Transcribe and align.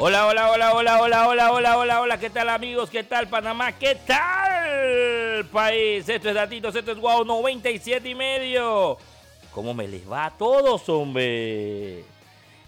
Hola, 0.00 0.28
hola, 0.28 0.52
hola, 0.52 0.74
hola, 0.74 1.00
hola, 1.00 1.28
hola, 1.28 1.50
hola, 1.50 1.76
hola, 1.76 2.00
hola, 2.00 2.20
¿qué 2.20 2.30
tal 2.30 2.48
amigos? 2.50 2.88
¿Qué 2.88 3.02
tal 3.02 3.26
Panamá? 3.26 3.72
¿Qué 3.72 3.96
tal 3.96 5.44
país? 5.46 6.08
Esto 6.08 6.28
es 6.28 6.36
Datitos, 6.36 6.76
esto 6.76 6.92
es 6.92 6.98
Wow 7.00 7.24
97 7.24 8.08
y 8.08 8.14
medio. 8.14 8.96
¿Cómo 9.52 9.74
me 9.74 9.88
les 9.88 10.08
va 10.08 10.26
a 10.26 10.30
todos, 10.30 10.88
hombre? 10.88 12.04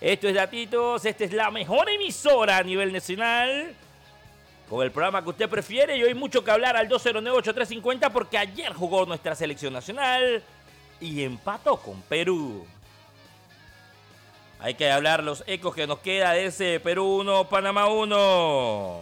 Esto 0.01 0.27
es 0.27 0.35
Datitos, 0.35 1.05
esta 1.05 1.23
es 1.23 1.33
la 1.33 1.53
mejor 1.53 1.89
emisora 1.89 2.57
a 2.57 2.65
nivel 2.65 2.93
nacional. 2.93 3.77
Con 4.69 4.83
el 4.83 4.91
programa 4.91 5.23
que 5.23 5.31
usted 5.31 5.49
prefiere 5.49 5.97
y 5.97 6.03
hoy 6.03 6.15
mucho 6.15 6.43
que 6.43 6.51
hablar 6.51 6.77
al 6.77 6.89
209-8350 6.89 8.11
porque 8.11 8.39
ayer 8.39 8.73
jugó 8.73 9.07
nuestra 9.07 9.37
selección 9.37 9.73
nacional 9.73 10.43
y 11.01 11.23
empató 11.23 11.77
con 11.77 12.03
Perú. 12.03 12.67
Hay 14.63 14.75
que 14.75 14.91
hablar 14.91 15.25
los 15.25 15.43
ecos 15.47 15.75
que 15.75 15.87
nos 15.87 16.01
queda 16.01 16.33
de 16.33 16.47
ese 16.47 16.81
Perú 16.81 17.21
1, 17.21 17.49
Panamá 17.49 17.87
1. 17.87 19.01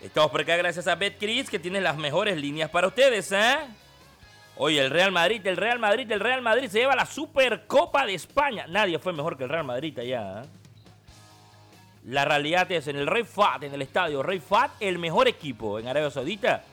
Estamos 0.00 0.30
por 0.30 0.40
acá 0.40 0.56
gracias 0.56 0.86
a 0.88 0.94
BetCris 0.94 1.50
que 1.50 1.58
tiene 1.58 1.80
las 1.82 1.98
mejores 1.98 2.38
líneas 2.38 2.70
para 2.70 2.86
ustedes, 2.86 3.30
¿eh? 3.32 3.58
Hoy 4.56 4.78
el 4.78 4.90
Real 4.90 5.12
Madrid, 5.12 5.46
el 5.46 5.58
Real 5.58 5.78
Madrid, 5.78 6.10
el 6.10 6.20
Real 6.20 6.40
Madrid 6.40 6.68
se 6.68 6.78
lleva 6.78 6.96
la 6.96 7.04
Supercopa 7.04 8.06
de 8.06 8.14
España. 8.14 8.66
Nadie 8.68 8.98
fue 8.98 9.12
mejor 9.12 9.36
que 9.36 9.44
el 9.44 9.50
Real 9.50 9.64
Madrid 9.64 9.98
allá. 9.98 10.42
¿eh? 10.42 10.46
La 12.04 12.24
realidad 12.24 12.72
es 12.72 12.88
en 12.88 12.96
el 12.96 13.06
Rey 13.06 13.24
Fat, 13.24 13.64
en 13.64 13.74
el 13.74 13.82
estadio 13.82 14.22
Rey 14.22 14.40
Fat, 14.40 14.70
el 14.80 14.98
mejor 14.98 15.28
equipo 15.28 15.78
en 15.78 15.88
Arabia 15.88 16.10
Saudita 16.10 16.64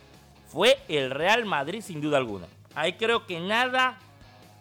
fue 0.48 0.77
el 0.88 1.09
Real 1.09 1.44
Madrid 1.44 1.81
sin 1.81 2.00
duda 2.00 2.17
alguna. 2.17 2.45
Ahí 2.75 2.94
creo 2.94 3.25
que 3.25 3.39
nada, 3.39 3.98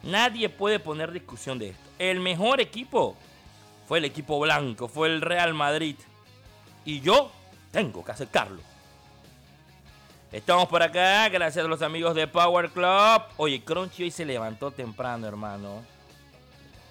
nadie 0.03 0.49
puede 0.49 0.79
poner 0.79 1.13
discusión 1.13 1.59
de 1.59 1.71
esto. 1.71 1.91
El 1.99 2.21
mejor 2.21 2.61
equipo 2.61 3.17
fue 3.87 3.99
el 3.99 4.05
equipo 4.05 4.39
blanco, 4.41 4.89
fue 4.89 5.09
el 5.09 5.21
Real 5.21 5.55
Madrid. 5.55 5.97
Y 6.85 7.01
yo 7.01 7.31
tengo 7.71 8.05
que 8.05 8.13
aceptarlo. 8.13 8.61
Estamos 10.33 10.67
por 10.67 10.83
acá, 10.83 11.29
gracias 11.29 11.65
a 11.65 11.69
los 11.69 11.83
amigos 11.83 12.15
de 12.15 12.27
Power 12.27 12.71
Club. 12.71 13.23
Oye, 13.37 13.63
Crunchy 13.63 14.05
hoy 14.05 14.11
se 14.11 14.25
levantó 14.25 14.71
temprano, 14.71 15.27
hermano. 15.27 15.83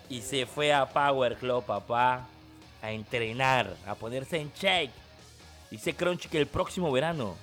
Y 0.10 0.22
se 0.22 0.46
fue 0.46 0.72
a 0.72 0.88
Power 0.88 1.38
Club, 1.38 1.64
papá, 1.66 2.28
a 2.84 2.92
entrenar, 2.92 3.76
a 3.88 3.96
ponerse 3.96 4.40
en 4.40 4.54
check. 4.54 4.92
Dice 5.72 5.96
Crunchy 5.96 6.30
que 6.30 6.38
el 6.38 6.48
próximo 6.48 6.92
verano, 6.92 7.36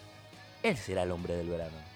él 0.62 0.76
será 0.76 1.02
el 1.02 1.10
hombre 1.10 1.34
del 1.34 1.48
verano. 1.48 1.87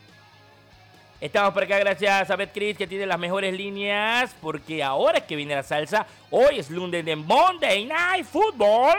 Estamos 1.22 1.54
por 1.54 1.62
acá 1.62 1.78
gracias 1.78 2.32
a 2.32 2.34
BetCris 2.34 2.76
que 2.76 2.88
tiene 2.88 3.06
las 3.06 3.16
mejores 3.16 3.54
líneas. 3.54 4.34
Porque 4.40 4.82
ahora 4.82 5.18
es 5.18 5.24
que 5.24 5.36
viene 5.36 5.54
la 5.54 5.62
salsa. 5.62 6.04
Hoy 6.32 6.58
es 6.58 6.68
lunes 6.68 7.04
de 7.04 7.14
Monday 7.14 7.86
Night 7.86 8.26
Football. 8.26 8.98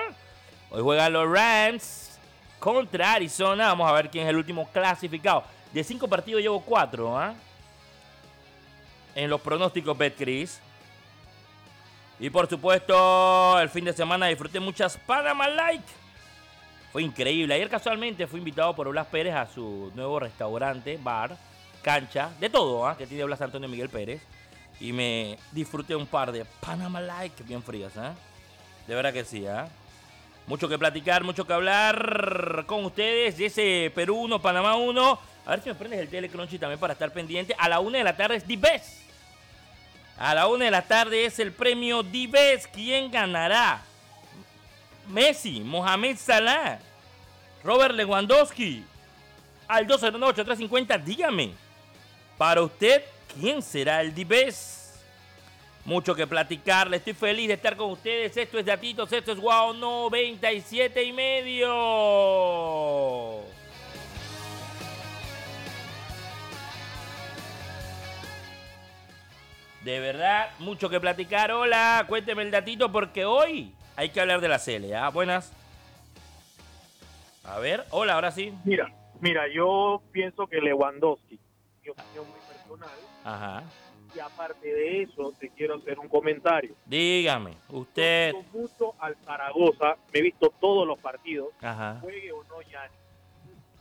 Hoy 0.69 0.81
juegan 0.81 1.11
los 1.11 1.29
Rams 1.29 2.17
contra 2.59 3.11
Arizona. 3.11 3.67
Vamos 3.67 3.89
a 3.89 3.91
ver 3.91 4.09
quién 4.09 4.23
es 4.23 4.29
el 4.29 4.37
último 4.37 4.69
clasificado. 4.71 5.43
De 5.73 5.83
cinco 5.83 6.07
partidos 6.07 6.41
llevo 6.41 6.61
cuatro. 6.61 7.19
¿ah? 7.19 7.33
En 9.15 9.29
los 9.29 9.41
pronósticos 9.41 9.97
BetCris. 9.97 10.61
Y 12.21 12.29
por 12.29 12.47
supuesto, 12.47 13.59
el 13.59 13.67
fin 13.67 13.83
de 13.83 13.91
semana 13.91 14.27
disfruté 14.27 14.61
muchas 14.61 14.95
Panama 14.95 15.49
Light. 15.49 15.83
Fue 16.93 17.03
increíble. 17.03 17.53
Ayer 17.53 17.67
casualmente 17.67 18.27
fui 18.27 18.39
invitado 18.39 18.73
por 18.73 18.87
Blas 18.87 19.07
Pérez 19.07 19.35
a 19.35 19.45
su 19.45 19.91
nuevo 19.93 20.21
restaurante, 20.21 20.97
bar 21.03 21.37
cancha, 21.83 22.31
de 22.39 22.49
todo, 22.49 22.87
¿ah? 22.87 22.97
que 22.97 23.05
tiene 23.05 23.23
Blas 23.25 23.41
Antonio 23.41 23.69
Miguel 23.69 23.89
Pérez. 23.89 24.21
Y 24.79 24.91
me 24.91 25.37
disfruté 25.51 25.95
un 25.95 26.07
par 26.07 26.31
de 26.31 26.45
Panama 26.45 26.99
Like 26.99 27.43
bien 27.43 27.61
frías, 27.61 27.93
¿eh? 27.95 28.11
De 28.87 28.95
verdad 28.95 29.13
que 29.13 29.23
sí, 29.23 29.45
¿eh? 29.45 29.65
Mucho 30.47 30.67
que 30.67 30.77
platicar, 30.77 31.23
mucho 31.23 31.45
que 31.45 31.53
hablar 31.53 32.65
con 32.65 32.83
ustedes 32.83 33.37
de 33.37 33.45
ese 33.45 33.91
Perú 33.93 34.17
1, 34.23 34.41
Panamá 34.41 34.75
1. 34.75 35.19
A 35.45 35.49
ver 35.51 35.61
si 35.61 35.69
me 35.69 35.75
prendes 35.75 35.99
el 35.99 36.09
telecrunchy 36.09 36.57
también 36.57 36.79
para 36.79 36.93
estar 36.93 37.11
pendiente. 37.13 37.55
A 37.57 37.69
la 37.69 37.79
una 37.79 37.99
de 37.99 38.03
la 38.03 38.17
tarde 38.17 38.37
es 38.37 38.47
D-Best. 38.47 39.03
A 40.17 40.33
la 40.33 40.47
una 40.47 40.65
de 40.65 40.71
la 40.71 40.81
tarde 40.81 41.25
es 41.25 41.39
el 41.39 41.53
premio 41.53 42.03
D-Best. 42.03 42.67
¿Quién 42.73 43.09
ganará? 43.09 43.81
Messi, 45.07 45.61
Mohamed 45.61 46.17
Salah, 46.17 46.79
Robert 47.63 47.95
Lewandowski. 47.95 48.83
Al 49.67 49.87
209-8350, 49.87 51.03
dígame. 51.03 51.62
Para 52.37 52.61
usted, 52.61 53.03
¿quién 53.39 53.61
será 53.61 54.01
el 54.01 54.13
D-Best? 54.13 54.83
Mucho 55.85 56.15
que 56.15 56.25
platicarle, 56.25 56.97
estoy 56.97 57.13
feliz 57.13 57.47
de 57.49 57.55
estar 57.55 57.75
con 57.75 57.91
ustedes. 57.91 58.35
Esto 58.37 58.57
es 58.57 58.65
Datitos, 58.65 59.11
esto 59.11 59.33
es 59.33 59.39
Wow 59.39 59.73
97 59.73 61.03
y 61.03 61.11
medio. 61.11 61.71
De 69.83 69.99
verdad, 69.99 70.49
mucho 70.59 70.89
que 70.89 71.01
platicar. 71.01 71.51
Hola, 71.51 72.05
cuénteme 72.07 72.43
el 72.43 72.51
datito 72.51 72.89
porque 72.89 73.25
hoy 73.25 73.73
hay 73.97 74.09
que 74.09 74.21
hablar 74.21 74.39
de 74.39 74.47
la 74.47 74.57
Cele. 74.57 74.95
¿ah? 74.95 75.09
Buenas. 75.09 75.51
A 77.43 77.59
ver, 77.59 77.83
hola, 77.89 78.13
ahora 78.13 78.31
sí. 78.31 78.53
Mira, 78.63 78.89
mira, 79.19 79.43
yo 79.53 80.01
pienso 80.13 80.47
que 80.47 80.61
Lewandowski, 80.61 81.37
mi 81.83 81.89
opinión 81.89 82.25
muy 82.29 82.39
personal, 82.53 82.97
Ajá. 83.23 83.63
y 84.15 84.19
aparte 84.19 84.67
de 84.73 85.01
eso, 85.03 85.33
te 85.39 85.49
quiero 85.49 85.75
hacer 85.75 85.99
un 85.99 86.07
comentario. 86.07 86.75
Dígame, 86.85 87.57
usted. 87.69 88.33
Yo 88.33 88.43
mucho 88.59 88.93
al 88.99 89.15
Zaragoza, 89.25 89.95
me 90.13 90.19
he 90.19 90.21
visto 90.23 90.53
todos 90.59 90.87
los 90.87 90.99
partidos, 90.99 91.49
Ajá. 91.61 91.97
juegue 92.01 92.31
o 92.31 92.43
no 92.45 92.61
ya. 92.61 92.89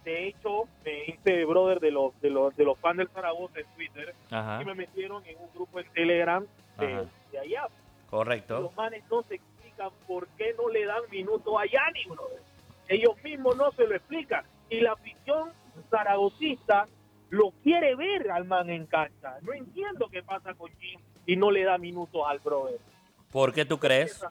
De 0.04 0.26
hecho, 0.28 0.64
me 0.84 1.04
hice 1.06 1.44
brother 1.44 1.78
de 1.78 1.92
los, 1.92 2.20
de 2.20 2.28
los, 2.30 2.56
de 2.56 2.64
los 2.64 2.76
fans 2.80 2.98
del 2.98 3.08
Zaragoza 3.10 3.60
en 3.60 3.66
Twitter 3.76 4.14
Ajá. 4.30 4.60
y 4.60 4.64
me 4.64 4.74
metieron 4.74 5.24
en 5.26 5.38
un 5.38 5.48
grupo 5.54 5.78
en 5.78 5.86
Telegram 5.92 6.44
de, 6.78 7.06
de 7.30 7.38
allá. 7.38 7.68
Correcto. 8.10 8.60
Los 8.62 8.74
manes 8.76 9.04
no 9.10 9.22
se 9.22 9.36
explican 9.36 9.90
por 10.08 10.26
qué 10.36 10.54
no 10.58 10.68
le 10.68 10.84
dan 10.86 11.02
minutos 11.10 11.54
a 11.56 11.64
Yanni, 11.66 12.04
brother. 12.06 12.42
Ellos 12.88 13.14
mismos 13.22 13.56
no 13.56 13.70
se 13.72 13.86
lo 13.86 13.94
explican. 13.94 14.44
Y 14.68 14.80
la 14.80 14.92
afición 14.92 15.52
zaragocista 15.88 16.88
lo 17.32 17.50
quiere 17.62 17.94
ver 17.94 18.30
al 18.30 18.44
man 18.44 18.68
en 18.68 18.84
cancha. 18.86 19.38
No 19.40 19.54
entiendo 19.54 20.06
qué 20.12 20.22
pasa 20.22 20.52
con 20.52 20.70
Jim 20.78 21.00
y 21.26 21.34
no 21.34 21.50
le 21.50 21.64
da 21.64 21.78
minutos 21.78 22.20
al 22.26 22.38
brother. 22.40 22.78
¿Por 23.30 23.54
qué 23.54 23.64
tú 23.64 23.78
crees? 23.78 24.22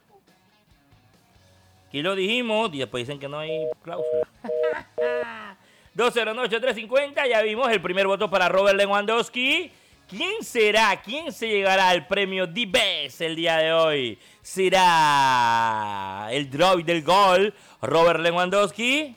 Aquí 1.87 2.03
lo 2.03 2.15
dijimos 2.15 2.69
y 2.73 2.77
después 2.77 3.07
dicen 3.07 3.19
que 3.19 3.27
no 3.27 3.39
hay 3.39 3.67
cláusula. 3.81 4.27
209-350, 5.97 7.27
ya 7.27 7.41
vimos 7.41 7.71
el 7.71 7.81
primer 7.81 8.05
voto 8.05 8.29
para 8.29 8.47
Robert 8.49 8.77
Lewandowski. 8.77 9.71
¿Quién 10.07 10.43
será? 10.43 11.01
¿Quién 11.01 11.31
se 11.31 11.47
llegará 11.47 11.89
al 11.89 12.05
premio 12.05 12.47
The 12.53 12.65
Best 12.67 13.21
el 13.21 13.35
día 13.35 13.57
de 13.57 13.73
hoy? 13.73 14.19
¿Será 14.43 16.27
el 16.29 16.51
droid 16.51 16.85
del 16.85 17.01
gol, 17.01 17.51
Robert 17.81 18.19
Lewandowski? 18.19 19.15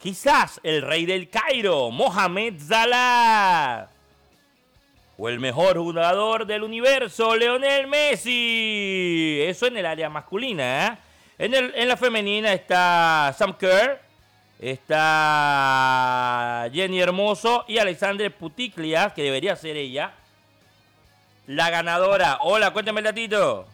Quizás 0.00 0.60
el 0.62 0.82
rey 0.82 1.06
del 1.06 1.28
Cairo, 1.30 1.90
Mohamed 1.90 2.54
Salah. 2.60 3.88
O 5.18 5.28
el 5.28 5.40
mejor 5.40 5.78
jugador 5.78 6.46
del 6.46 6.62
universo, 6.62 7.34
Leonel 7.34 7.86
Messi. 7.86 9.38
Eso 9.42 9.66
en 9.66 9.78
el 9.78 9.86
área 9.86 10.10
masculina. 10.10 10.86
¿eh? 10.86 10.98
En, 11.38 11.54
el- 11.54 11.72
en 11.74 11.88
la 11.88 11.96
femenina 11.96 12.52
está 12.52 13.34
Sam 13.36 13.56
Kerr, 13.56 14.00
está 14.60 16.68
Jenny 16.72 17.00
Hermoso 17.00 17.64
y 17.66 17.78
Alexandre 17.78 18.30
Puticlia, 18.30 19.12
que 19.14 19.22
debería 19.22 19.56
ser 19.56 19.76
ella. 19.76 20.12
La 21.46 21.70
ganadora. 21.70 22.38
Hola, 22.42 22.72
cuéntame 22.72 23.00
el 23.00 23.04
datito. 23.04 23.66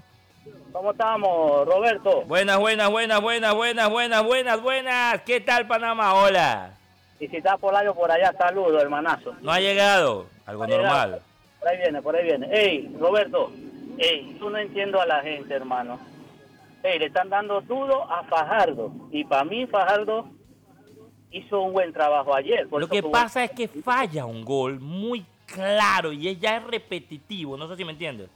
¿Cómo 0.72 0.92
estamos, 0.92 1.66
Roberto? 1.66 2.22
Buenas, 2.22 2.58
buenas, 2.58 2.90
buenas, 2.90 3.20
buenas, 3.20 3.54
buenas, 3.54 3.90
buenas, 3.90 4.24
buenas, 4.24 4.62
buenas. 4.62 5.20
¿Qué 5.20 5.40
tal, 5.40 5.66
Panamá? 5.66 6.14
Hola. 6.14 6.72
Y 7.20 7.28
si 7.28 7.36
está 7.36 7.58
Polayo 7.58 7.94
por 7.94 8.10
allá, 8.10 8.32
saludo, 8.38 8.80
hermanazo. 8.80 9.34
No 9.42 9.52
ha 9.52 9.60
llegado. 9.60 10.26
Algo 10.46 10.66
normal. 10.66 11.20
Por 11.60 11.68
ahí 11.68 11.76
viene, 11.76 12.00
por 12.00 12.16
ahí 12.16 12.24
viene. 12.24 12.48
Ey, 12.50 12.96
Roberto, 12.98 13.52
ey, 13.98 14.34
tú 14.38 14.48
no 14.48 14.56
entiendo 14.56 14.98
a 14.98 15.04
la 15.04 15.20
gente, 15.20 15.52
hermano. 15.52 16.00
Ey, 16.82 16.98
le 16.98 17.06
están 17.06 17.28
dando 17.28 17.60
duro 17.60 18.10
a 18.10 18.24
Fajardo. 18.24 18.92
Y 19.10 19.24
para 19.24 19.44
mí, 19.44 19.66
Fajardo 19.66 20.26
hizo 21.30 21.60
un 21.60 21.74
buen 21.74 21.92
trabajo 21.92 22.34
ayer. 22.34 22.66
Lo 22.70 22.88
que 22.88 23.02
pasa 23.02 23.44
es 23.44 23.50
que 23.50 23.68
falla 23.68 24.24
un 24.24 24.42
gol 24.42 24.80
muy 24.80 25.24
claro 25.44 26.12
y 26.12 26.34
ya 26.36 26.56
es 26.56 26.64
repetitivo. 26.64 27.58
No 27.58 27.68
sé 27.68 27.76
si 27.76 27.84
me 27.84 27.92
entiendes. 27.92 28.30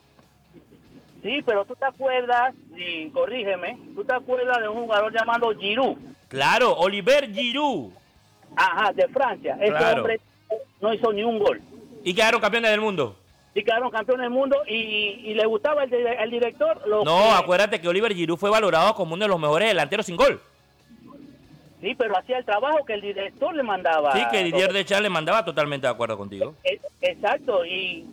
Sí, 1.27 1.43
pero 1.45 1.65
tú 1.65 1.75
te 1.75 1.85
acuerdas, 1.85 2.55
y 2.77 3.11
corrígeme, 3.11 3.77
tú 3.97 4.05
te 4.05 4.15
acuerdas 4.15 4.61
de 4.61 4.69
un 4.69 4.83
jugador 4.85 5.13
llamado 5.13 5.53
Giroud. 5.59 5.97
Claro, 6.29 6.73
Oliver 6.77 7.29
Giroud. 7.33 7.91
Ajá, 8.55 8.93
de 8.93 9.09
Francia. 9.09 9.59
Ese 9.61 9.75
hombre 9.75 10.21
no 10.81 10.95
hizo 10.95 11.13
ni 11.13 11.25
un 11.25 11.41
gol. 11.41 11.61
Y 12.05 12.15
quedaron 12.15 12.41
campeones 12.41 12.71
del 12.71 12.81
mundo. 12.81 13.17
Y 13.57 13.65
quedaron 13.65 13.91
campeones 13.91 14.23
del 14.23 14.31
mundo 14.31 14.57
y, 14.69 15.35
le 15.35 15.45
gustaba 15.47 15.83
el, 15.83 16.31
director. 16.31 16.81
no, 16.87 17.33
acuérdate 17.33 17.81
que 17.81 17.89
Oliver 17.89 18.15
Giroud 18.15 18.39
fue 18.39 18.51
valorado 18.51 18.95
como 18.95 19.15
uno 19.15 19.25
de 19.25 19.29
los 19.29 19.41
mejores 19.41 19.67
delanteros 19.67 20.07
sin 20.07 20.15
gol. 20.15 20.41
Sí, 21.81 21.97
pero 21.97 22.17
hacía 22.17 22.39
el 22.39 22.45
trabajo 22.45 22.85
que 22.85 22.95
el 22.95 23.01
director 23.01 23.53
le 23.53 23.65
mandaba. 23.65 24.13
Sí, 24.13 24.23
que 24.31 24.45
Didier 24.45 24.73
Deschamps 24.73 25.03
le 25.03 25.11
mandaba 25.11 25.45
totalmente 25.45 25.89
de 25.89 25.93
acuerdo 25.93 26.17
contigo. 26.17 26.55
E, 26.63 26.81
exacto, 27.01 27.67
y 27.67 28.07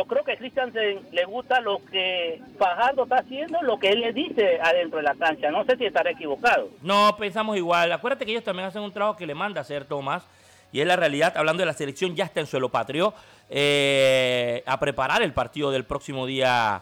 yo 0.00 0.06
creo 0.06 0.24
que 0.24 0.38
Christiansen 0.38 1.00
le 1.12 1.24
gusta 1.26 1.60
lo 1.60 1.84
que 1.84 2.40
Fajardo 2.58 3.02
está 3.02 3.16
haciendo, 3.16 3.60
lo 3.60 3.78
que 3.78 3.90
él 3.90 4.00
le 4.00 4.14
dice 4.14 4.58
adentro 4.62 4.96
de 4.96 5.02
la 5.02 5.14
cancha. 5.14 5.50
No 5.50 5.62
sé 5.66 5.76
si 5.76 5.84
estaré 5.84 6.12
equivocado. 6.12 6.70
No, 6.80 7.14
pensamos 7.18 7.58
igual. 7.58 7.92
Acuérdate 7.92 8.24
que 8.24 8.30
ellos 8.30 8.42
también 8.42 8.66
hacen 8.66 8.80
un 8.80 8.92
trabajo 8.92 9.18
que 9.18 9.26
le 9.26 9.34
manda 9.34 9.60
a 9.60 9.62
hacer 9.62 9.84
Tomás. 9.84 10.22
Y 10.72 10.80
es 10.80 10.86
la 10.86 10.96
realidad, 10.96 11.36
hablando 11.36 11.60
de 11.60 11.66
la 11.66 11.74
selección, 11.74 12.16
ya 12.16 12.24
está 12.24 12.40
en 12.40 12.46
suelo 12.46 12.70
patrio 12.70 13.12
eh, 13.50 14.62
a 14.64 14.80
preparar 14.80 15.20
el 15.20 15.34
partido 15.34 15.70
del 15.70 15.84
próximo 15.84 16.24
día 16.24 16.80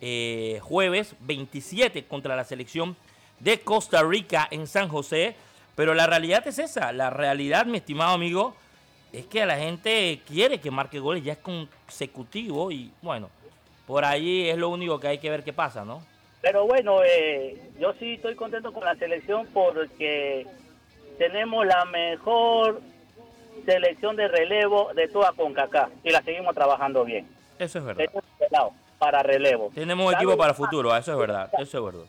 eh, 0.00 0.60
jueves 0.62 1.16
27 1.22 2.04
contra 2.04 2.36
la 2.36 2.44
selección 2.44 2.96
de 3.40 3.58
Costa 3.62 4.00
Rica 4.04 4.46
en 4.52 4.68
San 4.68 4.88
José. 4.88 5.34
Pero 5.74 5.92
la 5.94 6.06
realidad 6.06 6.46
es 6.46 6.60
esa. 6.60 6.92
La 6.92 7.10
realidad, 7.10 7.66
mi 7.66 7.78
estimado 7.78 8.14
amigo, 8.14 8.54
es 9.12 9.26
que 9.26 9.44
la 9.46 9.56
gente 9.56 10.20
quiere 10.26 10.60
que 10.60 10.70
marque 10.70 10.98
goles, 10.98 11.24
ya 11.24 11.32
es 11.32 11.38
consecutivo 11.38 12.70
y 12.70 12.92
bueno, 13.02 13.28
por 13.86 14.04
ahí 14.04 14.48
es 14.48 14.56
lo 14.56 14.68
único 14.68 15.00
que 15.00 15.08
hay 15.08 15.18
que 15.18 15.30
ver 15.30 15.42
qué 15.42 15.52
pasa, 15.52 15.84
¿no? 15.84 16.02
Pero 16.40 16.66
bueno, 16.66 17.02
eh, 17.04 17.60
yo 17.78 17.92
sí 17.98 18.14
estoy 18.14 18.34
contento 18.34 18.72
con 18.72 18.84
la 18.84 18.94
selección 18.94 19.46
porque 19.52 20.46
tenemos 21.18 21.66
la 21.66 21.84
mejor 21.86 22.80
selección 23.66 24.16
de 24.16 24.28
relevo 24.28 24.90
de 24.94 25.08
toda 25.08 25.32
CONCACAF 25.32 25.90
y 26.02 26.10
la 26.10 26.22
seguimos 26.22 26.54
trabajando 26.54 27.04
bien. 27.04 27.26
Eso 27.58 27.78
es 27.78 27.84
verdad. 27.84 28.04
Para 28.98 29.22
relevo. 29.22 29.70
Tenemos 29.74 30.06
un 30.06 30.14
equipo 30.14 30.36
para 30.36 30.54
futuro, 30.54 30.94
eso 30.96 31.12
es 31.12 31.18
verdad, 31.18 31.50
eso 31.58 31.78
es 31.78 31.84
verdad. 31.84 32.06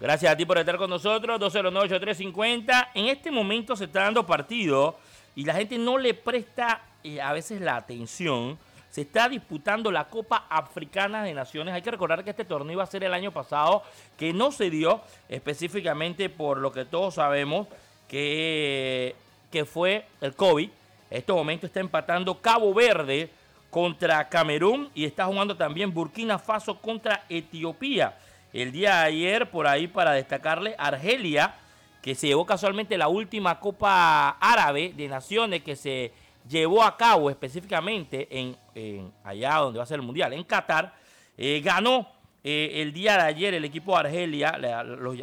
Gracias 0.00 0.32
a 0.32 0.36
ti 0.36 0.44
por 0.44 0.58
estar 0.58 0.76
con 0.76 0.90
nosotros, 0.90 1.40
209-8350. 1.40 2.88
En 2.94 3.06
este 3.06 3.30
momento 3.30 3.74
se 3.74 3.84
está 3.84 4.02
dando 4.02 4.26
partido 4.26 4.96
y 5.36 5.44
la 5.44 5.54
gente 5.54 5.78
no 5.78 5.98
le 5.98 6.14
presta 6.14 6.82
eh, 7.02 7.20
a 7.20 7.32
veces 7.32 7.60
la 7.60 7.76
atención. 7.76 8.58
Se 8.90 9.00
está 9.00 9.28
disputando 9.28 9.90
la 9.90 10.04
Copa 10.04 10.46
Africana 10.48 11.24
de 11.24 11.34
Naciones. 11.34 11.74
Hay 11.74 11.82
que 11.82 11.90
recordar 11.90 12.22
que 12.22 12.30
este 12.30 12.44
torneo 12.44 12.74
iba 12.74 12.84
a 12.84 12.86
ser 12.86 13.02
el 13.02 13.12
año 13.12 13.32
pasado, 13.32 13.82
que 14.16 14.32
no 14.32 14.52
se 14.52 14.70
dio 14.70 15.00
específicamente 15.28 16.28
por 16.28 16.58
lo 16.58 16.70
que 16.70 16.84
todos 16.84 17.14
sabemos 17.14 17.66
que, 18.08 19.16
que 19.50 19.64
fue 19.64 20.06
el 20.20 20.34
COVID. 20.36 20.70
En 21.10 21.18
este 21.18 21.32
momento 21.32 21.66
está 21.66 21.80
empatando 21.80 22.40
Cabo 22.40 22.72
Verde 22.72 23.30
contra 23.70 24.28
Camerún 24.28 24.88
y 24.94 25.04
está 25.04 25.26
jugando 25.26 25.56
también 25.56 25.92
Burkina 25.92 26.38
Faso 26.38 26.80
contra 26.80 27.24
Etiopía. 27.28 28.16
El 28.52 28.70
día 28.70 29.00
de 29.00 29.06
ayer, 29.06 29.50
por 29.50 29.66
ahí 29.66 29.88
para 29.88 30.12
destacarle, 30.12 30.76
Argelia 30.78 31.56
que 32.04 32.14
se 32.14 32.26
llevó 32.26 32.44
casualmente 32.44 32.98
la 32.98 33.08
última 33.08 33.58
Copa 33.58 34.36
Árabe 34.38 34.92
de 34.94 35.08
Naciones 35.08 35.62
que 35.62 35.74
se 35.74 36.12
llevó 36.46 36.82
a 36.82 36.98
cabo 36.98 37.30
específicamente 37.30 38.28
en, 38.30 39.10
allá 39.24 39.54
donde 39.54 39.78
va 39.78 39.84
a 39.84 39.86
ser 39.86 40.00
el 40.00 40.04
Mundial, 40.04 40.34
en 40.34 40.44
Qatar, 40.44 40.94
eh, 41.38 41.62
ganó 41.64 42.06
eh, 42.42 42.82
el 42.82 42.92
día 42.92 43.14
de 43.14 43.22
ayer 43.22 43.54
el 43.54 43.64
equipo 43.64 43.92
de 43.92 44.00
Argelia, 44.00 44.50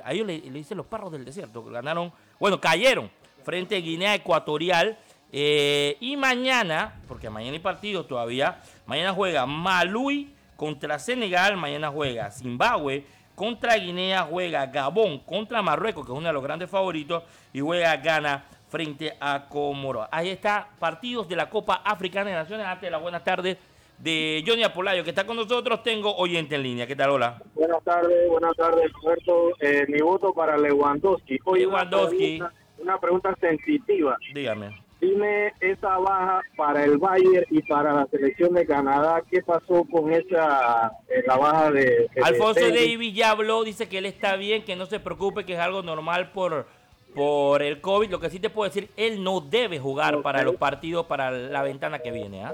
a 0.03 0.11
ellos 0.11 0.25
le, 0.25 0.39
dicen 0.41 0.75
los 0.75 0.87
perros 0.87 1.11
del 1.11 1.23
desierto, 1.23 1.63
ganaron, 1.63 2.11
bueno, 2.39 2.59
cayeron 2.59 3.11
frente 3.45 3.75
a 3.75 3.79
Guinea 3.79 4.15
Ecuatorial. 4.15 4.97
Eh, 5.31 5.97
y 5.99 6.17
mañana, 6.17 6.99
porque 7.07 7.29
mañana 7.29 7.53
hay 7.53 7.59
partido 7.59 8.07
todavía, 8.07 8.59
mañana 8.87 9.13
juega 9.13 9.45
Malui 9.45 10.33
contra 10.57 10.97
Senegal, 10.97 11.57
mañana 11.57 11.91
juega 11.91 12.31
Zimbabue 12.31 13.05
contra 13.35 13.75
Guinea, 13.75 14.23
juega 14.23 14.65
Gabón 14.67 15.19
contra 15.19 15.61
Marruecos, 15.61 16.05
que 16.05 16.11
es 16.11 16.17
uno 16.17 16.27
de 16.27 16.33
los 16.33 16.43
grandes 16.43 16.69
favoritos, 16.69 17.23
y 17.53 17.59
juega 17.59 17.95
Ghana 17.97 18.45
frente 18.69 19.13
a 19.19 19.47
Comoro. 19.49 20.07
Ahí 20.11 20.29
está, 20.29 20.67
partidos 20.79 21.27
de 21.27 21.35
la 21.35 21.49
Copa 21.49 21.81
Africana 21.83 22.29
de 22.29 22.35
Naciones. 22.35 22.65
Antes 22.65 22.87
de 22.87 22.91
las 22.91 23.01
buenas 23.01 23.23
tardes 23.23 23.57
de 23.97 24.43
Johnny 24.45 24.63
Apolayo, 24.63 25.03
que 25.03 25.09
está 25.09 25.25
con 25.25 25.35
nosotros, 25.35 25.83
tengo 25.83 26.15
oyente 26.15 26.55
en 26.55 26.63
línea. 26.63 26.87
¿Qué 26.87 26.95
tal? 26.95 27.11
Hola. 27.11 27.41
Buenas 27.53 27.83
tardes, 27.83 28.29
buenas 28.29 28.55
tardes, 28.55 28.91
Roberto. 28.93 29.51
Eh, 29.59 29.85
mi 29.87 29.99
voto 29.99 30.33
para 30.33 30.57
Lewandowski. 30.57 31.39
Lewandowski. 31.53 32.41
una 32.79 32.99
pregunta 32.99 33.35
sensitiva. 33.39 34.17
Dígame. 34.33 34.90
Dime 35.01 35.51
esa 35.59 35.97
baja 35.97 36.41
para 36.55 36.85
el 36.85 36.97
Bayern 36.99 37.45
y 37.49 37.61
para 37.63 37.91
la 37.91 38.07
selección 38.07 38.53
de 38.53 38.65
Canadá, 38.65 39.23
¿qué 39.29 39.41
pasó 39.41 39.83
con 39.91 40.13
esa 40.13 40.91
eh, 41.09 41.23
la 41.25 41.37
baja 41.37 41.71
de, 41.71 42.07
Alfonso 42.23 42.61
Davis 42.61 43.13
ya 43.13 43.31
habló, 43.31 43.63
dice 43.63 43.89
que 43.89 43.97
él 43.97 44.05
está 44.05 44.35
bien, 44.35 44.63
que 44.63 44.75
no 44.75 44.85
se 44.85 44.99
preocupe, 44.99 45.43
que 45.43 45.53
es 45.53 45.59
algo 45.59 45.81
normal 45.81 46.31
por 46.31 46.67
por 47.13 47.61
el 47.61 47.81
COVID. 47.81 48.09
Lo 48.09 48.19
que 48.19 48.29
sí 48.29 48.39
te 48.39 48.49
puedo 48.49 48.69
decir, 48.69 48.89
él 48.97 49.23
no 49.23 49.41
debe 49.41 49.79
jugar 49.79 50.21
para 50.21 50.43
los 50.43 50.55
partidos 50.55 51.05
para 51.05 51.31
la 51.31 51.61
ventana 51.61 51.99
que 51.99 52.11
viene. 52.11 52.43
¿ah? 52.43 52.53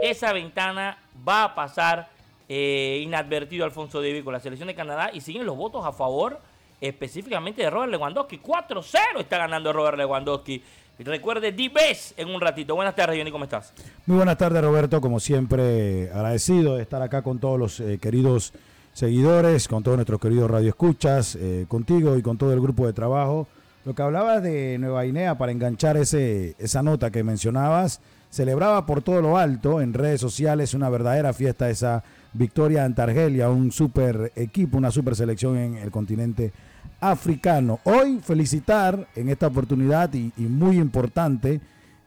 Esa 0.00 0.32
ventana 0.32 0.98
va 1.26 1.44
a 1.44 1.54
pasar 1.54 2.08
eh, 2.48 3.00
inadvertido 3.02 3.64
Alfonso 3.64 4.00
Davis 4.00 4.24
con 4.24 4.32
la 4.32 4.40
selección 4.40 4.68
de 4.68 4.74
Canadá 4.74 5.10
y 5.12 5.20
siguen 5.20 5.46
los 5.46 5.56
votos 5.56 5.84
a 5.84 5.92
favor 5.92 6.40
específicamente 6.80 7.62
de 7.62 7.70
Robert 7.70 7.92
Lewandowski. 7.92 8.38
4-0 8.38 9.20
está 9.20 9.38
ganando 9.38 9.72
Robert 9.72 9.98
Lewandowski 9.98 10.62
recuerde, 11.04 11.52
D-Best 11.52 12.18
en 12.18 12.28
un 12.28 12.40
ratito. 12.40 12.74
Buenas 12.74 12.94
tardes, 12.94 13.18
Johnny, 13.18 13.30
¿cómo 13.30 13.44
estás? 13.44 13.72
Muy 14.06 14.16
buenas 14.16 14.36
tardes, 14.36 14.62
Roberto. 14.62 15.00
Como 15.00 15.20
siempre, 15.20 16.10
agradecido 16.10 16.76
de 16.76 16.82
estar 16.82 17.00
acá 17.02 17.22
con 17.22 17.38
todos 17.38 17.58
los 17.58 17.80
eh, 17.80 17.98
queridos 17.98 18.52
seguidores, 18.92 19.68
con 19.68 19.82
todos 19.82 19.96
nuestros 19.96 20.20
queridos 20.20 20.50
radioescuchas, 20.50 21.36
eh, 21.36 21.64
contigo 21.68 22.16
y 22.16 22.22
con 22.22 22.36
todo 22.38 22.52
el 22.52 22.60
grupo 22.60 22.86
de 22.86 22.92
trabajo. 22.92 23.46
Lo 23.84 23.94
que 23.94 24.02
hablabas 24.02 24.42
de 24.42 24.76
Nueva 24.78 25.04
Guinea, 25.04 25.38
para 25.38 25.52
enganchar 25.52 25.96
ese, 25.96 26.54
esa 26.58 26.82
nota 26.82 27.10
que 27.10 27.24
mencionabas, 27.24 28.00
celebraba 28.30 28.84
por 28.84 29.02
todo 29.02 29.22
lo 29.22 29.38
alto 29.38 29.80
en 29.80 29.94
redes 29.94 30.20
sociales 30.20 30.74
una 30.74 30.90
verdadera 30.90 31.32
fiesta 31.32 31.70
esa 31.70 32.04
victoria 32.32 32.84
ante 32.84 33.02
Argelia, 33.02 33.48
un 33.48 33.72
super 33.72 34.32
equipo, 34.36 34.76
una 34.76 34.90
super 34.90 35.16
selección 35.16 35.56
en 35.56 35.76
el 35.76 35.90
continente 35.90 36.52
africano. 37.00 37.80
Hoy 37.84 38.20
felicitar 38.22 39.06
en 39.16 39.28
esta 39.28 39.46
oportunidad 39.46 40.12
y, 40.14 40.32
muy 40.36 40.78
importante, 40.78 41.60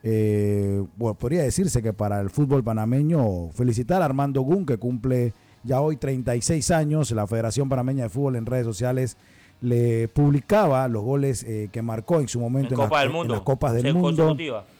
eh, 0.03 0.83
podría 0.97 1.43
decirse 1.43 1.81
que 1.81 1.93
para 1.93 2.19
el 2.19 2.29
fútbol 2.29 2.63
panameño, 2.63 3.49
felicitar 3.53 4.01
a 4.01 4.05
Armando 4.05 4.41
Gun, 4.41 4.65
que 4.65 4.77
cumple 4.77 5.33
ya 5.63 5.81
hoy 5.81 5.97
36 5.97 6.71
años. 6.71 7.11
La 7.11 7.27
Federación 7.27 7.69
Panameña 7.69 8.03
de 8.03 8.09
Fútbol 8.09 8.35
en 8.35 8.45
redes 8.45 8.65
sociales 8.65 9.17
le 9.61 10.09
publicaba 10.09 10.87
los 10.87 11.03
goles 11.03 11.43
eh, 11.43 11.69
que 11.71 11.81
marcó 11.81 12.19
en 12.19 12.27
su 12.27 12.39
momento 12.39 12.73
en, 12.73 12.79
las 12.79 13.41
Copas 13.41 13.73
del 13.73 13.93
Mundo 13.93 14.35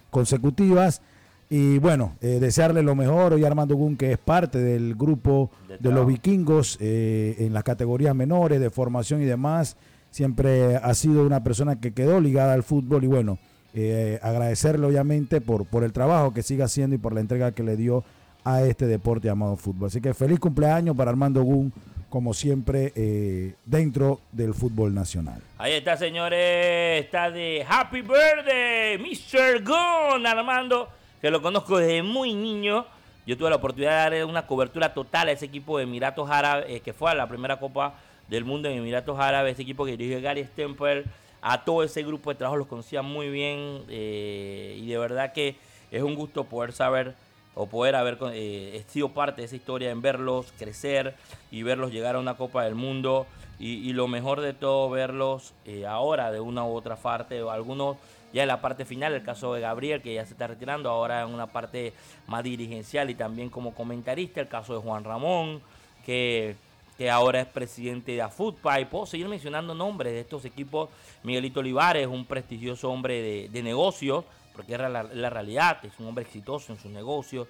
consecutivas. 0.09 1.01
Y 1.49 1.77
bueno, 1.77 2.15
eh, 2.21 2.39
desearle 2.39 2.81
lo 2.81 2.95
mejor 2.95 3.33
hoy 3.33 3.43
a 3.43 3.47
Armando 3.47 3.75
Gun, 3.75 3.95
que 3.95 4.11
es 4.13 4.17
parte 4.17 4.59
del 4.59 4.95
grupo 4.95 5.51
de, 5.79 5.91
los 5.91 6.07
vikingos 6.07 6.77
en 6.79 7.53
las 7.53 7.63
categorías 7.63 8.15
menores 8.15 8.59
de 8.59 8.69
formación 8.69 9.21
y 9.21 9.25
demás 9.25 9.77
siempre 10.13 10.75
ha 10.75 10.93
sido 10.93 11.25
una 11.25 11.43
persona 11.43 11.79
que 11.79 11.91
quedó 11.91 12.21
ligada 12.21 12.53
al 12.53 12.61
fútbol 12.61 13.03
y 13.03 13.07
bueno, 13.07 13.39
eh, 13.73 14.19
agradecerle 14.21 14.85
obviamente 14.85 15.41
por, 15.41 15.65
por 15.65 15.83
el 15.83 15.91
trabajo 15.91 16.33
que 16.33 16.43
sigue 16.43 16.61
haciendo 16.61 16.95
y 16.95 16.99
por 16.99 17.13
la 17.13 17.19
entrega 17.19 17.51
que 17.51 17.63
le 17.63 17.75
dio 17.75 18.03
a 18.43 18.61
este 18.61 18.85
deporte 18.85 19.27
llamado 19.27 19.55
fútbol. 19.55 19.87
Así 19.87 20.01
que 20.01 20.13
feliz 20.13 20.39
cumpleaños 20.39 20.95
para 20.95 21.09
Armando 21.09 21.41
Gun, 21.41 21.73
como 22.09 22.35
siempre, 22.35 22.93
eh, 22.95 23.55
dentro 23.65 24.19
del 24.31 24.53
fútbol 24.53 24.93
nacional. 24.93 25.41
Ahí 25.57 25.73
está, 25.73 25.97
señores. 25.97 27.03
Está 27.03 27.31
de 27.31 27.65
Happy 27.67 28.01
Birthday, 28.01 28.99
Mr. 28.99 29.63
Gun, 29.63 30.27
Armando, 30.27 30.89
que 31.23 31.31
lo 31.31 31.41
conozco 31.41 31.77
desde 31.77 32.03
muy 32.03 32.33
niño. 32.33 32.85
Yo 33.25 33.37
tuve 33.37 33.49
la 33.49 33.55
oportunidad 33.55 33.91
de 33.91 33.97
darle 33.97 34.25
una 34.25 34.45
cobertura 34.45 34.93
total 34.93 35.29
a 35.29 35.31
ese 35.31 35.45
equipo 35.45 35.77
de 35.77 35.85
Emiratos 35.85 36.29
Árabes, 36.29 36.65
eh, 36.67 36.81
que 36.81 36.91
fue 36.91 37.09
a 37.09 37.15
la 37.15 37.29
primera 37.29 37.61
Copa 37.61 37.93
del 38.27 38.43
Mundo 38.43 38.67
en 38.67 38.79
Emiratos 38.79 39.17
Árabes, 39.17 39.53
ese 39.53 39.61
equipo 39.61 39.85
que 39.85 39.91
dirigió 39.95 40.21
Gary 40.21 40.43
Stempel. 40.43 41.05
A 41.41 41.63
todo 41.63 41.81
ese 41.81 42.03
grupo 42.03 42.29
de 42.29 42.35
trabajo 42.35 42.57
los 42.57 42.67
conocía 42.67 43.03
muy 43.03 43.29
bien 43.29 43.85
eh, 43.87 44.77
y 44.77 44.85
de 44.85 44.97
verdad 44.97 45.31
que 45.31 45.55
es 45.91 46.03
un 46.03 46.15
gusto 46.15 46.43
poder 46.43 46.73
saber 46.73 47.15
o 47.55 47.67
poder 47.67 47.95
haber 47.95 48.17
eh, 48.33 48.83
sido 48.89 49.07
parte 49.07 49.43
de 49.43 49.45
esa 49.45 49.55
historia, 49.55 49.91
en 49.91 50.01
verlos 50.01 50.51
crecer 50.59 51.15
y 51.51 51.63
verlos 51.63 51.93
llegar 51.93 52.17
a 52.17 52.19
una 52.19 52.35
Copa 52.35 52.65
del 52.65 52.75
Mundo 52.75 53.27
y, 53.59 53.93
lo 53.93 54.09
mejor 54.09 54.41
de 54.41 54.51
todo, 54.51 54.89
verlos 54.89 55.53
ahora 55.87 56.33
de 56.33 56.41
una 56.41 56.65
u 56.65 56.75
otra 56.75 56.97
parte, 56.97 57.41
o 57.41 57.49
algunos 57.49 57.95
ya 58.33 58.41
en 58.41 58.47
la 58.47 58.61
parte 58.61 58.83
final, 58.83 59.13
el 59.13 59.23
caso 59.23 59.53
de 59.53 59.61
Gabriel 59.61 60.01
que 60.01 60.15
ya 60.15 60.25
se 60.25 60.33
está 60.33 60.47
retirando, 60.47 60.89
ahora 60.89 61.21
en 61.21 61.29
una 61.29 61.47
parte 61.47 61.93
más 62.27 62.43
dirigencial 62.43 63.09
y 63.09 63.15
también 63.15 63.49
como 63.49 63.73
comentarista, 63.73 64.41
el 64.41 64.47
caso 64.47 64.73
de 64.73 64.79
Juan 64.79 65.03
Ramón, 65.03 65.61
que, 66.03 66.55
que 66.97 67.11
ahora 67.11 67.41
es 67.41 67.47
presidente 67.47 68.13
de 68.13 68.23
AFUTPA. 68.23 68.81
Y 68.81 68.85
puedo 68.85 69.05
seguir 69.05 69.27
mencionando 69.27 69.75
nombres 69.75 70.13
de 70.13 70.21
estos 70.21 70.45
equipos, 70.45 70.89
Miguelito 71.21 71.59
Olivares, 71.59 72.07
un 72.07 72.25
prestigioso 72.25 72.89
hombre 72.89 73.21
de, 73.21 73.49
de 73.49 73.63
negocios, 73.63 74.25
porque 74.55 74.73
era 74.73 74.89
la, 74.89 75.29
realidad, 75.29 75.83
es 75.83 75.93
un 75.99 76.07
hombre 76.07 76.23
exitoso 76.23 76.73
en 76.73 76.79
sus 76.79 76.91
negocios, 76.91 77.47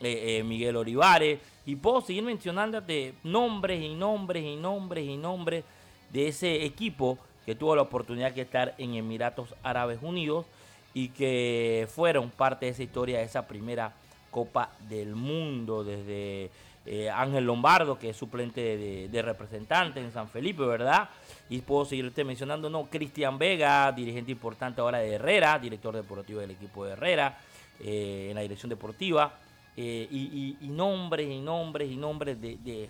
eh, 0.00 0.38
eh, 0.38 0.42
Miguel 0.42 0.76
Olivares, 0.76 1.40
y 1.64 1.76
puedo 1.76 2.00
seguir 2.00 2.22
mencionándote 2.22 3.14
nombres 3.24 3.82
y 3.82 3.94
nombres 3.94 4.44
y 4.44 4.56
nombres 4.56 5.04
y 5.04 5.16
nombres 5.16 5.64
de 6.12 6.28
ese 6.28 6.64
equipo 6.64 7.18
que 7.46 7.54
tuvo 7.54 7.74
la 7.76 7.82
oportunidad 7.82 8.32
de 8.32 8.42
estar 8.42 8.74
en 8.76 8.94
Emiratos 8.94 9.54
Árabes 9.62 10.00
Unidos 10.02 10.44
y 10.92 11.08
que 11.10 11.88
fueron 11.94 12.30
parte 12.30 12.66
de 12.66 12.72
esa 12.72 12.82
historia, 12.82 13.18
de 13.18 13.24
esa 13.24 13.46
primera 13.46 13.92
Copa 14.30 14.70
del 14.88 15.14
Mundo, 15.14 15.84
desde 15.84 16.50
eh, 16.84 17.08
Ángel 17.10 17.44
Lombardo, 17.44 17.98
que 17.98 18.10
es 18.10 18.16
suplente 18.16 18.76
de, 18.76 19.08
de, 19.08 19.22
representante 19.22 20.00
en 20.00 20.12
San 20.12 20.28
Felipe, 20.28 20.64
¿verdad? 20.64 21.08
Y 21.48 21.60
puedo 21.60 21.84
seguirte 21.84 22.24
mencionando, 22.24 22.68
no, 22.68 22.86
Cristian 22.86 23.38
Vega, 23.38 23.90
dirigente 23.92 24.32
importante 24.32 24.80
ahora 24.80 24.98
de 24.98 25.14
Herrera, 25.14 25.58
director 25.58 25.94
deportivo 25.94 26.40
del 26.40 26.50
equipo 26.50 26.84
de 26.84 26.92
Herrera, 26.92 27.38
eh, 27.80 28.28
en 28.30 28.34
la 28.34 28.42
dirección 28.42 28.70
deportiva, 28.70 29.34
eh, 29.76 30.08
y, 30.10 30.56
nombres 30.68 31.28
y 31.28 31.38
nombres 31.38 31.90
y 31.90 31.96
nombres 31.96 32.40
de, 32.40 32.88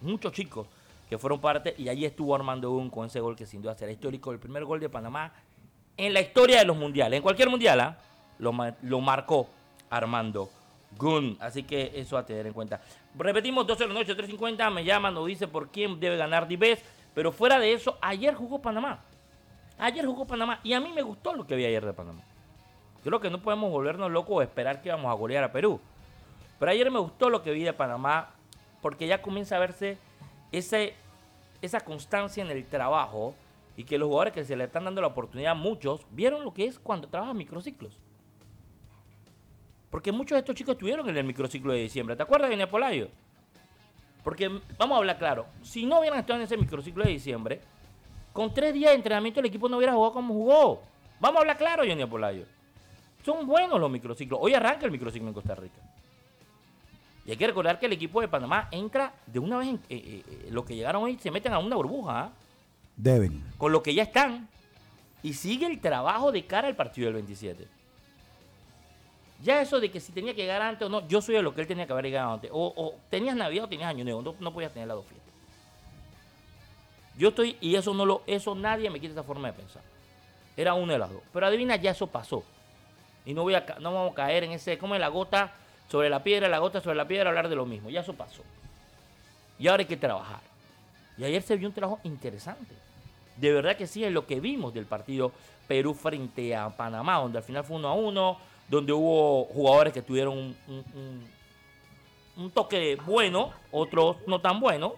muchos 0.00 0.32
chicos 0.32 0.66
que 1.08 1.18
fueron 1.18 1.40
parte, 1.40 1.74
y 1.78 1.88
allí 1.88 2.04
estuvo 2.04 2.34
Armando 2.34 2.70
Un 2.72 2.90
con 2.90 3.06
ese 3.06 3.20
gol 3.20 3.36
que 3.36 3.46
sin 3.46 3.62
duda 3.62 3.74
será 3.74 3.92
histórico, 3.92 4.32
el 4.32 4.38
primer 4.38 4.64
gol 4.64 4.80
de 4.80 4.88
Panamá 4.88 5.32
en 5.96 6.12
la 6.12 6.20
historia 6.20 6.58
de 6.58 6.64
los 6.64 6.76
mundiales, 6.76 7.16
en 7.16 7.22
cualquier 7.22 7.48
mundial, 7.48 7.80
¿ah? 7.80 7.98
lo, 8.38 8.52
lo 8.82 9.00
marcó 9.00 9.48
Armando 9.90 10.50
Gun. 10.96 11.36
Así 11.40 11.62
que 11.62 11.92
eso 11.94 12.16
a 12.16 12.24
tener 12.26 12.46
en 12.46 12.52
cuenta. 12.52 12.80
Repetimos, 13.14 13.66
12 13.66 13.84
de 13.84 13.88
la 13.88 13.94
noche, 13.94 14.16
3.50. 14.16 14.70
Me 14.72 14.84
llaman, 14.84 15.14
nos 15.14 15.26
dice 15.26 15.48
por 15.48 15.70
quién 15.70 15.98
debe 16.00 16.16
ganar 16.16 16.48
Dibes. 16.48 16.82
Pero 17.14 17.32
fuera 17.32 17.58
de 17.58 17.72
eso, 17.72 17.96
ayer 18.00 18.34
jugó 18.34 18.60
Panamá. 18.60 19.00
Ayer 19.78 20.04
jugó 20.04 20.26
Panamá. 20.26 20.60
Y 20.62 20.74
a 20.74 20.80
mí 20.80 20.92
me 20.92 21.02
gustó 21.02 21.34
lo 21.34 21.46
que 21.46 21.56
vi 21.56 21.64
ayer 21.64 21.84
de 21.84 21.92
Panamá. 21.92 22.22
Creo 23.02 23.20
que 23.20 23.30
no 23.30 23.40
podemos 23.40 23.70
volvernos 23.70 24.10
locos 24.10 24.36
o 24.36 24.42
esperar 24.42 24.82
que 24.82 24.90
vamos 24.90 25.10
a 25.10 25.14
golear 25.14 25.44
a 25.44 25.52
Perú. 25.52 25.80
Pero 26.58 26.70
ayer 26.70 26.90
me 26.90 26.98
gustó 26.98 27.30
lo 27.30 27.42
que 27.42 27.52
vi 27.52 27.62
de 27.62 27.72
Panamá. 27.72 28.30
Porque 28.82 29.06
ya 29.06 29.22
comienza 29.22 29.56
a 29.56 29.60
verse 29.60 29.98
esa 30.58 31.80
constancia 31.80 32.42
en 32.42 32.50
el 32.50 32.64
trabajo. 32.66 33.34
Y 33.78 33.84
que 33.84 33.98
los 33.98 34.06
jugadores 34.06 34.32
que 34.32 34.44
se 34.44 34.56
le 34.56 34.64
están 34.64 34.84
dando 34.84 35.02
la 35.02 35.08
oportunidad, 35.08 35.54
muchos, 35.54 36.00
vieron 36.10 36.42
lo 36.42 36.54
que 36.54 36.64
es 36.64 36.78
cuando 36.78 37.08
trabajan 37.08 37.36
microciclos. 37.36 37.98
Porque 39.90 40.12
muchos 40.12 40.36
de 40.36 40.40
estos 40.40 40.54
chicos 40.54 40.72
estuvieron 40.72 41.08
en 41.08 41.16
el 41.16 41.24
microciclo 41.24 41.72
de 41.72 41.80
diciembre. 41.80 42.16
¿Te 42.16 42.22
acuerdas 42.22 42.48
de 42.48 42.56
Neapolayo? 42.56 43.08
Porque, 44.24 44.48
vamos 44.78 44.94
a 44.94 44.98
hablar 44.98 45.18
claro, 45.18 45.46
si 45.62 45.86
no 45.86 46.00
hubieran 46.00 46.18
estado 46.18 46.38
en 46.38 46.44
ese 46.44 46.56
microciclo 46.56 47.04
de 47.04 47.10
diciembre, 47.10 47.60
con 48.32 48.52
tres 48.52 48.74
días 48.74 48.90
de 48.90 48.96
entrenamiento 48.96 49.40
el 49.40 49.46
equipo 49.46 49.68
no 49.68 49.76
hubiera 49.76 49.92
jugado 49.92 50.14
como 50.14 50.34
jugó. 50.34 50.82
Vamos 51.20 51.36
a 51.36 51.40
hablar 51.40 51.56
claro, 51.56 51.84
Johnny 51.86 52.02
Apolayo. 52.02 52.44
Son 53.24 53.46
buenos 53.46 53.80
los 53.80 53.90
microciclos. 53.90 54.40
Hoy 54.42 54.54
arranca 54.54 54.84
el 54.84 54.92
microciclo 54.92 55.28
en 55.28 55.34
Costa 55.34 55.54
Rica. 55.54 55.80
Y 57.26 57.32
hay 57.32 57.36
que 57.36 57.46
recordar 57.46 57.78
que 57.80 57.86
el 57.86 57.92
equipo 57.92 58.20
de 58.20 58.28
Panamá 58.28 58.68
entra 58.70 59.12
de 59.26 59.40
una 59.40 59.58
vez 59.58 59.68
en 59.68 59.74
eh, 59.74 59.80
eh, 59.88 60.22
eh, 60.28 60.48
los 60.50 60.64
que 60.64 60.76
llegaron 60.76 61.02
hoy 61.02 61.18
se 61.18 61.30
meten 61.32 61.52
a 61.52 61.58
una 61.58 61.74
burbuja. 61.74 62.20
¿ah? 62.20 62.32
Deben. 62.96 63.42
Con 63.58 63.72
lo 63.72 63.82
que 63.82 63.92
ya 63.92 64.04
están. 64.04 64.48
Y 65.24 65.32
sigue 65.32 65.66
el 65.66 65.80
trabajo 65.80 66.30
de 66.30 66.46
cara 66.46 66.68
al 66.68 66.76
partido 66.76 67.06
del 67.06 67.14
27. 67.14 67.66
Ya 69.42 69.60
eso 69.60 69.80
de 69.80 69.90
que 69.90 69.98
si 69.98 70.12
tenía 70.12 70.34
que 70.34 70.42
llegar 70.42 70.62
antes 70.62 70.86
o 70.86 70.88
no, 70.88 71.06
yo 71.08 71.20
soy 71.20 71.34
de 71.34 71.42
lo 71.42 71.52
que 71.52 71.60
él 71.60 71.66
tenía 71.66 71.84
que 71.84 71.92
haber 71.92 72.04
llegado 72.04 72.34
antes. 72.34 72.50
O, 72.52 72.94
tenías 73.10 73.34
Navidad 73.34 73.64
o 73.64 73.68
tenías 73.68 73.90
Año 73.90 74.04
Nuevo, 74.04 74.36
no, 74.38 74.52
podías 74.52 74.72
tener 74.72 74.86
las 74.86 74.96
dos 74.96 75.06
fiestas. 75.06 75.32
Yo 77.18 77.30
estoy, 77.30 77.56
y 77.60 77.74
eso 77.74 77.92
no 77.92 78.06
lo, 78.06 78.22
eso 78.26 78.54
nadie 78.54 78.88
me 78.88 79.00
quita 79.00 79.12
esa 79.12 79.22
forma 79.24 79.48
de 79.48 79.54
pensar. 79.54 79.82
Era 80.56 80.74
uno 80.74 80.92
de 80.92 80.98
las 80.98 81.10
dos. 81.10 81.22
Pero 81.32 81.46
adivina, 81.46 81.76
ya 81.76 81.90
eso 81.90 82.06
pasó. 82.06 82.44
Y 83.24 83.34
no 83.34 83.42
voy 83.42 83.54
a, 83.54 83.66
no 83.80 83.92
vamos 83.92 84.12
a 84.12 84.14
caer 84.14 84.44
en 84.44 84.52
ese, 84.52 84.78
como 84.78 84.94
en 84.94 85.00
la 85.00 85.08
gota 85.08 85.52
sobre 85.88 86.10
la 86.10 86.22
piedra, 86.22 86.48
la 86.48 86.58
gota 86.58 86.80
sobre 86.80 86.96
la 86.96 87.06
piedra, 87.06 87.30
hablar 87.30 87.48
de 87.48 87.56
lo 87.56 87.66
mismo. 87.66 87.90
Ya 87.90 88.00
eso 88.00 88.14
pasó. 88.14 88.42
Y 89.58 89.68
ahora 89.68 89.82
hay 89.82 89.86
que 89.86 89.96
trabajar. 89.96 90.40
Y 91.18 91.24
ayer 91.24 91.42
se 91.42 91.56
vio 91.56 91.68
un 91.68 91.74
trabajo 91.74 92.00
interesante. 92.04 92.74
De 93.36 93.52
verdad 93.52 93.76
que 93.76 93.86
sí, 93.86 94.04
es 94.04 94.12
lo 94.12 94.26
que 94.26 94.40
vimos 94.40 94.74
del 94.74 94.86
partido 94.86 95.32
Perú 95.66 95.94
frente 95.94 96.54
a 96.54 96.70
Panamá, 96.70 97.16
donde 97.16 97.38
al 97.38 97.44
final 97.44 97.64
fue 97.64 97.76
uno 97.76 97.88
a 97.88 97.94
uno 97.94 98.38
donde 98.68 98.92
hubo 98.92 99.44
jugadores 99.44 99.92
que 99.92 100.02
tuvieron 100.02 100.36
un, 100.66 101.24
un, 102.36 102.50
toque 102.50 102.98
bueno, 103.06 103.52
otros 103.70 104.16
no 104.26 104.40
tan 104.40 104.58
bueno, 104.58 104.94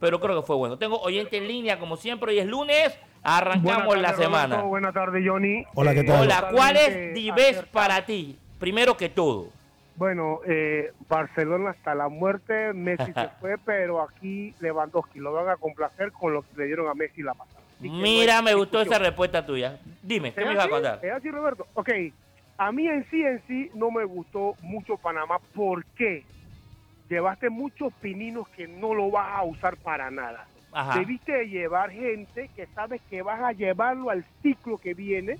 pero 0.00 0.20
creo 0.20 0.40
que 0.40 0.46
fue 0.46 0.56
bueno. 0.56 0.78
Tengo 0.78 0.98
oyente 1.00 1.36
en 1.36 1.46
línea, 1.46 1.78
como 1.78 1.96
siempre, 1.96 2.32
hoy 2.32 2.38
es 2.38 2.46
lunes, 2.46 2.98
arrancamos 3.22 3.98
la 3.98 4.14
semana. 4.14 4.62
buenas 4.62 4.94
tardes, 4.94 5.22
Johnny. 5.26 5.64
Hola, 5.74 5.94
¿qué 5.94 6.04
tal? 6.04 6.22
Hola, 6.22 6.48
¿cuál 6.52 6.76
es 6.76 7.14
Dives 7.14 7.64
para 7.70 8.04
ti? 8.06 8.38
Primero 8.58 8.96
que 8.96 9.08
todo. 9.08 9.48
Bueno, 9.96 10.40
eh, 10.46 10.92
Barcelona 11.08 11.70
hasta 11.70 11.94
la 11.94 12.08
muerte, 12.08 12.72
Messi 12.72 13.12
se 13.12 13.28
fue, 13.40 13.56
pero 13.58 14.02
aquí 14.02 14.54
Lewandowski 14.60 15.18
lo 15.18 15.32
van 15.32 15.48
a 15.48 15.56
complacer 15.56 16.12
con 16.12 16.32
lo 16.32 16.42
que 16.42 16.48
le 16.56 16.66
dieron 16.66 16.88
a 16.88 16.94
Messi 16.94 17.22
la 17.22 17.34
pasada. 17.34 17.60
Mira, 17.80 18.42
me 18.42 18.54
gustó 18.54 18.80
esa 18.80 18.98
respuesta 18.98 19.44
tuya. 19.44 19.78
Dime, 20.02 20.32
¿qué 20.32 20.44
me 20.44 20.54
vas 20.54 20.66
a 20.66 20.68
contar? 20.68 21.00
Es 21.02 21.12
así, 21.12 21.30
Roberto. 21.30 21.66
Ok, 21.74 21.90
a 22.58 22.70
mí 22.70 22.86
en 22.86 23.04
sí, 23.10 23.22
en 23.22 23.42
sí, 23.46 23.70
no 23.74 23.90
me 23.90 24.04
gustó 24.04 24.54
mucho 24.62 24.96
Panamá. 24.96 25.38
¿Por 25.54 25.84
qué? 25.96 26.24
Llevaste 27.08 27.50
muchos 27.50 27.92
pininos 27.94 28.48
que 28.50 28.68
no 28.68 28.94
lo 28.94 29.10
vas 29.10 29.36
a 29.36 29.42
usar 29.42 29.76
para 29.76 30.10
nada. 30.10 30.46
Debiste 30.94 31.48
llevar 31.48 31.90
gente 31.90 32.48
que 32.56 32.66
sabes 32.68 33.02
que 33.10 33.20
vas 33.20 33.40
a 33.42 33.52
llevarlo 33.52 34.08
al 34.08 34.24
ciclo 34.42 34.78
que 34.78 34.94
viene, 34.94 35.38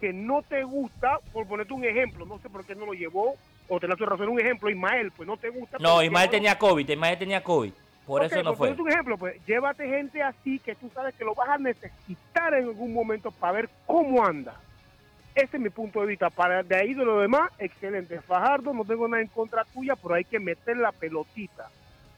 que 0.00 0.12
no 0.12 0.42
te 0.42 0.64
gusta, 0.64 1.18
por 1.32 1.46
ponerte 1.46 1.72
un 1.72 1.84
ejemplo, 1.84 2.26
no 2.26 2.38
sé 2.38 2.50
por 2.50 2.66
qué 2.66 2.74
no 2.74 2.84
lo 2.84 2.92
llevó, 2.92 3.36
o 3.68 3.80
te 3.80 3.88
la 3.88 3.94
razón, 3.94 4.28
un 4.28 4.40
ejemplo, 4.40 4.70
Ismael, 4.70 5.10
pues 5.12 5.26
no 5.26 5.36
te 5.36 5.50
gusta. 5.50 5.78
No, 5.80 6.02
Ismael 6.02 6.30
tenía 6.30 6.58
COVID, 6.58 6.88
Ismael 6.88 7.18
tenía 7.18 7.42
COVID. 7.42 7.72
Por 8.06 8.24
eso 8.24 8.42
no 8.42 8.54
fue. 8.54 8.72
Por 8.72 8.82
un 8.82 8.92
ejemplo, 8.92 9.18
pues 9.18 9.44
llévate 9.46 9.88
gente 9.88 10.22
así 10.22 10.60
que 10.60 10.76
tú 10.76 10.88
sabes 10.94 11.14
que 11.14 11.24
lo 11.24 11.34
vas 11.34 11.48
a 11.48 11.58
necesitar 11.58 12.54
en 12.54 12.64
algún 12.68 12.94
momento 12.94 13.32
para 13.32 13.54
ver 13.54 13.68
cómo 13.84 14.24
anda. 14.24 14.54
Ese 15.34 15.56
es 15.56 15.62
mi 15.62 15.70
punto 15.70 16.00
de 16.00 16.06
vista. 16.06 16.30
Para 16.30 16.62
de 16.62 16.76
ahí 16.76 16.94
de 16.94 17.04
lo 17.04 17.20
demás, 17.20 17.50
excelente. 17.58 18.20
Fajardo, 18.20 18.72
no 18.72 18.84
tengo 18.84 19.08
nada 19.08 19.22
en 19.22 19.28
contra 19.28 19.64
tuya, 19.64 19.96
pero 19.96 20.14
hay 20.14 20.24
que 20.24 20.38
meter 20.38 20.76
la 20.76 20.92
pelotita. 20.92 21.68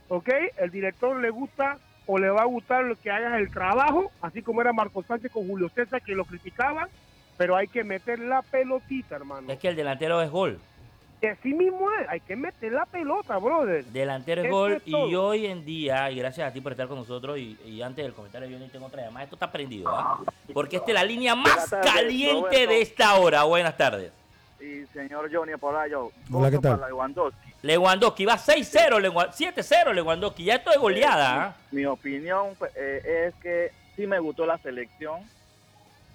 ¿Ok? 0.09 0.28
El 0.59 0.71
director 0.71 1.17
le 1.19 1.31
gusta 1.31 1.78
o 2.07 2.19
le 2.19 2.31
va 2.31 2.43
a 2.43 2.47
gustar 2.47 2.85
lo 2.85 2.97
que 2.97 3.11
hagas 3.11 3.38
el 3.38 3.50
trabajo, 3.50 4.11
así 4.23 4.40
como 4.40 4.61
era 4.61 4.73
Marco 4.73 5.02
Sánchez 5.02 5.31
con 5.31 5.47
Julio 5.47 5.69
César 5.69 6.00
que 6.00 6.14
lo 6.14 6.25
criticaban, 6.25 6.88
pero 7.37 7.55
hay 7.55 7.69
que 7.69 7.85
meter 7.85 8.19
la 8.19 8.40
pelotita, 8.40 9.17
hermano. 9.17 9.52
Es 9.52 9.59
que 9.59 9.69
el 9.69 9.76
delantero 9.76 10.23
es 10.23 10.31
gol. 10.31 10.59
Así 11.27 11.53
mismo 11.53 11.91
es, 12.01 12.09
hay 12.09 12.21
que 12.21 12.37
meter 12.37 12.71
la 12.73 12.87
pelota, 12.87 13.39
brother. 13.39 13.85
Delantero 13.87 14.43
es 14.43 14.51
gol 14.51 14.83
y 14.85 14.95
hoy 14.95 15.47
en 15.47 15.65
día, 15.65 16.11
y 16.13 16.17
gracias 16.19 16.49
a 16.49 16.53
ti 16.53 16.61
por 16.61 16.73
estar 16.73 16.87
con 16.87 16.99
nosotros, 16.99 17.39
y, 17.39 17.83
antes 17.83 18.05
del 18.05 18.15
comentario 18.15 18.49
yo 18.49 18.59
ni 18.59 18.69
tengo 18.69 18.87
otra 18.87 19.03
llamada, 19.03 19.25
esto 19.25 19.35
está 19.37 19.51
prendido, 19.51 19.89
¿ah? 19.89 20.21
Porque 20.53 20.77
esta 20.77 20.89
es 20.89 20.95
la 20.95 21.05
línea 21.05 21.35
más 21.35 21.71
caliente 21.83 22.67
de 22.67 22.81
esta 22.83 23.15
hora. 23.17 23.43
Buenas 23.45 23.77
tardes. 23.77 24.13
Y 24.61 24.85
señor 24.93 25.29
Johnny 25.33 25.53
Apolayo, 25.53 26.11
Hola, 26.33 26.51
¿qué 26.51 26.59
tal? 26.59 26.81
Lewandowski. 26.81 27.49
Lewandowski 27.63 28.25
va 28.25 28.35
6-0, 28.35 29.33
7-0 29.33 29.93
Lewandowski, 29.93 30.45
ya 30.45 30.57
esto 30.57 30.71
es 30.71 30.79
goleada. 30.79 31.45
¿ah? 31.45 31.57
Mi, 31.73 31.85
opinión 31.85 32.55
pues, 32.59 32.73
eh, 32.77 33.27
es 33.29 33.35
que 33.43 33.73
sí 33.97 34.07
me 34.07 34.19
gustó 34.21 34.47
la 34.47 34.59
selección, 34.59 35.21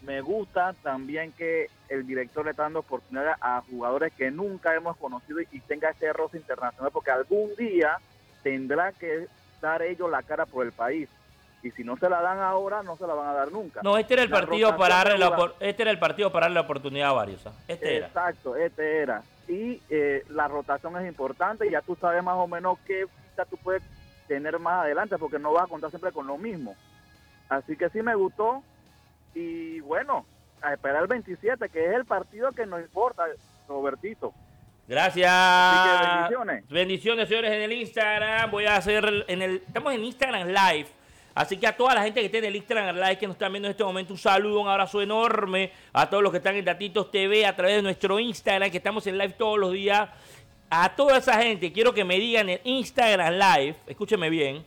me 0.04 0.22
gusta 0.22 0.74
también 0.82 1.32
que 1.34 1.70
el 1.94 2.08
director 2.08 2.44
le 2.44 2.52
está 2.52 2.64
dando 2.64 2.80
oportunidad 2.80 3.36
a 3.40 3.62
jugadores 3.70 4.14
que 4.14 4.32
nunca 4.32 4.76
hemos 4.76 4.98
conocido 4.98 5.40
y 5.42 5.60
tenga 5.62 5.90
ese 5.90 6.12
roce 6.12 6.38
internacional, 6.38 6.92
porque 6.92 7.12
algún 7.12 7.56
día 7.56 7.98
tendrá 8.42 8.92
que 8.92 9.28
dar 9.62 9.82
ellos 9.82 10.10
la 10.10 10.24
cara 10.24 10.46
por 10.46 10.66
el 10.66 10.72
país. 10.72 11.08
Y 11.62 11.72
si 11.72 11.84
no 11.84 11.96
se 11.96 12.10
la 12.10 12.22
dan 12.22 12.40
ahora, 12.40 12.84
no 12.84 12.98
se 12.98 13.08
la 13.08 13.14
van 13.14 13.30
a 13.30 13.34
dar 13.34 13.52
nunca. 13.52 13.82
No, 13.84 13.98
este 13.98 14.16
era 14.16 14.24
el 14.24 14.30
La 14.30 14.42
partido 14.42 14.76
para 14.76 14.96
darle 14.96 15.18
la, 15.18 15.54
este 15.62 15.84
era 15.84 15.92
el 15.92 16.00
partido 16.00 16.32
para 16.32 16.46
darle 16.46 16.56
la 16.56 16.62
oportunidad 16.62 17.10
a 17.10 17.14
varios. 17.14 17.46
¿ah? 17.48 17.54
Este 17.68 17.98
era. 17.98 18.08
Exacto, 18.08 18.56
este 18.58 18.98
era. 18.98 19.24
Y 19.48 19.82
eh, 19.90 20.26
la 20.30 20.48
rotación 20.50 20.98
es 20.98 21.08
importante, 21.08 21.70
ya 21.70 21.82
tú 21.82 21.96
sabes 21.96 22.22
más 22.22 22.36
o 22.36 22.48
menos 22.48 22.80
qué 22.86 23.06
ficha 23.30 23.46
tú 23.46 23.58
puedes 23.58 23.84
tener 24.28 24.60
más 24.60 24.84
adelante, 24.84 25.18
porque 25.18 25.40
no 25.40 25.54
vas 25.54 25.64
a 25.64 25.68
contar 25.68 25.90
siempre 25.90 26.12
con 26.12 26.28
lo 26.28 26.38
mismo. 26.38 26.76
Así 27.48 27.78
que 27.78 27.90
sí 27.90 28.02
me 28.02 28.16
gustó. 28.16 28.62
Y 29.34 29.80
bueno, 29.82 30.26
a 30.63 30.74
esperar 30.74 31.03
el 31.03 31.08
27, 31.08 31.70
que 31.70 31.86
es 31.86 31.93
el 31.93 32.05
partido 32.05 32.51
que 32.51 32.65
nos 32.65 32.82
importa, 32.82 33.25
Robertito. 33.67 34.34
Gracias. 34.88 35.32
Así 35.32 35.89
que 35.89 36.08
bendiciones. 36.08 36.70
Bendiciones, 36.70 37.27
señores, 37.29 37.51
en 37.51 37.62
el 37.62 37.72
Instagram. 37.74 38.51
Voy 38.51 38.65
a 38.65 38.77
hacer 38.77 39.25
en 39.27 39.41
el. 39.41 39.55
Estamos 39.67 39.93
en 39.93 40.03
Instagram 40.03 40.48
Live. 40.48 40.88
Así 41.36 41.58
que 41.58 41.65
a 41.65 41.75
toda 41.75 41.96
la 41.96 42.03
gente 42.03 42.20
que 42.20 42.27
esté 42.27 42.38
en 42.39 42.46
el 42.46 42.55
Instagram 42.55 42.96
Live 42.96 43.17
que 43.17 43.25
nos 43.25 43.36
están 43.36 43.51
viendo 43.51 43.67
en 43.67 43.72
este 43.72 43.84
momento, 43.84 44.13
un 44.13 44.20
saludo, 44.20 44.62
un 44.62 44.67
abrazo 44.67 45.01
enorme. 45.01 45.72
A 45.91 46.10
todos 46.10 46.22
los 46.22 46.32
que 46.32 46.38
están 46.38 46.55
en 46.55 46.65
Datitos 46.65 47.10
TV 47.10 47.46
a 47.46 47.55
través 47.55 47.77
de 47.77 47.82
nuestro 47.82 48.20
Instagram, 48.20 48.70
que 48.70 48.77
estamos 48.77 49.08
en 49.08 49.17
live 49.17 49.34
todos 49.38 49.58
los 49.58 49.72
días. 49.72 50.10
A 50.70 50.96
toda 50.96 51.17
esa 51.17 51.41
gente, 51.41 51.72
quiero 51.72 51.93
que 51.93 52.03
me 52.03 52.20
digan 52.20 52.50
en 52.50 52.60
Instagram 52.63 53.34
Live, 53.34 53.75
escúcheme 53.88 54.29
bien, 54.29 54.65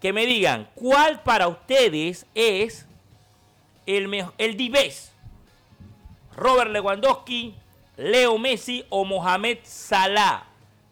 que 0.00 0.12
me 0.12 0.26
digan 0.26 0.68
cuál 0.74 1.22
para 1.22 1.48
ustedes 1.48 2.24
es 2.34 2.87
el, 3.96 4.24
el 4.38 4.56
Dives. 4.56 5.12
Robert 6.36 6.70
Lewandowski, 6.70 7.54
Leo 7.96 8.38
Messi 8.38 8.84
o 8.90 9.04
Mohamed 9.04 9.58
Salah. 9.64 10.44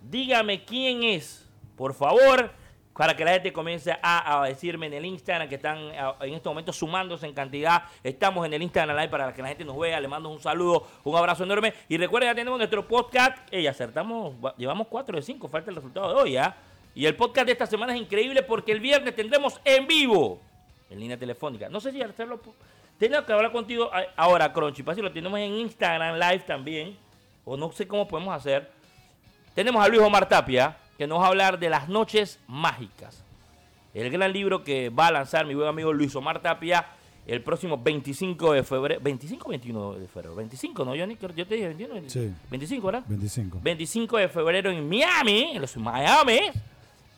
Dígame 0.02 0.64
quién 0.64 1.02
es, 1.04 1.48
por 1.76 1.94
favor, 1.94 2.50
para 2.96 3.14
que 3.14 3.24
la 3.24 3.32
gente 3.32 3.52
comience 3.52 3.92
a, 4.02 4.40
a 4.42 4.46
decirme 4.48 4.86
en 4.86 4.94
el 4.94 5.04
Instagram 5.04 5.48
que 5.48 5.56
están 5.56 5.78
en 6.20 6.34
este 6.34 6.48
momento 6.48 6.72
sumándose 6.72 7.26
en 7.26 7.32
cantidad. 7.34 7.84
Estamos 8.02 8.44
en 8.46 8.54
el 8.54 8.62
Instagram 8.62 8.96
Live 8.96 9.08
para 9.08 9.32
que 9.32 9.42
la 9.42 9.48
gente 9.48 9.64
nos 9.64 9.78
vea. 9.78 10.00
Le 10.00 10.08
mando 10.08 10.28
un 10.30 10.40
saludo, 10.40 10.86
un 11.04 11.14
abrazo 11.16 11.44
enorme. 11.44 11.74
Y 11.88 11.96
recuerden, 11.98 12.30
ya 12.30 12.34
tenemos 12.34 12.58
nuestro 12.58 12.86
podcast. 12.88 13.36
Y 13.52 13.66
acertamos, 13.66 14.34
va- 14.44 14.54
llevamos 14.56 14.86
4 14.88 15.16
de 15.16 15.22
5, 15.22 15.48
falta 15.48 15.70
el 15.70 15.76
resultado 15.76 16.08
de 16.08 16.14
hoy, 16.22 16.36
¿ah? 16.36 16.56
Y 16.94 17.04
el 17.04 17.14
podcast 17.14 17.46
de 17.46 17.52
esta 17.52 17.66
semana 17.66 17.94
es 17.94 18.00
increíble 18.00 18.42
porque 18.42 18.72
el 18.72 18.80
viernes 18.80 19.14
tendremos 19.14 19.60
en 19.64 19.86
vivo, 19.86 20.40
en 20.88 20.98
línea 20.98 21.18
telefónica. 21.18 21.68
No 21.68 21.78
sé 21.78 21.92
si 21.92 22.00
hacerlo. 22.02 22.40
Tengo 22.98 23.24
que 23.24 23.32
hablar 23.32 23.52
contigo 23.52 23.90
ahora, 24.16 24.52
Crunchy. 24.52 24.82
Para 24.82 24.94
si 24.94 25.02
lo 25.02 25.12
tenemos 25.12 25.38
en 25.38 25.52
Instagram 25.54 26.18
Live 26.18 26.44
también. 26.46 26.96
O 27.44 27.56
no 27.56 27.70
sé 27.72 27.86
cómo 27.86 28.08
podemos 28.08 28.34
hacer. 28.34 28.70
Tenemos 29.54 29.84
a 29.84 29.88
Luis 29.88 30.00
Omar 30.00 30.28
Tapia, 30.28 30.76
que 30.98 31.06
nos 31.06 31.20
va 31.20 31.26
a 31.26 31.28
hablar 31.28 31.58
de 31.58 31.70
las 31.70 31.88
noches 31.88 32.40
mágicas. 32.46 33.22
El 33.94 34.10
gran 34.10 34.32
libro 34.32 34.64
que 34.64 34.90
va 34.90 35.06
a 35.06 35.12
lanzar 35.12 35.46
mi 35.46 35.54
buen 35.54 35.68
amigo 35.68 35.92
Luis 35.92 36.14
Omar 36.16 36.40
Tapia 36.40 36.86
el 37.26 37.42
próximo 37.42 37.76
25 37.78 38.52
de 38.52 38.62
febrero. 38.62 39.00
¿25 39.00 39.40
o 39.44 39.48
21 39.48 39.94
de 39.94 40.06
febrero? 40.06 40.34
25, 40.36 40.84
¿no, 40.84 40.90
Johnny? 40.92 41.18
Yo 41.34 41.46
te 41.46 41.54
dije 41.54 41.66
21. 41.68 42.08
Sí. 42.08 42.32
25, 42.50 42.86
¿verdad? 42.86 43.02
25. 43.08 43.58
25 43.62 44.16
de 44.18 44.28
febrero 44.28 44.70
en 44.70 44.88
Miami, 44.88 45.52
en 45.54 45.60
los 45.60 45.76
Miami. 45.76 46.40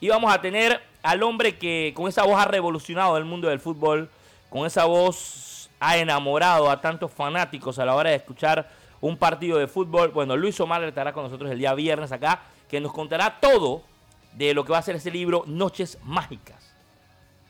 Y 0.00 0.08
vamos 0.08 0.32
a 0.32 0.40
tener 0.40 0.80
al 1.02 1.22
hombre 1.22 1.58
que 1.58 1.92
con 1.94 2.08
esa 2.08 2.24
voz 2.24 2.40
ha 2.40 2.46
revolucionado 2.46 3.16
el 3.16 3.24
mundo 3.24 3.48
del 3.48 3.60
fútbol, 3.60 4.08
con 4.48 4.66
esa 4.66 4.86
voz 4.86 5.47
ha 5.80 5.96
enamorado 5.96 6.70
a 6.70 6.80
tantos 6.80 7.12
fanáticos 7.12 7.78
a 7.78 7.84
la 7.84 7.94
hora 7.94 8.10
de 8.10 8.16
escuchar 8.16 8.68
un 9.00 9.16
partido 9.16 9.58
de 9.58 9.66
fútbol. 9.66 10.10
Bueno, 10.10 10.36
Luis 10.36 10.58
Omar 10.60 10.82
estará 10.84 11.12
con 11.12 11.24
nosotros 11.24 11.50
el 11.50 11.58
día 11.58 11.74
viernes 11.74 12.12
acá, 12.12 12.40
que 12.68 12.80
nos 12.80 12.92
contará 12.92 13.38
todo 13.40 13.82
de 14.32 14.54
lo 14.54 14.64
que 14.64 14.72
va 14.72 14.78
a 14.78 14.82
ser 14.82 14.96
ese 14.96 15.10
libro 15.10 15.44
Noches 15.46 15.98
Mágicas. 16.04 16.74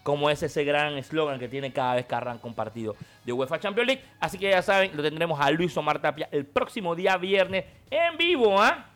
Como 0.03 0.31
es 0.31 0.43
ese 0.43 0.65
gran 0.65 0.97
eslogan 0.97 1.39
que 1.39 1.49
tiene 1.49 1.73
cada 1.73 1.97
vez 1.97 2.07
que 2.07 2.15
arranca 2.15 2.47
un 2.47 2.55
partido 2.55 2.97
de 3.25 3.33
UEFA 3.33 3.59
Champions 3.61 3.87
League. 3.87 4.05
Así 4.21 4.39
que 4.39 4.49
ya 4.49 4.63
saben, 4.63 4.97
lo 4.97 5.03
tendremos 5.03 5.39
a 5.39 5.51
Luis 5.51 5.77
Omar 5.77 6.01
Tapia 6.01 6.29
el 6.33 6.47
próximo 6.47 6.95
día 6.95 7.17
viernes 7.17 7.65
en 7.91 8.17
vivo, 8.17 8.61
¿ah? 8.61 8.87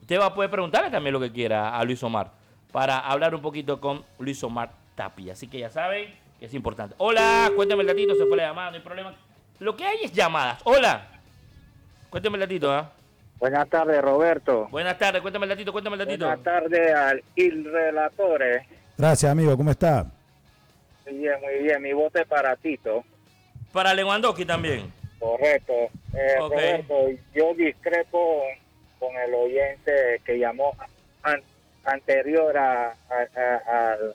Usted 0.00 0.20
va 0.20 0.26
a 0.26 0.34
poder 0.34 0.50
preguntarle 0.50 0.90
también 0.90 1.12
lo 1.12 1.20
que 1.20 1.32
quiera 1.32 1.76
a 1.76 1.84
Luis 1.84 2.02
Omar 2.02 2.30
para 2.70 2.98
hablar 2.98 3.34
un 3.34 3.42
poquito 3.42 3.80
con 3.80 4.04
Luis 4.18 4.42
Omar 4.44 4.72
Tapia. 4.94 5.32
Así 5.32 5.48
que 5.48 5.58
ya 5.58 5.70
saben 5.70 6.14
es 6.44 6.54
importante. 6.54 6.94
Hola, 6.98 7.50
cuéntame 7.54 7.82
el 7.82 7.88
datito, 7.88 8.14
se 8.14 8.26
fue 8.26 8.36
la 8.36 8.48
llamada, 8.48 8.70
no 8.70 8.76
hay 8.76 8.82
problema. 8.82 9.14
Lo 9.58 9.76
que 9.76 9.84
hay 9.84 9.98
es 10.02 10.12
llamadas. 10.12 10.60
Hola. 10.64 11.08
Cuéntame 12.10 12.36
el 12.36 12.40
datito, 12.40 12.72
¿ah? 12.72 12.90
Buenas 13.38 13.68
tardes, 13.68 14.00
Roberto. 14.02 14.68
Buenas 14.70 14.98
tardes, 14.98 15.20
cuéntame 15.22 15.46
el 15.46 15.50
datito, 15.50 15.72
cuéntame 15.72 15.94
el 15.96 16.00
datito. 16.06 16.26
Buenas 16.26 16.44
tardes 16.44 16.94
al 16.94 17.22
Il 17.36 17.64
Relatore. 17.64 18.66
Gracias, 18.98 19.30
amigo. 19.32 19.56
¿Cómo 19.56 19.70
está? 19.70 20.06
Muy 21.06 21.18
bien, 21.18 21.34
muy 21.40 21.62
bien. 21.64 21.82
Mi 21.82 21.92
voto 21.92 22.20
es 22.20 22.26
para 22.26 22.54
Tito. 22.56 23.02
Para 23.72 23.94
Lewandowski 23.94 24.44
también. 24.44 24.92
Correcto. 25.18 25.72
Eh, 25.72 26.36
Ok. 26.40 26.52
Roberto, 26.52 26.94
yo 27.34 27.54
discrepo 27.54 28.42
con 29.00 29.16
el 29.16 29.34
oyente 29.34 30.20
que 30.24 30.38
llamó 30.38 30.76
an- 31.22 31.42
anterior 31.84 32.56
a, 32.56 32.90
a- 32.90 32.94
a- 33.36 33.92
al, 33.92 34.14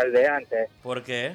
al 0.00 0.12
de 0.12 0.26
antes, 0.26 0.68
¿Por 0.82 1.02
qué? 1.02 1.32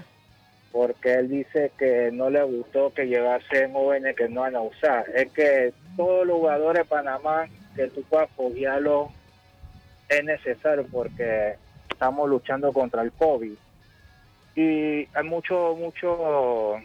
porque 0.71 1.13
él 1.13 1.30
dice 1.30 1.71
que 1.78 2.10
no 2.12 2.30
le 2.30 2.43
gustó 2.43 2.93
que 2.93 3.08
llegasen 3.08 3.71
jóvenes 3.71 4.13
que 4.15 4.28
no 4.28 4.41
van 4.41 4.58
a 4.58 4.62
usar. 4.62 5.06
Es 5.15 5.32
que 5.32 5.73
todos 5.95 6.28
los 6.28 6.36
jugadores 6.36 6.84
de 6.84 6.89
Panamá 6.89 7.45
que 7.78 7.88
tú 7.88 8.04
puedas 8.04 8.30
apoyarlos 8.30 9.10
es 10.10 10.23
necesario 10.25 10.86
porque 10.91 11.56
estamos 11.89 12.30
luchando 12.30 12.73
contra 12.73 13.04
el 13.04 13.13
COVID. 13.13 13.54
Y 14.56 15.08
hay 15.13 15.23
muchos, 15.23 15.78
muchos 15.78 16.82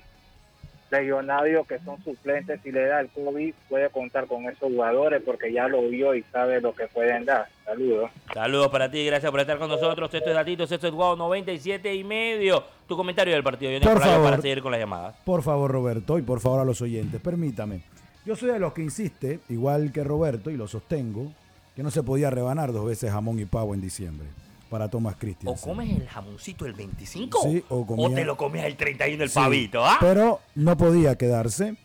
legionarios 0.90 1.66
que 1.66 1.79
son 1.81 2.03
suplentes. 2.03 2.61
Si 2.62 2.72
le 2.72 2.87
da 2.87 3.00
el 3.00 3.09
COVID, 3.09 3.55
puede 3.68 3.88
contar 3.90 4.26
con 4.26 4.44
esos 4.44 4.70
jugadores 4.72 5.22
porque 5.24 5.53
ya 5.53 5.68
lo 5.68 5.83
vio 5.88 6.14
y 6.14 6.22
sabe 6.24 6.61
lo 6.61 6.74
que 6.74 6.87
pueden 6.88 7.24
dar. 7.24 7.46
Saludos. 7.64 8.11
Saludos 8.35 8.68
para 8.68 8.90
ti, 8.90 9.05
gracias 9.07 9.31
por 9.31 9.40
estar 9.40 9.59
con 9.59 9.68
nosotros. 9.68 10.12
Esto 10.12 10.29
es 10.31 10.35
Datitos, 10.35 10.70
esto 10.72 10.88
es 10.88 10.92
Wow 10.92 11.16
97 11.16 11.94
y 11.94 12.05
medio. 12.05 12.64
Tu 12.88 12.96
comentario 12.96 13.35
del 13.35 13.42
partido, 13.44 13.70
Johnny, 13.72 13.85
Por 13.85 14.00
favor. 14.03 14.31
para 14.31 14.42
seguir 14.42 14.62
con 14.62 14.72
las 14.72 14.81
llamadas. 14.81 15.16
Por 15.24 15.42
favor, 15.42 15.70
Roberto, 15.70 16.18
y 16.18 16.22
por 16.22 16.40
favor 16.40 16.61
a 16.61 16.64
los 16.64 16.81
oyentes, 16.83 17.20
permítame. 17.20 17.83
Yo 18.26 18.37
soy 18.37 18.50
de 18.50 18.59
los 18.59 18.72
que 18.72 18.83
insiste, 18.83 19.40
igual 19.48 19.92
que 19.92 20.05
Roberto, 20.05 20.50
y 20.50 20.57
lo 20.57 20.66
sostengo, 20.68 21.33
que 21.74 21.83
no 21.83 21.90
se 21.90 22.03
podía 22.03 22.31
rebanar 22.31 22.72
dos 22.72 22.87
veces 22.87 23.11
jamón 23.12 23.38
y 23.38 23.44
pavo 23.44 23.74
en 23.74 23.81
diciembre 23.81 24.26
para 24.70 24.88
Thomas 24.88 25.14
O 25.14 25.18
Christian. 25.18 25.54
comes 25.56 25.90
el 25.90 26.06
jamoncito 26.09 26.64
el 26.64 26.72
25 26.72 27.38
Sí, 27.42 27.62
o 27.68 27.85
comía- 27.87 28.14
te 28.14 28.24
lo 28.24 28.37
comías 28.37 28.64
el 28.66 28.76
31 28.76 29.22
el 29.24 29.28
Sí, 29.28 29.35
pavito, 29.35 29.85
¿ah? 29.85 29.98
Pero 30.00 30.40
no 30.54 30.76
podía 30.76 31.16
quedarse. 31.16 31.76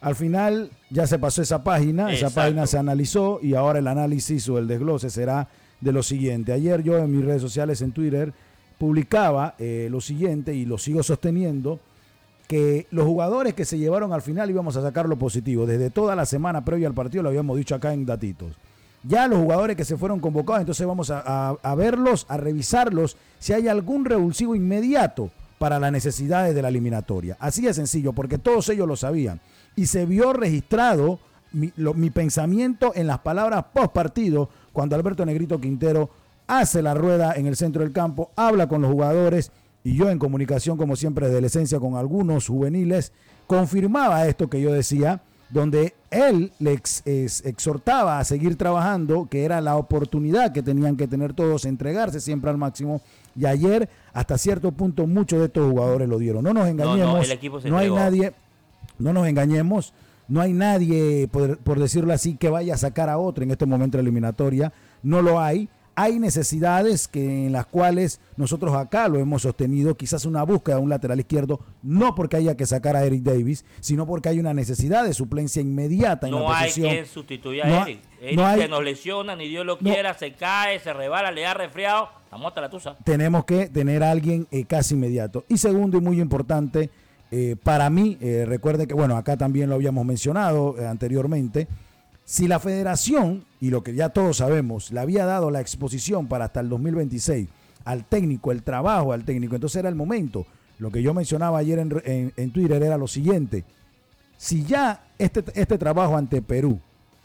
Al 0.00 0.14
final 0.14 0.70
ya 0.90 1.06
se 1.08 1.18
pasó 1.18 1.42
esa 1.42 1.64
página, 1.64 2.12
esa 2.12 2.30
página 2.30 2.66
se 2.68 2.78
analizó 2.78 3.40
y 3.42 3.54
ahora 3.54 3.80
el 3.80 3.88
análisis 3.88 4.48
o 4.48 4.56
el 4.58 4.68
desglose 4.68 5.10
será 5.10 5.48
de 5.80 5.92
lo 5.92 6.02
siguiente. 6.04 6.52
Ayer 6.52 6.82
yo 6.84 6.96
en 6.98 7.10
mis 7.14 7.24
redes 7.24 7.42
sociales, 7.42 7.82
en 7.82 7.90
Twitter, 7.92 8.32
publicaba 8.78 9.54
eh, 9.58 9.88
lo 9.90 10.00
siguiente 10.00 10.54
y 10.54 10.64
lo 10.64 10.78
sigo 10.78 11.02
sosteniendo, 11.02 11.80
que 12.46 12.86
los 12.92 13.04
jugadores 13.06 13.54
que 13.54 13.64
se 13.64 13.76
llevaron 13.76 14.12
al 14.12 14.22
final 14.22 14.48
íbamos 14.48 14.76
a 14.76 14.82
sacar 14.82 15.08
lo 15.08 15.18
positivo. 15.18 15.66
Desde 15.66 15.90
toda 15.90 16.14
la 16.16 16.24
semana 16.26 16.64
previa 16.64 16.86
al 16.88 16.94
partido 16.94 17.22
lo 17.24 17.28
habíamos 17.28 17.56
dicho 17.56 17.74
acá 17.74 17.92
en 17.92 18.06
Datitos. 18.06 18.56
Ya 19.08 19.26
los 19.26 19.38
jugadores 19.38 19.74
que 19.74 19.86
se 19.86 19.96
fueron 19.96 20.20
convocados, 20.20 20.60
entonces 20.60 20.86
vamos 20.86 21.10
a, 21.10 21.74
verlos, 21.76 22.26
a 22.28 22.36
revisarlos, 22.36 23.16
si 23.38 23.54
hay 23.54 23.66
algún 23.66 24.04
revulsivo 24.04 24.54
inmediato 24.54 25.30
para 25.58 25.78
las 25.78 25.90
necesidades 25.90 26.54
de 26.54 26.60
la 26.60 26.68
eliminatoria. 26.68 27.34
Así 27.40 27.62
de 27.62 27.72
sencillo, 27.72 28.12
porque 28.12 28.36
todos 28.36 28.68
ellos 28.68 28.86
lo 28.86 28.96
sabían. 28.96 29.40
Y 29.76 29.86
se 29.86 30.04
vio 30.04 30.34
registrado 30.34 31.20
mi, 31.52 31.72
mi 31.94 32.10
pensamiento 32.10 32.92
en 32.94 33.06
las 33.06 33.20
palabras 33.20 33.64
post 33.72 33.92
partido 33.92 34.50
cuando 34.74 34.94
Alberto 34.94 35.24
Negrito 35.24 35.58
Quintero 35.58 36.10
hace 36.46 36.82
la 36.82 36.92
rueda 36.92 37.32
en 37.34 37.46
el 37.46 37.56
centro 37.56 37.82
del 37.82 37.92
campo, 37.92 38.30
habla 38.36 38.68
con 38.68 38.82
los 38.82 38.92
jugadores 38.92 39.52
y 39.84 39.96
yo 39.96 40.10
en 40.10 40.18
comunicación, 40.18 40.76
como 40.76 40.96
siempre, 40.96 41.28
desde 41.28 41.40
la 41.40 41.46
esencia 41.46 41.80
con 41.80 41.96
algunos 41.96 42.46
juveniles, 42.46 43.12
confirmaba 43.46 44.26
esto 44.26 44.50
que 44.50 44.60
yo 44.60 44.70
decía, 44.70 45.22
donde 45.50 45.94
él 46.10 46.52
le 46.58 46.72
ex- 46.72 47.02
exhortaba 47.06 48.18
a 48.18 48.24
seguir 48.24 48.56
trabajando, 48.56 49.26
que 49.30 49.44
era 49.44 49.60
la 49.60 49.76
oportunidad 49.76 50.52
que 50.52 50.62
tenían 50.62 50.96
que 50.96 51.06
tener 51.08 51.32
todos, 51.32 51.64
entregarse 51.64 52.20
siempre 52.20 52.50
al 52.50 52.58
máximo. 52.58 53.00
Y 53.34 53.46
ayer, 53.46 53.88
hasta 54.12 54.36
cierto 54.38 54.72
punto, 54.72 55.06
muchos 55.06 55.38
de 55.38 55.46
estos 55.46 55.70
jugadores 55.70 56.08
lo 56.08 56.18
dieron. 56.18 56.44
No 56.44 56.52
nos 56.52 56.68
engañemos, 56.68 57.24
el 57.24 57.32
equipo 57.32 57.60
se 57.60 57.70
no 57.70 57.78
hay 57.78 57.88
nadie, 57.90 58.32
no 58.98 59.12
nos 59.12 59.26
engañemos, 59.26 59.94
no 60.28 60.40
hay 60.40 60.52
nadie, 60.52 61.28
por, 61.30 61.56
por 61.58 61.78
decirlo 61.78 62.12
así, 62.12 62.36
que 62.36 62.50
vaya 62.50 62.74
a 62.74 62.78
sacar 62.78 63.08
a 63.08 63.18
otro 63.18 63.44
en 63.44 63.50
este 63.50 63.64
momento 63.64 63.96
de 63.96 64.02
eliminatoria. 64.02 64.72
No 65.02 65.22
lo 65.22 65.40
hay. 65.40 65.68
Hay 66.00 66.20
necesidades 66.20 67.08
que, 67.08 67.46
en 67.46 67.52
las 67.52 67.66
cuales 67.66 68.20
nosotros 68.36 68.72
acá 68.76 69.08
lo 69.08 69.18
hemos 69.18 69.42
sostenido, 69.42 69.96
quizás 69.96 70.24
una 70.24 70.44
búsqueda 70.44 70.76
de 70.76 70.82
un 70.82 70.90
lateral 70.90 71.18
izquierdo, 71.18 71.58
no 71.82 72.14
porque 72.14 72.36
haya 72.36 72.56
que 72.56 72.66
sacar 72.66 72.94
a 72.94 73.04
Eric 73.04 73.22
Davis, 73.24 73.64
sino 73.80 74.06
porque 74.06 74.28
hay 74.28 74.38
una 74.38 74.54
necesidad 74.54 75.02
de 75.04 75.12
suplencia 75.12 75.60
inmediata 75.60 76.28
en 76.28 76.34
No 76.34 76.48
la 76.48 76.58
hay 76.58 76.68
posición. 76.68 76.90
quien 76.92 77.06
sustituya 77.06 77.64
No 77.66 77.74
a 77.74 77.84
hay- 77.84 77.92
Eric. 77.94 78.04
Eric 78.20 78.36
no 78.36 78.46
hay- 78.46 78.60
se 78.60 78.68
nos 78.68 78.84
lesiona, 78.84 79.34
ni 79.34 79.48
Dios 79.48 79.66
lo 79.66 79.72
No. 79.74 79.78
quiera, 79.92 80.14
se 80.14 80.34
cae, 80.34 80.78
se 80.78 80.92
rebala, 80.92 81.32
le 81.32 81.40
da 81.42 81.54
resfriado 81.54 82.08
Estamos 82.24 82.46
hasta 82.46 82.60
la 82.60 82.70
tusa. 82.70 82.96
tenemos 83.04 83.44
que 83.44 83.66
tener 83.68 84.04
a 84.04 84.10
alguien 84.12 84.46
eh, 84.52 84.64
casi 84.66 84.94
inmediato. 84.94 85.44
Y 85.48 85.58
segundo 85.58 85.98
y 85.98 86.00
muy 86.00 86.20
importante, 86.20 86.90
eh, 87.32 87.56
para 87.62 87.90
mí, 87.90 88.16
eh, 88.20 88.44
recuerde 88.46 88.86
que, 88.86 88.94
bueno, 88.94 89.16
acá 89.16 89.36
también 89.36 89.68
lo 89.68 89.74
habíamos 89.74 90.04
mencionado 90.06 90.76
eh, 90.78 90.86
anteriormente, 90.86 91.66
si 92.30 92.46
la 92.46 92.58
federación, 92.58 93.44
y 93.58 93.70
lo 93.70 93.82
que 93.82 93.94
ya 93.94 94.10
todos 94.10 94.36
sabemos, 94.36 94.92
le 94.92 95.00
había 95.00 95.24
dado 95.24 95.50
la 95.50 95.62
exposición 95.62 96.26
para 96.26 96.44
hasta 96.44 96.60
el 96.60 96.68
2026 96.68 97.48
al 97.86 98.04
técnico, 98.04 98.52
el 98.52 98.62
trabajo 98.62 99.14
al 99.14 99.24
técnico, 99.24 99.54
entonces 99.54 99.78
era 99.80 99.88
el 99.88 99.94
momento. 99.94 100.44
Lo 100.78 100.90
que 100.90 101.00
yo 101.02 101.14
mencionaba 101.14 101.56
ayer 101.56 101.78
en, 101.78 101.90
en- 102.04 102.32
en 102.36 102.50
Twitter 102.50 102.82
era 102.82 102.98
lo 102.98 103.08
siguiente, 103.08 103.64
si 104.36 104.62
ya 104.64 105.06
este, 105.18 105.42
este 105.54 105.78
trabajo 105.78 106.18
ante 106.18 106.42
Perú 106.42 106.78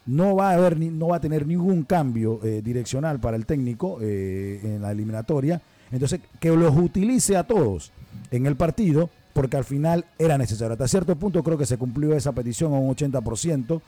no 0.06 0.38
va 0.38 0.52
a 0.52 0.54
haber 0.54 0.80
no 0.80 1.10
va 1.10 1.18
a 1.18 1.22
tener 1.22 1.46
ningún 1.46 1.84
cambio 1.84 2.40
eh, 2.44 2.62
direccional 2.64 3.20
para 3.20 3.36
el 3.36 3.46
técnico 3.46 3.98
eh, 4.02 4.60
en 4.64 4.82
la 4.82 4.92
eliminatoria 4.92 5.62
entonces 5.92 6.20
que 6.40 6.50
los 6.50 6.76
utilice 6.76 7.38
a 7.38 7.44
todos 7.44 7.92
en 8.32 8.46
el 8.46 8.56
partido 8.58 9.10
porque 9.34 9.56
al 9.58 9.64
final 9.64 10.04
era 10.20 10.38
necesario 10.38 10.74
hasta 10.74 10.88
cierto 10.90 11.16
punto 11.16 11.42
creo 11.44 11.58
que 11.58 11.66
se 11.66 11.78
cumplió 11.78 12.16
esa 12.16 12.32
petición 12.34 12.74
a 12.74 12.78
un 12.80 12.94
80% 12.96 13.82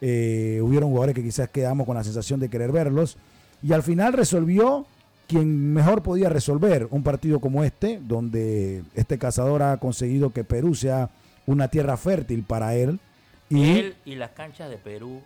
eh, 0.00 0.60
hubieron 0.62 0.90
jugadores 0.90 1.14
que 1.14 1.22
quizás 1.22 1.48
quedamos 1.48 1.86
con 1.86 1.96
la 1.96 2.04
sensación 2.04 2.40
de 2.40 2.48
querer 2.48 2.72
verlos 2.72 3.16
y 3.62 3.72
al 3.72 3.82
final 3.82 4.12
resolvió 4.12 4.86
quien 5.26 5.72
mejor 5.74 6.02
podía 6.02 6.28
resolver 6.28 6.86
un 6.90 7.02
partido 7.02 7.40
como 7.40 7.64
este 7.64 8.00
donde 8.06 8.82
este 8.94 9.18
cazador 9.18 9.62
ha 9.62 9.76
conseguido 9.78 10.32
que 10.32 10.44
Perú 10.44 10.74
sea 10.74 11.10
una 11.46 11.68
tierra 11.68 11.96
fértil 11.96 12.44
para 12.44 12.74
él 12.74 12.98
y 13.50 13.64
Él 13.78 13.94
y 14.04 14.14
las 14.14 14.30
canchas 14.32 14.68
de 14.70 14.76
Perú. 14.76 15.20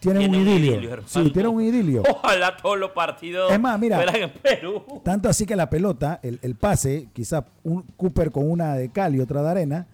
tienen 0.00 0.28
un 0.30 0.34
idilio. 0.36 0.74
hermano. 0.74 1.02
sí, 1.06 1.30
tienen 1.30 1.52
un 1.52 1.62
idilio. 1.62 2.02
Ojalá 2.10 2.56
todos 2.56 2.78
los 2.78 2.90
partidos 2.90 3.52
Es 3.52 3.60
más, 3.60 3.78
mira. 3.78 3.96
fueran 3.96 4.16
en 4.22 4.30
Perú. 4.30 4.82
Tanto 5.04 5.28
así 5.28 5.46
que 5.46 5.54
la 5.54 5.70
pelota, 5.70 6.18
el, 6.22 6.38
el 6.42 6.56
pase, 6.56 7.08
quizá 7.12 7.44
un 7.62 7.82
Cooper 7.96 8.30
con 8.32 8.50
una 8.50 8.74
de 8.74 8.88
cal 8.90 9.14
y 9.14 9.20
otra 9.20 9.42
de 9.42 9.48
arena, 9.50 9.86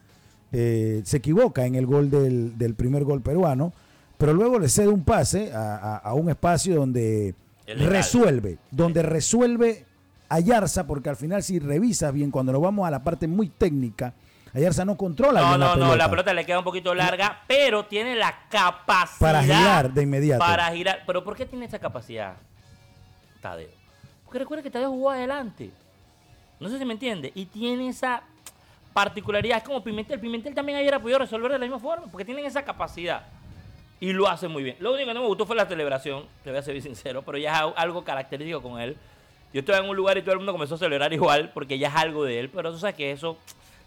eh, 0.53 1.03
se 1.05 1.19
equivoca 1.19 1.67
en 1.67 1.75
el 1.75 1.85
gol 1.87 2.09
del, 2.11 2.57
del 2.57 2.75
primer 2.75 3.05
gol 3.05 3.21
peruano, 3.21 3.73
pero 4.19 4.33
luego 4.33 4.59
le 4.59 4.69
cede 4.69 4.89
un 4.89 5.05
pase 5.05 5.53
a, 5.53 5.77
a- 5.77 5.97
a 5.99 6.15
un 6.15 6.29
espacio 6.31 6.77
donde 6.77 7.35
resuelve, 7.67 8.59
donde 8.71 9.03
resuelve 9.03 9.85
Ayarza, 10.29 10.87
porque 10.87 11.09
al 11.09 11.17
final 11.17 11.43
si 11.43 11.59
revisas 11.61 12.13
bien, 12.13 12.31
cuando 12.31 12.53
nos 12.53 12.61
vamos 12.61 12.87
a 12.87 12.91
la 12.91 13.03
parte 13.05 13.29
muy 13.29 13.49
técnica, 13.49 14.13
Ayarza 14.55 14.85
no 14.85 14.97
controla 14.97 15.41
No, 15.41 15.49
bien 15.49 15.61
no, 15.61 15.77
la 15.77 15.87
no, 15.87 15.97
la 15.97 16.09
pelota 16.11 16.33
le 16.35 16.45
queda 16.47 16.59
un 16.59 16.65
poquito 16.65 16.95
larga, 16.95 17.43
pero 17.47 17.85
tiene 17.85 18.17
la 18.17 18.35
capacidad 18.49 19.19
Para 19.21 19.43
girar 19.43 19.93
de 19.93 20.03
inmediato. 20.03 20.39
Para 20.45 20.71
girar. 20.73 21.03
¿Pero 21.07 21.23
por 21.23 21.37
qué 21.37 21.45
tiene 21.47 21.67
esa 21.67 21.79
capacidad, 21.79 22.35
Tadeo? 23.43 23.69
Porque 24.25 24.39
recuerda 24.41 24.63
que 24.63 24.71
Tadeo 24.71 24.91
jugó 24.91 25.11
adelante. 25.11 25.71
No 26.59 26.69
sé 26.71 26.79
si 26.79 26.85
me 26.85 26.95
entiende. 26.95 27.31
Y 27.35 27.47
tiene 27.47 27.89
esa 27.89 28.23
particularidad. 28.95 29.59
Es 29.59 29.65
como 29.65 29.85
Pimentel. 29.85 30.19
Pimentel 30.19 30.55
también 30.55 30.79
hubiera 30.79 30.99
podido 31.01 31.19
resolver 31.19 31.53
de 31.53 31.59
la 31.59 31.65
misma 31.67 31.79
forma, 31.79 32.07
porque 32.11 32.25
tienen 32.25 32.47
esa 32.47 32.63
capacidad. 32.65 33.25
Y 34.01 34.13
lo 34.13 34.29
hace 34.29 34.47
muy 34.49 34.63
bien. 34.63 34.77
Lo 34.81 34.93
único 34.93 35.09
que 35.09 35.15
no 35.15 35.23
me 35.23 35.27
gustó 35.27 35.47
fue 35.47 35.57
la 35.57 35.67
celebración, 35.67 36.25
te 36.45 36.51
voy 36.51 36.59
a 36.59 36.63
ser 36.63 36.81
sincero, 36.83 37.23
pero 37.23 37.39
ya 37.39 37.53
es 37.53 37.59
al- 37.61 37.75
algo 37.77 38.05
característico 38.05 38.61
con 38.63 38.81
él. 38.81 38.97
Yo 39.55 39.61
estaba 39.61 39.79
en 39.79 39.89
un 39.89 39.97
lugar 39.97 40.19
y 40.19 40.23
todo 40.23 40.33
el 40.33 40.39
mundo 40.39 40.53
comenzó 40.53 40.75
a 40.75 40.79
celebrar 40.79 41.13
igual, 41.13 41.51
porque 41.55 41.79
ya 41.79 41.89
es 41.89 41.95
algo 41.95 42.25
de 42.25 42.41
él, 42.41 42.51
pero 42.51 42.71
tú 42.73 42.79
sabes 42.79 42.95
que 42.95 43.11
eso, 43.11 43.39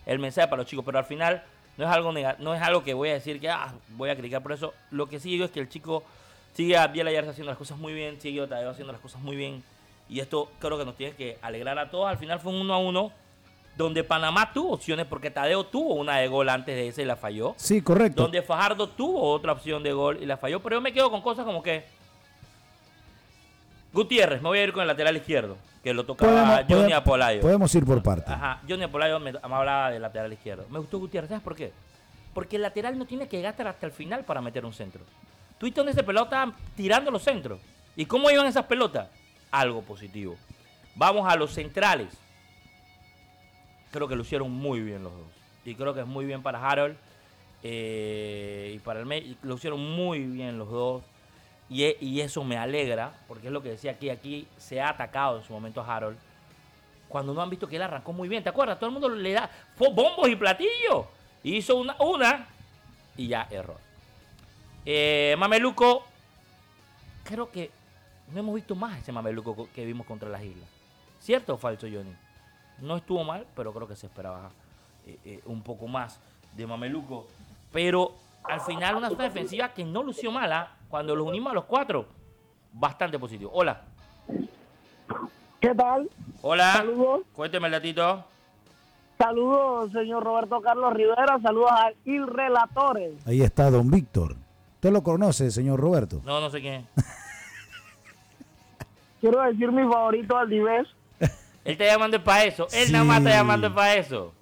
el 0.08 0.18
mensaje 0.18 0.48
para 0.48 0.62
los 0.64 0.70
chicos, 0.70 0.84
pero 0.84 0.98
al 0.98 1.06
final 1.06 1.44
no 1.78 1.86
es 1.86 1.92
algo 1.92 2.12
no 2.12 2.56
es 2.56 2.62
algo 2.62 2.84
que 2.84 2.94
voy 2.94 3.10
a 3.10 3.14
decir 3.14 3.40
que 3.40 3.50
ah, 3.50 3.72
voy 3.90 4.10
a 4.10 4.16
criticar 4.16 4.42
por 4.42 4.52
eso. 4.52 4.74
Lo 4.90 5.08
que 5.08 5.20
sí 5.20 5.30
digo 5.30 5.46
es 5.46 5.52
que 5.52 5.60
el 5.60 5.70
chico 5.70 6.04
sigue 6.56 6.76
a 6.76 6.88
Biel 6.88 7.08
Ayarza 7.08 7.32
haciendo 7.32 7.52
las 7.52 7.58
cosas 7.60 7.78
muy 7.78 7.94
bien, 7.94 8.20
sigue 8.20 8.42
a 8.42 8.48
Tadeo 8.48 8.72
haciendo 8.72 8.92
las 8.92 9.02
cosas 9.02 9.22
muy 9.22 9.36
bien. 9.36 9.64
Y 10.10 10.20
esto 10.22 10.50
creo 10.60 10.78
que 10.80 10.86
nos 10.86 10.96
tiene 10.98 11.14
que 11.16 11.38
alegrar 11.42 11.78
a 11.78 11.92
todos. 11.92 12.08
Al 12.10 12.18
final 12.18 12.40
fue 12.40 12.52
un 12.52 12.62
uno 12.62 12.74
a 12.74 12.80
uno, 12.80 13.12
donde 13.84 14.04
Panamá 14.04 14.52
tuvo 14.54 14.74
opciones, 14.74 15.06
porque 15.06 15.32
Tadeo 15.32 15.64
tuvo 15.66 15.94
una 15.96 16.18
de 16.18 16.28
gol 16.28 16.50
antes 16.50 16.76
de 16.76 16.90
ese 16.90 17.02
y 17.04 17.06
la 17.06 17.16
falló 17.16 17.54
Sí, 17.58 17.82
correcto. 17.82 18.22
donde 18.24 18.42
Fajardo 18.42 18.90
tuvo 18.90 19.32
otra 19.32 19.54
opción 19.54 19.82
de 19.84 19.94
gol 19.94 20.20
y 20.22 20.26
la 20.26 20.36
falló, 20.36 20.60
pero 20.62 20.76
yo 20.76 20.82
me 20.82 20.92
quedo 20.92 21.10
con 21.10 21.22
cosas 21.22 21.46
como 21.46 21.64
que 21.64 21.86
Gutiérrez, 23.94 24.42
me 24.42 24.50
voy 24.50 24.60
a 24.60 24.64
ir 24.66 24.74
con 24.74 24.82
el 24.82 24.88
lateral 24.88 25.16
izquierdo, 25.18 25.58
que 25.84 25.94
lo 25.94 26.06
tocaba 26.06 26.32
Podemos- 26.32 26.56
Johnny 26.58 26.68
podemos- 26.74 26.94
Apolayo. 26.98 27.42
Podemos 27.42 27.76
ir 27.76 27.86
por 27.86 28.04
parte. 28.04 28.32
Ajá, 28.32 28.62
Johnny 28.68 28.84
Apolayo 28.84 29.20
me, 29.20 29.32
me 29.32 29.40
hablaba 29.42 29.90
del 29.92 30.02
lateral 30.02 30.32
izquierdo. 30.34 30.66
Me 30.70 30.80
gustó 30.80 31.00
Gutiérrez, 31.00 31.30
¿sabes 31.30 31.44
por 31.44 31.56
qué? 31.56 31.72
Porque 32.34 32.58
el 32.58 32.62
lateral 32.62 33.00
no 33.00 33.06
tiene 33.06 33.28
que 33.28 33.42
gastar 33.42 33.68
hasta 33.68 33.86
el 33.86 33.92
final 33.92 34.24
para 34.26 34.42
meter 34.42 34.66
un 34.66 34.74
centro. 34.74 35.02
Tú 35.58 35.66
viste 35.66 35.80
donde 35.80 35.94
ese 35.94 36.04
pelota 36.04 36.44
estaba 36.44 36.58
tirando 36.76 37.10
los 37.12 37.24
centros. 37.24 37.60
¿Y 37.96 38.06
cómo 38.06 38.30
iban 38.30 38.46
esas 38.46 38.66
pelotas? 38.66 39.08
Algo 39.52 39.82
positivo. 39.82 40.36
Vamos 40.96 41.28
a 41.32 41.36
los 41.36 41.52
centrales. 41.54 42.10
Creo 43.92 44.08
que 44.08 44.16
lo 44.16 44.22
hicieron 44.22 44.52
muy 44.52 44.82
bien 44.82 45.04
los 45.04 45.12
dos. 45.14 45.28
Y 45.66 45.76
creo 45.76 45.94
que 45.94 46.02
es 46.02 46.08
muy 46.08 46.26
bien 46.26 46.42
para 46.44 46.66
Harold. 46.68 46.96
eh, 47.64 48.74
y 48.76 48.80
para 48.80 49.02
el. 49.02 49.38
Lo 49.44 49.56
hicieron 49.56 49.80
muy 49.96 50.20
bien 50.20 50.58
los 50.58 50.70
dos. 50.70 51.04
Y, 51.70 51.84
e- 51.84 51.98
y 52.02 52.22
eso 52.22 52.44
me 52.44 52.58
alegra, 52.58 53.14
porque 53.28 53.48
es 53.48 53.54
lo 53.54 53.62
que 53.62 53.70
decía 53.70 53.92
aquí. 53.92 54.10
Aquí 54.10 54.48
se 54.58 54.82
ha 54.82 54.90
atacado 54.90 55.38
en 55.40 55.44
su 55.44 55.54
momento 55.54 55.82
a 55.82 55.96
Harold. 55.96 56.18
Cuando 57.08 57.34
no 57.34 57.42
han 57.42 57.50
visto 57.50 57.68
que 57.68 57.76
él 57.76 57.82
arrancó 57.82 58.14
muy 58.14 58.30
bien. 58.30 58.44
¿Te 58.44 58.50
acuerdas? 58.50 58.78
Todo 58.80 58.88
el 58.88 58.94
mundo 58.94 59.10
le 59.10 59.34
da 59.34 59.50
bombos 59.78 60.28
y 60.30 60.36
platillos. 60.36 61.06
Hizo 61.44 61.76
una, 61.78 61.96
una 62.00 62.48
y 63.18 63.28
ya 63.28 63.48
error. 63.52 63.78
Eh, 64.86 65.36
Mameluco, 65.38 66.04
creo 67.24 67.52
que 67.52 67.70
no 68.32 68.40
hemos 68.40 68.56
visto 68.56 68.76
más 68.76 69.00
ese 69.00 69.12
Mameluco 69.12 69.56
co- 69.56 69.70
que 69.74 69.86
vimos 69.86 70.06
contra 70.08 70.30
las 70.30 70.44
islas. 70.44 70.68
¿Cierto 71.20 71.56
o 71.56 71.58
falso, 71.58 71.88
Johnny? 71.92 72.14
No 72.82 72.98
estuvo 72.98 73.24
mal, 73.24 73.46
pero 73.56 73.74
creo 73.74 73.88
que 73.88 73.96
se 73.96 74.08
esperaba 74.08 74.52
eh, 75.06 75.18
eh, 75.26 75.42
un 75.46 75.62
poco 75.62 75.88
más 75.88 76.20
de 76.56 76.68
Mameluco. 76.68 77.28
Pero 77.72 78.14
al 78.44 78.62
final 78.62 78.96
una 78.96 79.10
zona 79.10 79.26
defensiva 79.26 79.70
que 79.70 79.84
no 79.84 80.04
lució 80.04 80.32
mala. 80.32 80.72
Cuando 80.90 81.16
los 81.16 81.28
unimos 81.28 81.52
a 81.52 81.56
los 81.56 81.66
cuatro, 81.66 82.08
bastante 82.74 83.20
positivo. 83.20 83.52
Hola. 83.54 83.82
¿Qué 85.60 85.76
tal? 85.76 86.10
Hola. 86.42 86.74
Saludos. 86.74 87.22
Cuénteme 87.34 87.68
el 87.68 87.74
datito. 87.74 88.24
Saludos, 89.18 89.92
señor 89.92 90.24
Roberto 90.24 90.62
Carlos 90.62 90.94
Rivera. 90.94 91.40
Saludos 91.42 91.72
a 91.72 91.92
Il 92.06 92.26
Relatores. 92.26 93.28
Ahí 93.28 93.42
está 93.42 93.70
don 93.70 93.92
Víctor. 93.92 94.38
¿Usted 94.76 94.92
lo 94.92 95.04
conoce, 95.04 95.52
señor 95.52 95.80
Roberto? 95.80 96.22
No, 96.24 96.40
no 96.40 96.50
sé 96.50 96.62
quién 96.62 96.76
es. 96.76 96.86
Quiero 99.20 99.42
decir 99.42 99.72
mi 99.74 99.84
favorito 99.92 100.38
al 100.38 100.50
Dives. 100.50 100.88
Él 101.66 101.74
está 101.74 101.86
llamando 101.86 102.24
para 102.24 102.44
eso. 102.46 102.68
Él 102.72 102.88
Sí. 102.88 102.92
nada 102.94 103.04
más 103.06 103.18
está 103.20 103.30
llamando 103.32 103.74
para 103.74 103.94
eso. 103.96 104.34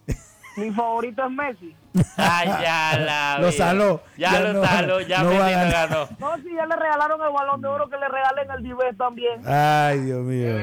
Mi 0.56 0.72
favorito 0.72 1.24
es 1.24 1.32
Messi. 1.32 1.76
Ay, 2.16 2.48
ya 2.48 2.98
la 3.00 3.38
Lo 3.42 3.52
saló. 3.52 4.02
Ya, 4.18 4.32
Ya 4.34 4.40
lo 4.40 4.54
no- 4.54 4.64
saló. 4.66 5.02
Ya 5.08 5.24
no 5.24 5.30
Messi 5.30 5.40
ganar. 5.52 5.72
ganó. 5.72 6.10
No, 6.20 6.36
si 6.38 6.54
ya 6.56 6.66
le 6.66 6.76
regalaron 6.76 7.22
el 7.22 7.32
balón 7.34 7.62
de 7.62 7.68
oro, 7.68 7.90
que 7.90 7.98
le 7.98 8.08
regalen 8.08 8.50
el 8.52 8.64
Dives 8.64 8.98
también. 8.98 9.42
Ay, 9.46 10.00
Dios 10.02 10.20
mío. 10.24 10.58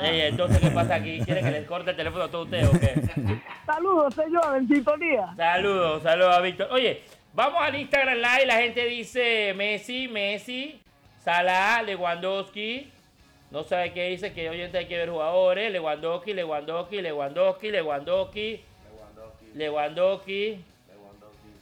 Ey, 0.00 0.20
entonces, 0.22 0.58
¿qué 0.60 0.70
pasa 0.70 0.94
aquí? 0.96 1.20
¿Quiere 1.24 1.40
que 1.42 1.50
les 1.50 1.66
corte 1.66 1.90
el 1.90 1.96
teléfono 1.96 2.24
a 2.24 2.30
todos 2.30 2.44
ustedes 2.46 2.68
o 2.68 2.72
qué? 2.78 3.40
Saludos, 3.66 4.14
señor, 4.14 4.56
en 4.56 4.68
sintonía. 4.68 5.34
Saludos, 5.36 6.02
saludos 6.02 6.36
a 6.36 6.40
Víctor. 6.40 6.68
Oye, 6.70 7.02
vamos 7.34 7.60
al 7.62 7.74
Instagram 7.76 8.16
Live. 8.16 8.46
La 8.46 8.56
gente 8.56 8.84
dice 8.86 9.54
Messi, 9.56 10.08
Messi, 10.08 10.80
Salah, 11.24 11.82
Lewandowski. 11.82 12.90
No 13.50 13.64
sabe 13.64 13.92
qué 13.92 14.10
dice, 14.10 14.32
que 14.32 14.48
oyente 14.48 14.78
hay 14.78 14.86
que 14.86 14.96
ver 14.96 15.10
jugadores. 15.10 15.72
Lewandowski, 15.72 16.34
Lewandowski, 16.34 17.02
Lewandowski, 17.02 17.70
Lewandowski. 17.70 18.60
Lewandowski. 19.54 20.64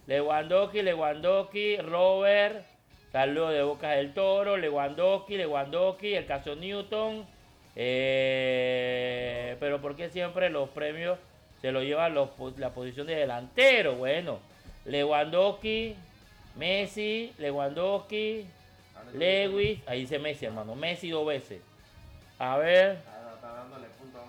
Lewandowski, 0.06 0.82
Lewandowski, 0.82 1.76
Robert. 1.78 2.62
Saludos 3.10 3.52
de 3.54 3.62
Boca 3.62 3.90
del 3.92 4.12
Toro. 4.12 4.58
Lewandowski, 4.58 5.38
Lewandowski, 5.38 6.14
el 6.14 6.26
caso 6.26 6.56
Newton. 6.56 7.26
Eh, 7.74 9.56
pero 9.58 9.80
¿por 9.80 9.96
qué 9.96 10.10
siempre 10.10 10.50
los 10.50 10.68
premios 10.70 11.18
se 11.62 11.72
lo 11.72 11.82
llevan 11.82 12.12
los 12.12 12.28
la 12.58 12.70
posición 12.70 13.06
de 13.06 13.14
delantero? 13.14 13.94
Bueno, 13.94 14.40
Lewandowski, 14.84 15.94
Messi, 16.56 17.32
Lewandowski, 17.38 18.44
Lewis. 19.14 19.80
Ahí 19.86 20.00
dice 20.00 20.18
Messi, 20.18 20.44
hermano. 20.44 20.74
Messi 20.74 21.08
dos 21.08 21.26
veces. 21.26 21.67
A 22.38 22.56
ver. 22.58 22.98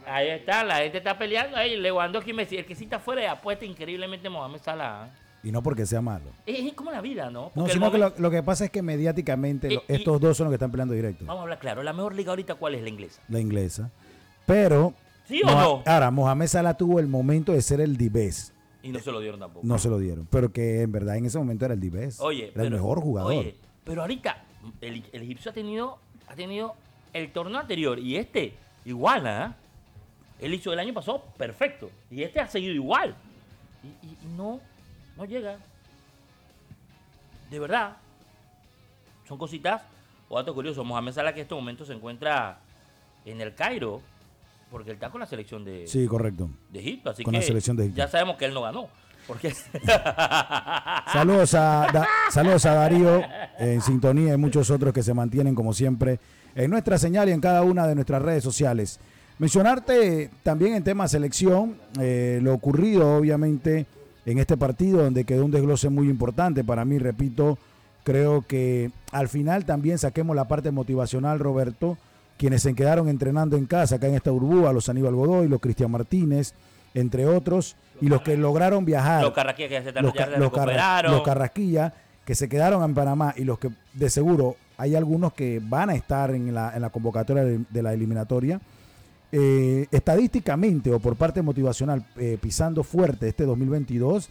Ahí 0.06 0.30
está, 0.30 0.64
la 0.64 0.78
gente 0.78 0.98
está 0.98 1.18
peleando 1.18 1.56
ahí. 1.58 1.76
Lewandowski, 1.78 2.34
Messi. 2.34 2.58
El 2.58 2.66
que 2.66 2.74
sí 2.76 2.86
está 2.86 3.00
fuera 3.00 3.22
de 3.22 3.28
apuesta 3.28 3.66
increíblemente 3.66 4.28
Mohamed 4.30 4.60
Salah. 4.60 5.06
¿eh? 5.08 5.10
Y 5.44 5.52
no 5.52 5.62
porque 5.62 5.86
sea 5.86 6.02
malo. 6.02 6.26
Es, 6.46 6.60
es 6.66 6.74
como 6.74 6.92
la 6.92 7.00
vida, 7.00 7.30
¿no? 7.30 7.44
No, 7.44 7.52
Porque 7.54 7.74
sino 7.74 7.92
que 7.92 7.98
lo, 8.00 8.14
lo 8.18 8.32
que 8.32 8.42
pasa 8.42 8.66
es 8.66 8.72
que 8.72 8.82
mediáticamente 8.82 9.70
lo- 9.70 9.82
y- 9.88 9.94
estos 9.94 10.20
dos 10.20 10.36
son 10.36 10.46
los 10.46 10.52
que 10.52 10.56
están 10.56 10.72
peleando 10.72 10.94
directo. 10.96 11.26
Vamos 11.26 11.42
a 11.42 11.44
hablar 11.44 11.60
claro. 11.60 11.84
La 11.84 11.94
mejor 11.94 12.16
liga 12.16 12.32
ahorita, 12.32 12.56
¿cuál 12.56 12.76
es 12.76 12.82
la 12.82 12.90
inglesa? 12.90 13.22
La 13.30 13.40
inglesa. 13.40 13.92
Pero. 14.46 14.94
¿Sí 15.28 15.42
o 15.44 15.48
Moha- 15.48 15.62
no? 15.64 15.84
Ahora, 15.86 16.10
Mohamed 16.10 16.48
Salah 16.48 16.74
tuvo 16.76 17.00
el 17.00 17.08
momento 17.08 17.52
de 17.52 17.62
ser 17.62 17.80
el 17.82 17.96
Dibes. 17.96 18.52
Y 18.82 18.90
no 18.90 19.00
se 19.00 19.12
lo 19.12 19.20
dieron 19.20 19.40
tampoco. 19.40 19.66
No 19.68 19.78
se 19.78 19.90
lo 19.90 20.00
dieron. 20.00 20.28
Pero 20.32 20.52
que 20.52 20.82
en 20.82 20.92
verdad 20.92 21.18
en 21.18 21.26
ese 21.28 21.38
momento 21.38 21.66
era 21.66 21.76
el 21.76 21.80
Dibes. 21.80 22.20
Oye, 22.20 22.52
era 22.56 22.64
el 22.64 22.72
mejor 22.72 23.00
jugador. 23.00 23.32
Oye, 23.34 23.56
pero 23.84 24.02
ahorita 24.02 24.44
el, 24.82 25.04
el 25.12 25.22
egipcio 25.22 25.52
ha 25.52 25.54
tenido, 25.54 26.00
ha 26.28 26.34
tenido 26.36 26.76
el 27.14 27.32
torneo 27.32 27.60
anterior 27.60 28.00
y 28.00 28.18
este 28.18 28.54
igual, 28.86 29.26
¿ah? 29.28 29.56
Él 30.40 30.54
hizo 30.54 30.72
el 30.72 30.80
año 30.80 30.94
pasado 30.94 31.24
perfecto. 31.38 31.92
Y 32.10 32.24
este 32.24 32.40
ha 32.40 32.48
seguido 32.48 32.74
igual. 32.74 33.14
Y, 33.84 33.88
y- 34.08 34.18
y 34.24 34.28
no, 34.38 34.60
no 35.18 35.26
llega. 35.26 35.58
De 37.52 37.60
verdad. 37.60 37.98
Son 39.28 39.38
cositas. 39.38 39.82
O 40.30 40.38
dato 40.38 40.54
curioso, 40.54 40.84
Mohamed 40.84 41.12
Salah 41.14 41.34
que 41.34 41.40
en 41.40 41.44
este 41.44 41.56
momento 41.56 41.84
se 41.86 41.94
encuentra 41.94 42.60
en 43.26 43.42
el 43.42 43.54
Cairo. 43.56 44.02
Porque 44.72 44.92
él 44.92 44.96
está 44.96 45.10
con 45.10 45.20
la 45.20 45.26
selección 45.26 45.66
de, 45.66 45.88
Sí, 45.88 46.06
correcto. 46.08 46.50
de 46.70 46.80
Egipto. 46.80 47.10
Así 47.10 47.24
Con 47.24 47.34
que 47.34 47.40
la 47.40 47.46
selección 47.46 47.76
de 47.76 47.84
Egipto. 47.86 47.98
ya 47.98 48.08
sabemos 48.08 48.38
que 48.38 48.46
él 48.46 48.54
no 48.54 48.62
ganó. 48.62 48.88
Porque 49.28 49.52
Saludos 51.12 51.54
a, 51.54 51.88
Da- 51.92 52.08
saludos 52.32 52.66
a 52.66 52.74
Darío 52.76 53.22
en 53.58 53.82
sintonía 53.82 54.34
y 54.34 54.38
muchos 54.38 54.70
otros 54.72 54.94
que 54.94 55.04
se 55.04 55.14
mantienen 55.14 55.56
como 55.56 55.74
siempre 55.74 56.20
en 56.56 56.72
nuestra 56.72 56.98
señal 56.98 57.30
y 57.30 57.32
en 57.32 57.42
cada 57.42 57.62
una 57.64 57.88
de 57.88 57.96
nuestras 57.96 58.22
redes 58.22 58.44
sociales. 58.44 59.00
Mencionarte 59.40 60.30
también 60.44 60.74
en 60.76 60.84
tema 60.84 61.08
selección 61.08 61.78
eh, 62.00 62.40
lo 62.44 62.54
ocurrido 62.54 63.16
obviamente 63.18 63.86
en 64.26 64.38
este 64.38 64.58
partido 64.58 65.02
donde 65.04 65.24
quedó 65.24 65.46
un 65.46 65.52
desglose 65.52 65.90
muy 65.90 66.10
importante 66.10 66.64
para 66.64 66.86
mí, 66.86 67.00
repito, 67.00 67.58
creo 68.04 68.42
que 68.46 68.92
al 69.12 69.28
final 69.30 69.66
también 69.66 69.98
saquemos 69.98 70.36
la 70.36 70.48
parte 70.48 70.72
motivacional, 70.72 71.40
Roberto, 71.40 71.98
quienes 72.38 72.62
se 72.62 72.74
quedaron 72.76 73.08
entrenando 73.10 73.58
en 73.58 73.66
casa 73.66 73.96
acá 73.96 74.08
en 74.08 74.16
esta 74.16 74.30
burbuja, 74.32 74.72
los 74.74 74.88
Aníbal 74.90 75.16
Godoy, 75.16 75.48
los 75.48 75.60
Cristian 75.62 75.90
Martínez, 75.92 76.54
entre 76.94 77.26
otros, 77.26 77.76
y 78.02 78.08
los 78.08 78.22
que 78.22 78.36
lograron 78.38 78.84
viajar 78.86 79.24
los 79.24 79.34
que 79.34 79.82
se, 79.84 80.02
los, 80.02 80.14
ya 80.14 80.26
ca- 80.26 80.32
se 80.34 80.38
los 80.40 80.52
carra- 80.52 80.66
recuperaron. 80.66 81.12
los 81.14 81.22
Carrasquilla 81.24 81.94
que 82.26 82.36
se 82.36 82.48
quedaron 82.50 82.84
en 82.84 82.94
Panamá 82.94 83.34
y 83.36 83.44
los 83.46 83.58
que 83.58 83.70
de 83.94 84.10
seguro 84.10 84.56
hay 84.80 84.96
algunos 84.96 85.34
que 85.34 85.62
van 85.64 85.90
a 85.92 85.96
estar 85.96 86.32
en 86.32 86.54
la, 86.54 86.90
convocatoria 86.92 87.44
de, 87.44 87.82
la 87.84 87.94
eliminatoria. 87.94 88.60
eh, 89.32 89.86
estadísticamente 89.92 90.92
o 90.92 91.00
por 91.00 91.16
parte 91.16 91.42
motivacional, 91.44 92.04
eh, 92.18 92.38
pisando 92.42 92.84
fuerte 92.84 93.28
este 93.28 93.44
2022, 93.46 94.28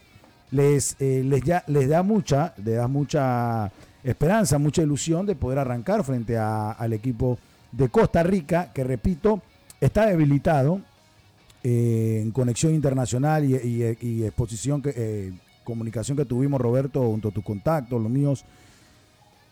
les, 0.50 0.96
eh, 0.98 1.22
les, 1.24 1.42
ya, 1.44 1.62
les 1.68 1.88
da 1.88 2.02
mucha, 2.02 2.52
les 2.64 2.76
da 2.76 2.88
mucha 2.88 3.70
esperanza, 4.02 4.58
mucha 4.58 4.82
ilusión 4.82 5.24
de 5.26 5.36
poder 5.36 5.58
arrancar 5.60 6.02
frente 6.02 6.36
a- 6.36 6.72
al 6.72 6.92
equipo 6.94 7.38
de 7.70 7.88
Costa 7.90 8.24
Rica, 8.24 8.72
que 8.72 8.82
repito, 8.82 9.40
está 9.80 10.06
debilitado 10.06 10.80
eh, 11.62 12.20
en 12.22 12.30
conexión 12.32 12.74
internacional 12.74 13.44
y 13.44 14.22
exposición, 14.24 14.80
que, 14.82 14.92
eh, 14.96 15.32
comunicación 15.64 16.16
que 16.16 16.24
tuvimos, 16.24 16.60
Roberto, 16.60 17.02
junto 17.02 17.28
a 17.28 17.30
tus 17.32 17.44
contactos, 17.44 18.00
los 18.02 18.10
míos, 18.10 18.44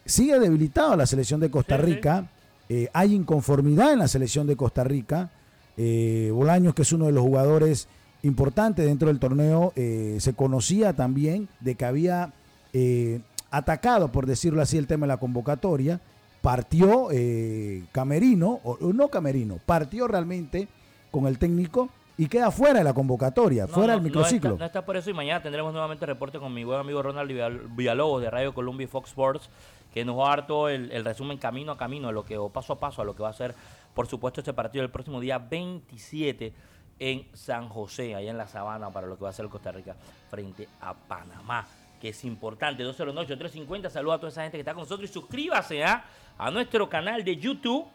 sigue 0.07 0.38
debilitado 0.38 0.97
la 0.97 1.07
selección 1.07 1.40
de 1.40 1.51
Costa. 1.51 1.77
Rica. 1.77 2.27
Eh, 2.69 2.88
hay 2.92 3.14
inconformidad 3.14 3.92
en 3.92 4.01
la 4.01 4.09
selección 4.09 4.47
de 4.47 4.57
Costa 4.57 4.83
Rica. 4.85 5.31
Eh, 5.77 6.31
Bolaños, 6.33 6.75
que 6.75 6.83
es 6.83 6.92
uno 6.92 7.07
de 7.07 7.12
los 7.12 7.23
jugadores 7.23 7.88
importantes 8.23 8.85
dentro 8.87 9.09
del 9.09 9.19
torneo, 9.21 9.73
eh, 9.77 10.16
se 10.21 10.35
conocía 10.35 10.95
también 10.95 11.49
de 11.61 11.75
que 11.77 11.85
había 11.85 12.33
eh, 12.73 13.21
atacado, 13.51 14.11
por 14.11 14.27
decirlo 14.27 14.62
así, 14.62 14.79
el 14.79 14.87
tema 14.87 15.07
de 15.07 15.12
la 15.12 15.16
convocatoria. 15.19 16.01
Partió 16.40 17.09
eh, 17.12 17.85
Camerino, 17.92 18.61
o, 18.64 18.79
o 18.81 18.92
no 18.92 19.09
Camerino, 19.09 19.59
partió 19.66 20.07
realmente 20.09 20.69
con 21.11 21.27
el 21.27 21.38
técnico 21.38 21.88
y 22.19 22.29
queda 22.29 22.51
fuera 22.51 22.79
de 22.79 22.85
la 22.85 22.95
convocatoria, 22.95 23.66
No, 23.66 23.69
fuera 23.69 23.95
no, 23.95 24.01
del 24.01 24.03
no 24.03 24.05
microciclo. 24.09 24.51
está, 24.51 24.59
no 24.61 24.66
está 24.66 24.87
por 24.87 24.97
eso 24.97 25.11
y 25.11 25.14
mañana 25.14 25.42
tendremos 25.42 25.73
nuevamente 25.73 26.07
reporte 26.07 26.38
con 26.38 26.55
mi 26.55 26.64
buen 26.64 26.79
amigo 26.81 27.03
Ronald 27.03 27.31
Villalobos 27.77 28.23
de 28.23 28.31
Radio 28.31 28.55
Columbia 28.55 28.85
y 28.85 28.87
Fox 28.87 29.11
Sports, 29.11 29.51
que 29.96 30.04
nos 30.04 30.18
va 30.18 30.26
a 30.26 30.37
dar 30.37 30.46
todo 30.46 30.68
el, 30.68 31.02
resumen 31.06 31.38
camino 31.38 31.72
a 31.72 31.78
camino, 31.78 32.09
a 32.09 32.12
lo 32.12 32.22
que, 32.22 32.37
o 32.37 32.50
paso 32.50 32.74
a 32.74 32.78
paso, 32.78 33.00
a 33.00 33.04
lo 33.06 33.16
que 33.16 33.22
va 33.22 33.30
a 33.30 33.32
ser, 33.32 33.54
por 33.94 34.06
supuesto, 34.06 34.42
este 34.42 34.52
partido 34.52 34.85
el 34.85 34.90
próximo 34.90 35.18
día 35.20 35.38
27 35.38 36.52
en 36.98 37.26
San 37.32 37.70
José, 37.70 38.14
allá 38.14 38.30
en 38.30 38.37
la 38.37 38.46
Sabana, 38.46 38.90
para 38.90 39.06
lo 39.06 39.16
que 39.16 39.24
va 39.24 39.30
a 39.30 39.32
ser 39.32 39.48
Costa 39.48 39.72
Rica 39.72 39.96
frente 40.28 40.68
a 40.82 40.92
Panamá, 40.92 41.66
que 41.98 42.11
es 42.11 42.24
importante. 42.26 42.82
209 42.82 43.26
350 43.26 43.88
saludos 43.88 44.16
a 44.16 44.18
toda 44.18 44.28
esa 44.28 44.42
gente 44.42 44.59
que 44.59 44.61
está 44.61 44.74
con 44.74 44.82
nosotros 44.82 45.09
y 45.09 45.12
suscríbase 45.14 45.82
¿ah? 45.82 46.04
a 46.37 46.50
nuestro 46.50 46.90
canal 46.90 47.24
de 47.24 47.35
YouTube 47.35 47.87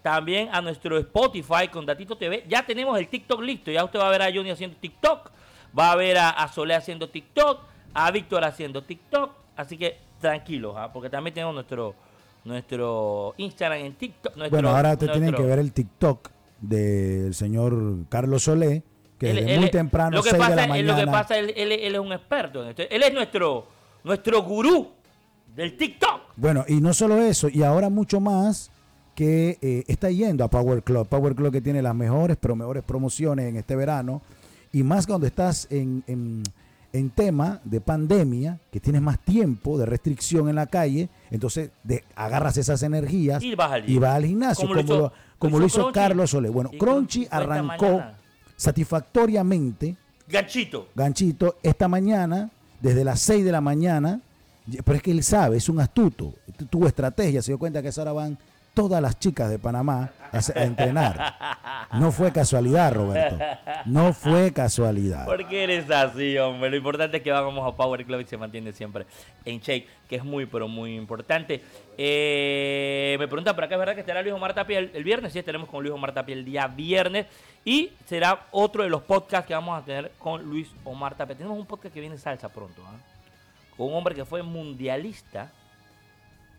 también 0.00 0.48
a 0.52 0.62
nuestro 0.62 0.96
Spotify 0.96 1.68
con 1.70 1.84
Datito 1.84 2.16
TV. 2.16 2.46
Ya 2.48 2.64
tenemos 2.64 2.98
el 2.98 3.08
TikTok 3.08 3.42
listo. 3.42 3.70
Ya 3.70 3.84
usted 3.84 3.98
va 3.98 4.06
a 4.06 4.10
ver 4.10 4.22
a 4.22 4.32
Johnny 4.32 4.48
haciendo 4.48 4.78
TikTok. 4.78 5.30
Va 5.78 5.92
a 5.92 5.96
ver 5.96 6.16
a, 6.16 6.30
a 6.30 6.44
haciendo 6.44 7.10
TikTok. 7.10 7.60
A 7.92 8.10
Víctor 8.10 8.42
haciendo 8.42 8.82
TikTok. 8.82 9.44
Así 9.54 9.76
que 9.76 10.03
tranquilos, 10.28 10.74
¿ah? 10.76 10.90
porque 10.92 11.08
también 11.10 11.34
tenemos 11.34 11.54
nuestro 11.54 11.94
nuestro 12.44 13.34
Instagram 13.38 13.78
en 13.80 13.94
TikTok. 13.94 14.36
nuestro- 14.36 14.56
Bueno, 14.56 14.76
ahora 14.76 14.96
te 14.96 15.08
tienen 15.08 15.34
que 15.34 15.42
ver 15.42 15.58
el 15.58 15.72
TikTok 15.72 16.28
del 16.60 17.34
señor 17.34 18.04
Carlos 18.08 18.42
Solé, 18.44 18.82
que 19.18 19.30
Él- 19.30 19.36
desde 19.36 19.54
él 19.54 19.60
muy 19.60 19.70
temprano, 19.70 20.16
lo 20.16 20.22
que 20.22 20.30
6 20.30 20.40
pasa, 20.42 20.50
de 20.54 20.56
la 20.62 20.66
mañana. 20.66 20.92
Lo 20.92 20.98
que 21.04 21.10
pasa, 21.10 21.38
él, 21.38 21.52
él- 21.56 21.72
él 21.72 21.94
es 21.94 22.00
un 22.00 22.12
experto 22.12 22.62
en 22.62 22.68
esto. 22.70 22.82
Él 22.90 23.02
es 23.02 23.14
nuestro, 23.14 23.66
nuestro 24.02 24.42
gurú 24.42 24.88
del 25.56 25.76
TikTok. 25.76 26.20
Bueno, 26.36 26.64
y 26.68 26.80
no 26.80 26.92
solo 26.92 27.16
eso, 27.22 27.48
y 27.48 27.62
ahora 27.62 27.88
mucho 27.88 28.20
más 28.20 28.70
que 29.14 29.58
eh, 29.62 29.84
está 29.86 30.10
yendo 30.10 30.44
a 30.44 30.48
Power 30.50 30.82
Club. 30.82 31.06
Power 31.08 31.34
Club 31.34 31.50
que 31.52 31.60
tiene 31.60 31.80
las 31.80 31.94
mejores, 31.94 32.36
pero 32.38 32.56
mejores 32.56 32.82
promociones 32.82 33.46
en 33.48 33.56
este 33.56 33.74
verano. 33.76 34.20
Y 34.72 34.82
más 34.82 35.06
cuando 35.06 35.26
estás 35.26 35.66
en, 35.70 36.02
en- 36.08 36.42
en 36.94 37.10
tema 37.10 37.60
de 37.64 37.80
pandemia, 37.80 38.60
que 38.70 38.78
tienes 38.78 39.02
más 39.02 39.18
tiempo 39.18 39.76
de 39.76 39.84
restricción 39.84 40.48
en 40.48 40.54
la 40.54 40.66
calle, 40.66 41.08
entonces 41.30 41.70
de- 41.82 42.04
agarras 42.14 42.56
esas 42.56 42.82
energías 42.84 43.42
Y 43.42 43.54
vas 43.56 43.72
al 43.72 43.90
y 43.90 43.98
vas 43.98 44.14
al 44.14 44.24
gimnasio, 44.24 44.62
Como 44.68 44.74
lo 44.74 44.80
hizo- 44.80 44.98
lo, 44.98 45.12
como 45.38 45.58
lo 45.58 45.66
hizo 45.66 45.80
Crunchy. 45.80 45.92
Carlos 45.94 46.30
Solé. 46.30 46.48
Bueno, 46.50 46.70
Crunchy 46.78 47.26
arrancó 47.30 48.00
satisfactoriamente 48.56 49.96
Ganchito. 50.26 50.88
Ganchito, 50.94 51.56
esta 51.62 51.86
mañana, 51.86 52.50
desde 52.80 53.04
las 53.04 53.20
6 53.20 53.44
de 53.44 53.52
la 53.52 53.60
mañana, 53.60 54.20
pero 54.84 54.96
es 54.96 55.02
que 55.02 55.10
él 55.10 55.22
sabe, 55.22 55.58
es 55.58 55.68
un 55.68 55.80
astuto, 55.80 56.32
tu- 56.56 56.64
tuvo 56.66 56.86
estrategia, 56.86 57.42
se 57.42 57.50
dio 57.52 57.58
cuenta 57.58 57.82
que 57.82 57.90
ahora 57.96 58.12
van 58.12 58.38
todas 58.74 59.00
las 59.00 59.18
chicas 59.18 59.48
de 59.48 59.58
Panamá 59.58 60.10
a, 60.32 60.62
entrenar. 60.62 61.34
No 61.92 62.10
fue 62.10 62.32
casualidad, 62.32 62.92
Roberto. 62.92 63.38
No 63.84 64.12
fue 64.12 64.52
casualidad. 64.52 65.24
¿Por 65.24 65.46
qué 65.46 65.62
eres 65.62 65.88
así, 65.90 66.36
hombre? 66.38 66.70
Lo 66.70 66.76
importante 66.76 67.18
es 67.18 67.22
que 67.22 67.30
vamos 67.30 67.72
a 67.72 67.76
Power 67.76 68.04
Club 68.04 68.20
y 68.20 68.24
se 68.24 68.36
mantiene 68.36 68.72
siempre 68.72 69.06
en 69.44 69.60
shake, 69.60 69.86
que 70.08 70.16
es 70.16 70.24
muy, 70.24 70.46
pero 70.46 70.66
muy 70.66 70.96
importante. 70.96 71.62
Eh, 71.96 73.16
me 73.18 73.28
preguntan 73.28 73.54
por 73.54 73.64
acá, 73.64 73.76
¿es 73.76 73.78
verdad 73.78 73.94
que 73.94 74.00
estará 74.00 74.22
Luis 74.22 74.34
Omar 74.34 74.54
Tapia 74.54 74.80
el, 74.80 75.04
viernes? 75.04 75.32
Sí, 75.32 75.38
estaremos 75.38 75.68
con 75.68 75.82
Luis 75.82 75.94
Omar 75.94 76.12
Tapia 76.12 76.34
el 76.34 76.44
día 76.44 76.66
viernes. 76.66 77.26
Y 77.64 77.92
será 78.06 78.46
otro 78.50 78.82
de 78.82 78.90
los 78.90 79.02
podcasts 79.02 79.46
que 79.46 79.54
vamos 79.54 79.80
a 79.80 79.84
tener 79.84 80.10
con 80.18 80.42
Luis 80.42 80.68
Omar 80.84 81.14
Tapia. 81.14 81.36
Tenemos 81.36 81.56
un 81.56 81.66
podcast 81.66 81.94
que 81.94 82.00
viene 82.00 82.18
salsa 82.18 82.48
pronto, 82.48 82.82
¿ah? 82.84 82.96
Con 83.76 83.88
un 83.88 83.94
hombre 83.94 84.14
que 84.14 84.24
fue 84.24 84.42
mundialista 84.42 85.50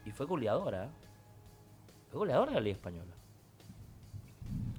y 0.06 0.12
fue 0.12 0.26
goleadora. 0.26 0.90
Fue 2.16 2.20
goleadora 2.22 2.52
de 2.52 2.56
la 2.56 2.62
Liga 2.62 2.76
Española. 2.78 3.12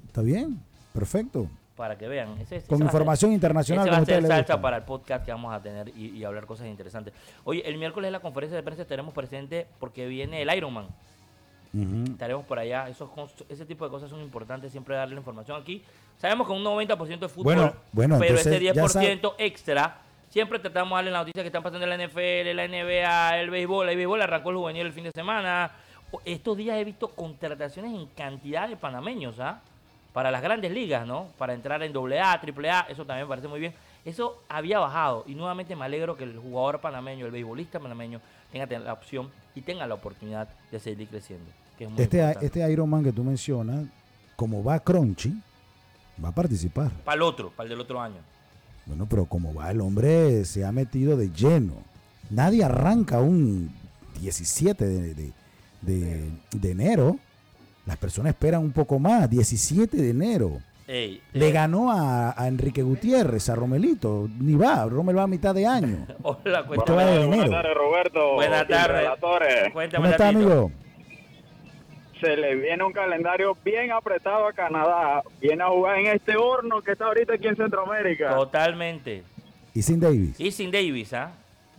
¿Está 0.06 0.22
bien? 0.22 0.58
Perfecto. 0.94 1.50
Para 1.76 1.98
que 1.98 2.08
vean. 2.08 2.30
Ese- 2.40 2.56
ese 2.56 2.66
Con 2.66 2.78
ser- 2.78 2.86
información 2.86 3.30
internacional, 3.32 3.84
Ese 3.86 3.90
va 3.94 4.02
a 4.02 4.06
ser 4.06 4.26
salsa 4.26 4.58
para 4.58 4.78
el 4.78 4.84
podcast 4.84 5.22
que 5.26 5.32
vamos 5.32 5.52
a 5.52 5.60
tener 5.60 5.90
y, 5.94 6.16
y 6.16 6.24
hablar 6.24 6.46
cosas 6.46 6.66
interesantes. 6.66 7.12
Oye, 7.44 7.60
el 7.68 7.76
miércoles 7.76 8.08
en 8.08 8.12
la 8.12 8.20
conferencia 8.20 8.56
de 8.56 8.62
prensa 8.62 8.80
estaremos 8.84 9.12
presentes 9.12 9.66
porque 9.78 10.06
viene 10.06 10.40
el 10.40 10.56
Ironman. 10.56 10.86
Ujú. 11.74 12.04
Estaremos 12.12 12.46
por 12.46 12.58
allá. 12.58 12.88
Esos, 12.88 13.10
ese 13.50 13.66
tipo 13.66 13.84
de 13.84 13.90
cosas 13.90 14.08
son 14.08 14.22
importantes 14.22 14.72
siempre 14.72 14.96
darle 14.96 15.14
la 15.16 15.20
información 15.20 15.60
aquí. 15.60 15.84
Sabemos 16.16 16.46
que 16.46 16.54
un 16.54 16.64
90% 16.64 17.18
de 17.18 17.28
fútbol, 17.28 17.44
Bueno, 17.54 17.72
bueno, 17.92 18.18
pero 18.18 18.38
entonces, 18.38 18.54
ese 18.54 18.64
ya 18.64 18.72
10% 18.72 19.34
extra, 19.36 19.98
siempre 20.30 20.58
tratamos 20.58 20.88
de 20.92 20.94
darle 20.96 21.10
la 21.10 21.18
noticia 21.18 21.42
que 21.42 21.48
están 21.48 21.62
pasando 21.62 21.84
en 21.86 21.90
la 21.90 21.96
NFL, 22.06 22.54
la 22.54 22.66
NBA, 22.66 23.40
el 23.40 23.50
béisbol. 23.50 23.90
El 23.90 23.96
béisbol 23.96 24.22
arrancó 24.22 24.48
el 24.48 24.56
juvenil 24.56 24.86
el 24.86 24.92
fin 24.94 25.04
de 25.04 25.10
semana. 25.12 25.70
Estos 26.24 26.56
días 26.56 26.76
he 26.78 26.84
visto 26.84 27.08
contrataciones 27.08 27.92
en 27.94 28.06
cantidad 28.16 28.68
de 28.68 28.76
panameños, 28.76 29.38
¿ah? 29.40 29.60
Para 30.12 30.30
las 30.30 30.42
grandes 30.42 30.72
ligas, 30.72 31.06
¿no? 31.06 31.26
Para 31.38 31.52
entrar 31.54 31.82
en 31.82 31.94
AA, 31.96 32.32
AAA, 32.40 32.86
eso 32.88 33.04
también 33.04 33.26
me 33.26 33.28
parece 33.28 33.48
muy 33.48 33.60
bien. 33.60 33.74
Eso 34.04 34.40
había 34.48 34.78
bajado 34.78 35.24
y 35.26 35.34
nuevamente 35.34 35.74
me 35.76 35.84
alegro 35.84 36.16
que 36.16 36.24
el 36.24 36.38
jugador 36.38 36.80
panameño, 36.80 37.26
el 37.26 37.32
beisbolista 37.32 37.78
panameño, 37.80 38.20
tenga 38.52 38.66
la 38.78 38.92
opción 38.92 39.28
y 39.54 39.60
tenga 39.60 39.86
la 39.86 39.94
oportunidad 39.94 40.48
de 40.70 40.80
seguir 40.80 41.08
creciendo. 41.08 41.50
Que 41.76 41.84
es 41.84 41.90
muy 41.90 42.00
Este, 42.00 42.18
importante. 42.18 42.46
este 42.46 42.72
Ironman 42.72 43.04
que 43.04 43.12
tú 43.12 43.22
mencionas, 43.24 43.84
como 44.36 44.62
va 44.64 44.78
Crunchy, 44.78 45.34
va 46.24 46.28
a 46.30 46.32
participar. 46.34 46.90
Para 47.04 47.16
el 47.16 47.22
otro, 47.22 47.50
para 47.50 47.64
el 47.64 47.70
del 47.70 47.80
otro 47.80 48.00
año. 48.00 48.16
Bueno, 48.86 49.06
pero 49.10 49.26
como 49.26 49.52
va 49.52 49.70
el 49.72 49.80
hombre, 49.80 50.44
se 50.44 50.64
ha 50.64 50.70
metido 50.72 51.16
de 51.16 51.28
lleno. 51.30 51.74
Nadie 52.30 52.62
arranca 52.64 53.18
un 53.20 53.74
17 54.20 54.86
de, 54.86 55.14
de- 55.14 55.32
de- 55.86 56.30
de 56.52 56.70
enero. 56.70 57.16
Las 57.86 57.96
personas 57.96 58.30
esperan 58.34 58.60
un 58.62 58.72
poco 58.72 58.98
más, 58.98 59.30
17 59.30 59.96
de 59.96 60.10
enero. 60.10 60.58
Ey, 60.88 61.20
Le 61.32 61.48
eh, 61.48 61.52
ganó 61.52 61.90
a, 61.90 62.34
a 62.40 62.46
Enrique 62.48 62.82
Gutiérrez, 62.82 63.48
a 63.48 63.54
Romelito. 63.56 64.28
Ni 64.38 64.54
va, 64.54 64.84
Romel 64.86 65.16
va 65.18 65.22
a 65.22 65.26
mitad 65.26 65.54
de 65.54 65.66
año. 65.66 66.06
Hola, 66.22 66.64
cuéntame. 66.64 67.26
Buenas 67.26 67.50
tardes, 67.50 67.74
Roberto. 67.74 68.34
Buenas 68.34 68.68
tardes. 68.68 68.96
relatores. 68.98 69.72
Cuéntame, 69.72 70.02
¿Cómo 70.02 70.12
está, 70.12 70.28
amigo? 70.28 70.70
se 72.20 72.34
le 72.36 72.54
viene 72.56 72.82
un 72.82 72.92
calendario 72.92 73.56
bien 73.64 73.92
apretado 73.92 74.46
a 74.46 74.52
Canadá. 74.52 75.22
Viene 75.40 75.62
a 75.62 75.68
jugar 75.68 75.98
en 75.98 76.06
este 76.06 76.36
horno 76.36 76.80
que 76.80 76.92
está 76.92 77.06
ahorita 77.06 77.34
aquí 77.34 77.46
en 77.48 77.56
Centroamérica. 77.56 78.34
Totalmente. 78.34 79.22
Y 79.74 79.82
sin 79.82 80.00
Davis. 80.00 80.40
Y 80.40 80.50
sin 80.50 80.70
Davis, 80.70 81.12
¿ah? 81.12 81.32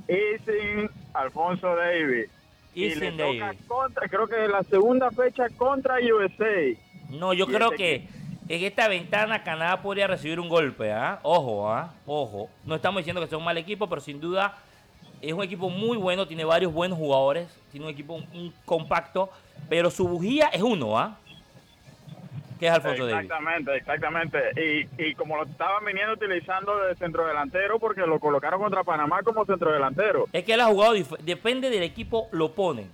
Y 0.08 0.38
sin 0.46 0.90
Alfonso 1.14 1.76
Davis. 1.76 2.30
Y, 2.78 2.90
le 2.90 3.10
sin 3.10 3.18
toca 3.18 3.46
Davis. 3.46 3.62
contra, 3.68 4.08
creo 4.08 4.28
que 4.28 4.48
la 4.48 4.64
segunda 4.64 5.10
fecha 5.10 5.50
contra 5.58 5.96
USA. 5.96 6.78
No, 7.10 7.34
yo 7.34 7.46
Y 7.50 7.54
creo 7.54 7.72
que 7.72 8.08
en 8.48 8.64
esta 8.64 8.88
ventana 8.88 9.44
Canadá 9.44 9.82
podría 9.82 10.06
recibir 10.06 10.40
un 10.40 10.48
golpe, 10.48 10.92
¿ah? 10.92 11.20
Ojo, 11.24 11.70
¿ah? 11.72 11.94
Ojo. 12.06 12.50
No 12.66 12.76
estamos 12.76 13.00
diciendo 13.00 13.20
que 13.20 13.28
sea 13.28 13.38
un 13.40 13.44
mal 13.44 13.58
equipo, 13.58 13.90
pero 13.90 14.00
sin 14.00 14.22
duda 14.22 14.58
es 15.22 15.34
un 15.34 15.44
equipo 15.44 15.70
muy 15.70 15.98
bueno, 15.98 16.28
tiene 16.28 16.46
varios 16.46 16.72
buenos 16.72 17.00
jugadores, 17.00 17.50
tiene 17.72 17.88
un 17.88 17.92
equipo 17.92 18.14
un 18.14 18.54
compacto, 18.64 19.32
pero 19.68 19.90
su 19.90 20.08
bujía 20.08 20.50
es 20.50 20.62
uno, 20.62 21.00
¿ah? 21.00 21.18
Que 22.60 22.68
es 22.68 22.72
Alfonso 22.74 23.06
Davis. 23.06 23.24
Exactamente, 23.24 23.76
exactamente. 23.76 24.40
Y, 24.56 25.04
y 25.04 25.14
como 25.16 25.38
lo 25.38 25.44
estaban 25.44 25.86
viniendo 25.86 26.14
utilizando 26.14 26.78
de 26.80 26.96
centrodelantero 26.96 27.80
porque 27.80 28.02
lo 28.02 28.20
colocaron 28.20 28.62
contra 28.62 28.84
Panamá 28.84 29.22
como 29.24 29.46
centrodelantero. 29.46 30.26
Es 30.34 30.44
que 30.44 30.54
él 30.54 30.62
ha 30.62 30.66
jugado, 30.66 30.94
depende 31.20 31.70
del 31.70 31.84
equipo, 31.84 32.28
lo 32.32 32.54
ponen. 32.54 32.90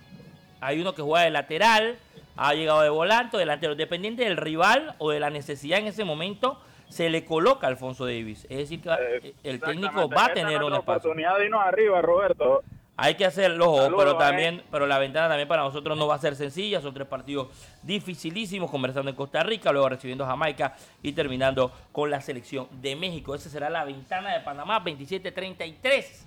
Hay 0.62 0.80
uno 0.82 0.93
que 0.93 1.02
juega 1.02 1.26
de 1.26 1.32
lateral, 1.32 1.97
ha 2.36 2.54
llegado 2.54 2.82
de 2.82 2.89
volante, 2.89 3.38
o 3.38 3.39
delantero. 3.39 3.76
Dependiente 3.76 4.23
del 4.23 4.38
rival 4.38 4.95
o 4.97 5.12
de 5.12 5.19
la 5.19 5.30
necesidad 5.30 5.80
en 5.80 5.88
ese 5.88 6.04
momento, 6.04 6.60
se 6.89 7.10
le 7.10 7.26
coloca 7.26 7.67
a 7.67 7.69
Alfonso 7.69 8.06
Davis. 8.06 8.45
Es 8.49 8.58
decir, 8.58 8.82
que 8.82 9.34
el 9.43 9.60
técnico 9.60 10.08
va 10.10 10.26
a 10.26 10.34
tener 10.34 10.63
un 10.63 10.69
nuestra 10.69 10.80
espacio. 10.80 11.12
oportunidad 11.12 11.38
de 11.38 11.45
irnos 11.45 11.62
arriba, 11.65 12.02
Roberto. 12.02 12.63
Hay 12.95 13.15
que 13.15 13.25
hacerlo, 13.25 13.75
Saludos, 13.77 14.03
pero 14.03 14.12
eh. 14.12 14.19
también, 14.19 14.63
pero 14.69 14.86
la 14.86 14.99
ventana 14.99 15.27
también 15.27 15.47
para 15.47 15.63
nosotros 15.63 15.97
no 15.97 16.06
va 16.06 16.15
a 16.15 16.19
ser 16.19 16.36
sencilla. 16.36 16.79
Son 16.79 16.93
tres 16.93 17.08
partidos 17.08 17.47
dificilísimos, 17.82 18.69
conversando 18.69 19.10
en 19.10 19.15
Costa 19.15 19.41
Rica, 19.41 19.71
luego 19.71 19.89
recibiendo 19.89 20.23
a 20.25 20.27
Jamaica 20.27 20.75
y 21.01 21.13
terminando 21.13 21.71
con 21.91 22.12
la 22.12 22.21
selección 22.21 22.67
de 22.82 22.95
México. 22.95 23.34
Esa 23.34 23.49
será 23.49 23.69
la 23.71 23.84
ventana 23.84 24.32
de 24.34 24.41
Panamá, 24.41 24.84
27-33. 24.84 26.25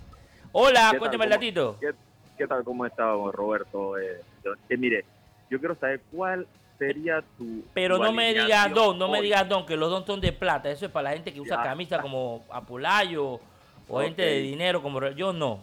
Hola, 0.51 0.93
cuénteme 0.99 1.23
el 1.25 1.29
¿Cómo- 1.29 1.39
datito. 1.39 1.77
¿Qué, 1.79 1.91
qué 2.37 2.47
tal? 2.47 2.63
¿Cómo 2.65 2.85
está, 2.85 3.03
Roberto? 3.31 3.97
Eh, 3.97 4.21
eh, 4.69 4.77
mire, 4.77 5.05
yo 5.49 5.59
quiero 5.59 5.75
saber 5.75 6.01
cuál 6.11 6.45
sería 6.77 7.23
tu. 7.37 7.63
Pero 7.73 7.95
tu 7.97 8.03
no 8.03 8.11
me 8.11 8.33
digas 8.33 8.73
don, 8.73 8.99
no 8.99 9.07
me 9.07 9.21
digas 9.21 9.47
don, 9.47 9.65
que 9.65 9.77
los 9.77 9.89
don 9.89 10.05
son 10.05 10.19
de 10.19 10.33
plata. 10.33 10.69
Eso 10.69 10.85
es 10.85 10.91
para 10.91 11.11
la 11.11 11.15
gente 11.15 11.31
que 11.33 11.39
usa 11.39 11.57
Ya. 11.57 11.63
camisa 11.63 12.01
como 12.01 12.43
Apolayo 12.49 13.39
o 13.87 14.01
gente 14.01 14.21
de 14.21 14.39
dinero 14.41 14.81
como 14.81 14.99
yo 15.11 15.31
no. 15.31 15.61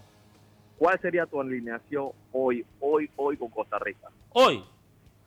¿Cuál 0.84 1.00
sería 1.00 1.24
tu 1.24 1.40
alineación 1.40 2.10
hoy, 2.30 2.62
hoy, 2.78 3.08
hoy 3.16 3.38
con 3.38 3.48
Costa 3.48 3.78
Rica? 3.78 4.10
Hoy, 4.34 4.62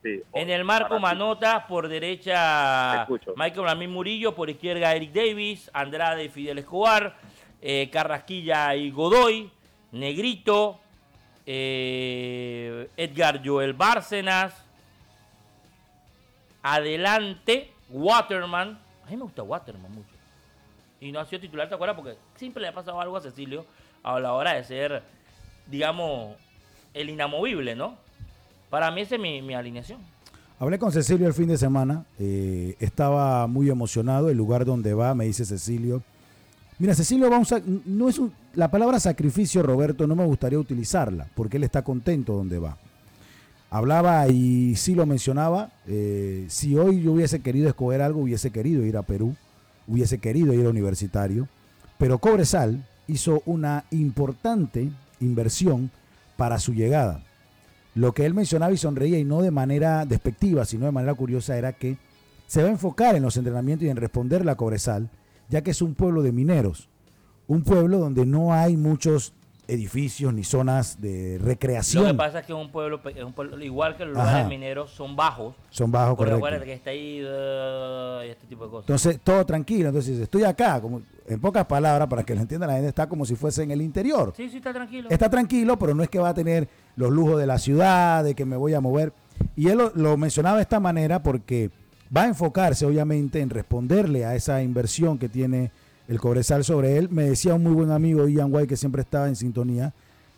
Sí, 0.04 0.22
En 0.32 0.52
el 0.52 0.64
marco 0.64 0.98
ti. 0.98 1.02
Manota, 1.02 1.66
por 1.66 1.88
derecha. 1.88 3.08
Michael 3.36 3.66
Ramírez 3.66 3.92
Murillo, 3.92 4.36
por 4.36 4.52
izquierda 4.52 4.94
Eric 4.94 5.12
Davis, 5.12 5.72
Andrade 5.74 6.26
y 6.26 6.30
Fidel 6.30 6.60
Escobar, 6.60 7.16
eh, 7.60 7.90
Carrasquilla 7.92 8.76
y 8.76 8.92
Godoy, 8.92 9.50
Negrito, 9.94 10.80
eh, 11.48 12.92
Edgar 12.96 13.42
Joel 13.44 13.74
Bárcenas, 13.74 14.64
adelante 16.62 17.72
Waterman, 17.90 18.80
a 19.08 19.10
mí 19.10 19.18
me 19.18 19.24
gusta 19.24 19.42
Waterman 19.42 19.92
mucho, 19.92 20.14
y 21.02 21.12
no 21.12 21.20
ha 21.20 21.26
sido 21.26 21.42
titular, 21.42 21.68
¿te 21.68 21.74
acuerdas? 21.74 21.96
Porque 21.96 22.16
siempre 22.36 22.62
le 22.62 22.68
ha 22.68 22.74
pasado 22.74 23.02
algo 23.02 23.18
a 23.18 23.22
Cecilio 23.22 23.66
a 24.04 24.20
la 24.20 24.34
hora 24.34 24.54
de 24.54 24.64
ser, 24.64 25.17
digamos, 25.70 26.36
el 26.94 27.10
inamovible, 27.10 27.76
¿no? 27.76 27.96
Para 28.70 28.92
mí 28.92 29.02
esa 29.02 29.16
es 29.16 29.22
mi, 29.22 29.42
mi 29.42 29.54
alineación. 29.54 30.00
Hablé 30.60 30.80
con 30.80 30.92
Cecilio 30.92 31.28
el 31.28 31.34
fin 31.34 31.48
de 31.48 31.58
semana, 31.58 32.06
eh, 32.20 32.76
estaba 32.80 33.46
muy 33.48 33.70
emocionado, 33.70 34.30
el 34.30 34.38
lugar 34.38 34.66
donde 34.66 34.94
va, 34.94 35.14
me 35.14 35.26
dice 35.26 35.46
Cecilio. 35.46 36.02
Mira, 36.80 36.96
Cecilio 36.96 37.30
va 37.30 37.38
a 37.38 37.62
no 37.86 38.10
es 38.10 38.18
un- 38.20 38.34
la 38.54 38.70
palabra 38.72 39.00
sacrificio, 39.00 39.62
Roberto, 39.64 40.08
no 40.08 40.16
me 40.16 40.26
gustaría 40.26 40.58
utilizarla, 40.60 41.28
porque 41.36 41.58
él 41.58 41.64
está 41.64 41.84
contento 41.84 42.34
donde 42.34 42.58
va. 42.60 42.78
Hablaba 43.70 44.28
y 44.30 44.76
sí 44.76 44.96
lo 44.96 45.06
mencionaba, 45.06 45.72
eh, 45.88 46.46
si 46.48 46.76
hoy 46.78 47.02
yo 47.04 47.12
hubiese 47.14 47.42
querido 47.42 47.68
escoger 47.68 48.02
algo, 48.02 48.22
hubiese 48.22 48.50
querido 48.52 48.84
ir 48.86 48.96
a 48.98 49.02
Perú, 49.04 49.36
hubiese 49.88 50.20
querido 50.20 50.54
ir 50.54 50.66
a 50.66 50.70
Universitario, 50.70 51.48
pero 51.98 52.18
Cobresal 52.20 52.84
hizo 53.08 53.42
una 53.46 53.84
importante 53.92 54.90
inversión 55.20 55.92
para 56.36 56.60
su 56.60 56.74
llegada. 56.74 57.24
Lo 57.96 58.14
que 58.14 58.26
él 58.26 58.34
mencionaba 58.34 58.72
y 58.72 58.78
sonreía, 58.78 59.18
y 59.18 59.26
no 59.26 59.42
de 59.42 59.52
manera 59.52 60.06
despectiva, 60.06 60.66
sino 60.66 60.86
de 60.86 60.92
manera 60.92 61.16
curiosa, 61.16 61.58
era 61.58 61.74
que 61.74 61.98
se 62.46 62.62
va 62.62 62.70
a 62.70 62.72
enfocar 62.72 63.16
en 63.16 63.24
los 63.24 63.38
entrenamientos 63.38 63.86
y 63.86 63.90
en 63.90 63.98
responderle 63.98 64.52
a 64.52 64.56
Cobresal, 64.56 65.10
ya 65.50 65.62
que 65.62 65.72
es 65.72 65.82
un 65.82 65.96
pueblo 65.96 66.22
de 66.22 66.32
mineros, 66.32 66.90
un 67.48 67.64
pueblo 67.64 67.98
donde 67.98 68.26
no 68.26 68.54
hay 68.54 68.78
muchos 68.78 69.34
edificios 69.68 70.34
ni 70.34 70.44
zonas 70.44 71.02
de 71.02 71.38
Lo 71.38 71.44
que 71.44 71.50
recreación. 71.50 72.16
pasa 72.18 72.40
es 72.40 72.46
que 72.46 72.54
es 72.54 72.58
un 72.60 72.72
pueblo, 72.72 73.02
es 73.14 73.24
un 73.24 73.34
pueblo 73.34 73.64
igual 73.64 73.96
que 73.98 74.06
los 74.06 74.18
Ajá. 74.18 74.26
lugares 74.28 74.48
mineros, 74.48 74.92
son 74.92 75.16
bajos. 75.16 75.56
Son 75.70 75.92
bajos, 75.92 76.16
correcto. 76.16 76.38
acuérdate 76.38 76.66
que 76.66 76.74
está 76.74 76.90
ahí 76.92 77.22
uh, 77.22 78.24
y 78.26 78.30
este 78.30 78.48
tipo 78.48 78.66
de 78.66 78.72
cosas. 78.72 78.90
Entonces, 78.90 79.20
todo 79.24 79.46
tranquilo. 79.46 79.90
Entonces, 79.90 80.20
estoy 80.20 80.44
acá, 80.44 80.80
como, 80.82 81.02
en 81.28 81.40
pocas 81.40 81.66
palabras, 81.66 82.08
para 82.08 82.24
que 82.24 82.34
lo 82.34 82.42
entienda 82.42 82.66
la 82.68 82.74
gente, 82.74 82.90
está 82.90 83.08
como 83.08 83.26
si 83.26 83.36
fuese 83.36 83.64
en 83.64 83.72
el 83.72 83.82
interior. 83.82 84.34
sí, 84.36 84.50
sí, 84.50 84.58
está 84.58 84.74
tranquilo. 84.74 85.10
Está 85.10 85.30
tranquilo, 85.30 85.78
pero 85.78 85.94
no 85.94 86.04
es 86.04 86.10
que 86.10 86.20
va 86.20 86.30
a 86.30 86.34
tener 86.34 86.68
los 86.96 87.12
lujos 87.12 87.38
de 87.40 87.46
la 87.48 87.60
ciudad, 87.60 88.24
de 88.24 88.36
que 88.36 88.46
me 88.46 88.56
voy 88.56 88.74
a 88.74 88.82
mover. 88.82 89.14
Y 89.56 89.68
él 89.70 89.78
lo, 89.78 89.92
lo 89.96 90.18
mencionaba 90.18 90.58
de 90.58 90.64
esta 90.64 90.80
manera 90.80 91.22
porque 91.22 91.70
va 92.16 92.24
a 92.24 92.28
enfocarse, 92.28 92.86
obviamente, 92.86 93.42
en 93.42 93.50
responderle 93.50 94.26
a 94.26 94.36
esa 94.36 94.64
inversión 94.64 95.18
que 95.18 95.30
tiene 95.30 95.72
el 96.08 96.20
Cobresal 96.20 96.64
sobre 96.64 96.98
él. 96.98 97.10
Me 97.10 97.24
decía 97.24 97.54
un 97.54 97.64
muy 97.64 97.74
buen 97.74 97.92
amigo, 97.92 98.28
Ian 98.28 98.50
White, 98.54 98.68
que 98.68 98.78
siempre 98.78 99.02
estaba 99.02 99.28
en 99.28 99.36
sintonía 99.36 99.94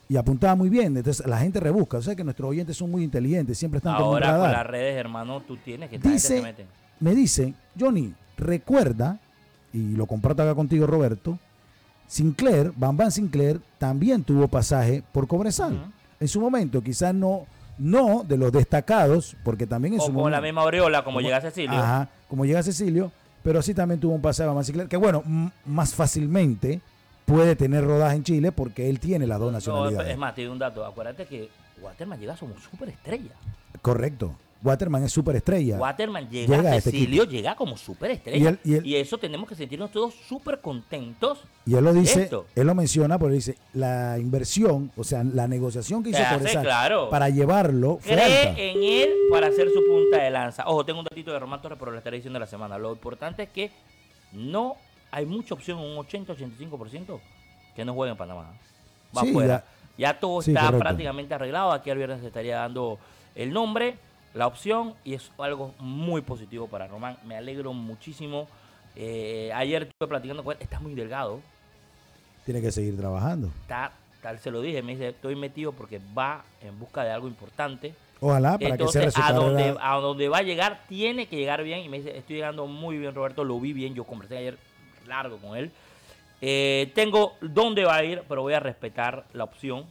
y 0.08 0.18
apuntaba 0.18 0.56
muy 0.56 0.70
bien. 0.70 0.98
Entonces, 0.98 1.26
la 1.28 1.38
gente 1.40 1.60
rebusca. 1.60 1.98
O 1.98 2.02
sea 2.02 2.16
que 2.16 2.24
nuestros 2.24 2.50
oyentes 2.50 2.76
son 2.78 2.90
muy 2.92 3.04
inteligentes, 3.04 3.58
siempre 3.58 3.78
están 3.78 3.94
Ahora 3.96 4.38
con 4.38 4.52
las 4.52 4.66
redes, 4.68 4.96
hermano, 4.98 5.42
tú 5.42 5.58
tienes 5.58 5.90
que 5.90 6.00
Dice, 6.00 6.42
mete. 6.42 6.66
me 7.00 7.14
dice, 7.16 7.54
Johnny, 7.80 8.14
recuerda, 8.38 9.20
y 9.74 9.92
lo 9.92 10.06
comparto 10.08 10.42
acá 10.44 10.56
contigo, 10.56 10.88
Roberto, 10.88 11.38
Sinclair, 12.08 12.72
Bam 12.76 12.98
Sinclair, 13.12 13.62
también 13.78 14.24
tuvo 14.24 14.48
pasaje 14.48 15.04
por 15.12 15.28
Cobresal. 15.28 15.92
En 16.20 16.28
su 16.28 16.42
momento, 16.42 16.82
quizás 16.82 17.14
no, 17.14 17.46
no 17.78 18.24
de 18.28 18.36
los 18.38 18.52
destacados, 18.52 19.38
porque 19.44 19.68
también 19.68 19.94
en 19.94 20.00
O 20.00 20.06
su 20.06 20.12
momento. 20.12 20.32
la 20.32 20.42
misma 20.42 20.62
aureola, 20.64 21.04
como 21.04 21.18
como- 21.18 21.22
llega 21.28 21.40
Cecilio. 21.40 21.78
Ajá, 21.78 22.10
como 22.28 22.46
llega 22.46 22.64
Cecilio, 22.64 23.12
pero 23.44 23.62
sí 23.62 23.74
también 23.74 24.00
tuvo 24.00 24.14
un 24.14 24.22
pasaje 24.22 24.48
Bam 24.50 24.64
Sinclair, 24.64 24.90
que 24.90 24.98
bueno, 24.98 25.24
más 25.66 25.94
fácilmente 25.96 26.82
puede 27.26 27.56
tener 27.56 27.86
rodaje 27.86 28.16
en 28.16 28.24
Chile 28.24 28.52
porque 28.52 28.90
él 28.90 29.00
tiene 29.00 29.28
las 29.28 29.40
dos 29.40 29.48
No, 29.52 29.58
nacionalidades. 29.58 30.12
es 30.12 30.18
más, 30.18 30.34
te 30.36 30.44
doy 30.44 30.52
un 30.52 30.60
dato. 30.60 30.86
Acuérdate 30.86 31.26
que 31.26 31.50
Waterman 31.82 32.20
llega 32.20 32.36
como 32.36 32.56
superestrella. 32.60 33.32
Correcto. 33.82 34.36
Waterman 34.62 35.04
es 35.06 35.14
superestrella. 35.14 35.78
Waterman 35.78 36.30
llega, 36.30 36.58
Llega 36.58 36.72
a 36.72 36.76
este 36.76 36.92
Cecilio 36.92 37.24
llega 37.24 37.56
como 37.56 37.78
superestrella. 37.78 38.38
Y 38.38 38.46
él- 38.48 38.60
y 38.66 38.74
él- 38.76 38.86
y 38.86 38.96
eso 38.98 39.18
tenemos 39.18 39.48
que 39.48 39.56
sentirnos 39.56 39.90
todos 39.92 40.14
súper 40.28 40.60
contentos. 40.60 41.40
Y 41.66 41.76
él 41.76 41.84
lo 41.84 41.94
dice, 41.94 42.24
Esto. 42.24 42.46
él 42.56 42.68
lo 42.68 42.76
menciona, 42.76 43.18
porque 43.18 43.36
dice, 43.36 43.56
la 43.74 44.18
inversión, 44.20 44.92
o 44.98 45.04
sea, 45.06 45.24
la 45.24 45.48
negociación 45.48 46.04
que 46.04 46.10
hizo 46.10 46.20
Cobresal 46.34 46.64
claro. 46.64 47.10
para 47.10 47.30
llevarlo 47.30 48.00
Cree 48.04 48.20
alta. 48.50 48.62
en 48.62 48.84
él 48.84 49.14
para 49.32 49.48
hacer 49.48 49.70
su 49.74 49.82
punta 49.86 50.22
de 50.24 50.30
lanza. 50.30 50.64
Ojo, 50.68 50.84
tengo 50.86 51.00
un 51.00 51.06
datito 51.06 51.32
de 51.32 51.40
Román 51.40 51.62
Torres, 51.62 51.78
pero 51.80 51.92
lo 51.92 51.98
estaré 51.98 52.18
diciendo 52.18 52.38
la 52.40 52.48
semana. 52.48 52.78
Lo 52.78 52.92
importante 52.92 53.44
es 53.44 53.50
que 53.50 53.72
no 54.34 54.76
hay 55.12 55.26
mucha 55.26 55.54
opción, 55.54 55.80
un 55.80 55.96
80-85% 55.98 57.20
que 57.76 57.86
no 57.86 57.94
juegue 57.94 58.12
en 58.12 58.18
Panamá. 58.18 58.52
Va 59.18 59.22
Sí, 59.22 59.30
afuera. 59.30 59.64
Ya, 59.98 60.20
todo 60.20 60.42
Sí, 60.42 60.52
está 60.52 60.66
correcto. 60.66 60.80
prácticamente 60.84 61.34
arreglado. 61.34 61.72
Aquí 61.72 61.90
al 61.90 61.98
viernes 61.98 62.22
se 62.22 62.28
estaría 62.28 62.58
dando 62.58 63.00
el 63.36 63.52
nombre, 63.52 63.96
la 64.34 64.48
opción, 64.48 64.94
y 65.04 65.16
es 65.16 65.32
algo 65.38 65.74
muy 65.80 66.22
positivo 66.22 66.68
para 66.68 66.88
Román. 66.88 67.18
Me 67.26 67.36
alegro 67.36 67.74
muchísimo. 67.74 68.48
Eh, 68.96 69.52
ayer 69.54 69.84
estuve 69.84 70.08
platicando 70.08 70.44
con 70.44 70.56
él. 70.56 70.62
Está 70.62 70.80
muy 70.80 70.94
delgado. 70.94 71.42
Tiene 72.46 72.62
que 72.62 72.72
seguir 72.72 72.98
trabajando. 72.98 73.48
Está, 73.62 73.92
tal 74.22 74.40
se 74.40 74.52
lo 74.52 74.62
dije. 74.62 74.82
Me 74.82 74.94
dice, 74.94 75.10
estoy 75.10 75.36
metido 75.36 75.72
porque 75.72 76.00
va 76.18 76.44
en 76.62 76.78
busca 76.80 77.04
de 77.04 77.12
algo 77.12 77.28
importante. 77.28 77.94
Ojalá 78.20 78.58
para 78.58 78.60
que 78.60 78.84
Entonces, 78.84 79.02
cierre 79.02 79.12
su 79.12 79.22
a 79.22 79.34
donde, 79.34 79.76
a 79.80 79.96
donde 79.96 80.30
va 80.30 80.40
a 80.40 80.44
llegar, 80.44 80.82
tiene 80.88 81.28
que 81.28 81.38
llegar 81.38 81.64
bien. 81.64 81.80
Y 81.80 81.90
me 81.90 81.98
dice, 81.98 82.18
estoy 82.18 82.36
llegando 82.38 82.68
muy 82.68 82.98
bien, 82.98 83.16
Roberto, 83.16 83.44
lo 83.44 83.60
vi 83.60 83.74
bien. 83.74 83.96
Yo 83.96 84.04
conversé 84.04 84.38
ayer 84.38 84.58
largo 85.08 85.38
con 85.38 85.58
él. 85.58 85.72
Eh, 86.42 86.92
tengo 86.96 87.34
dónde 87.42 87.84
va 87.86 87.96
a 87.96 88.04
ir, 88.04 88.24
pero 88.28 88.42
voy 88.42 88.54
a 88.54 88.60
respetar 88.60 89.26
la 89.34 89.44
opción. 89.44 89.86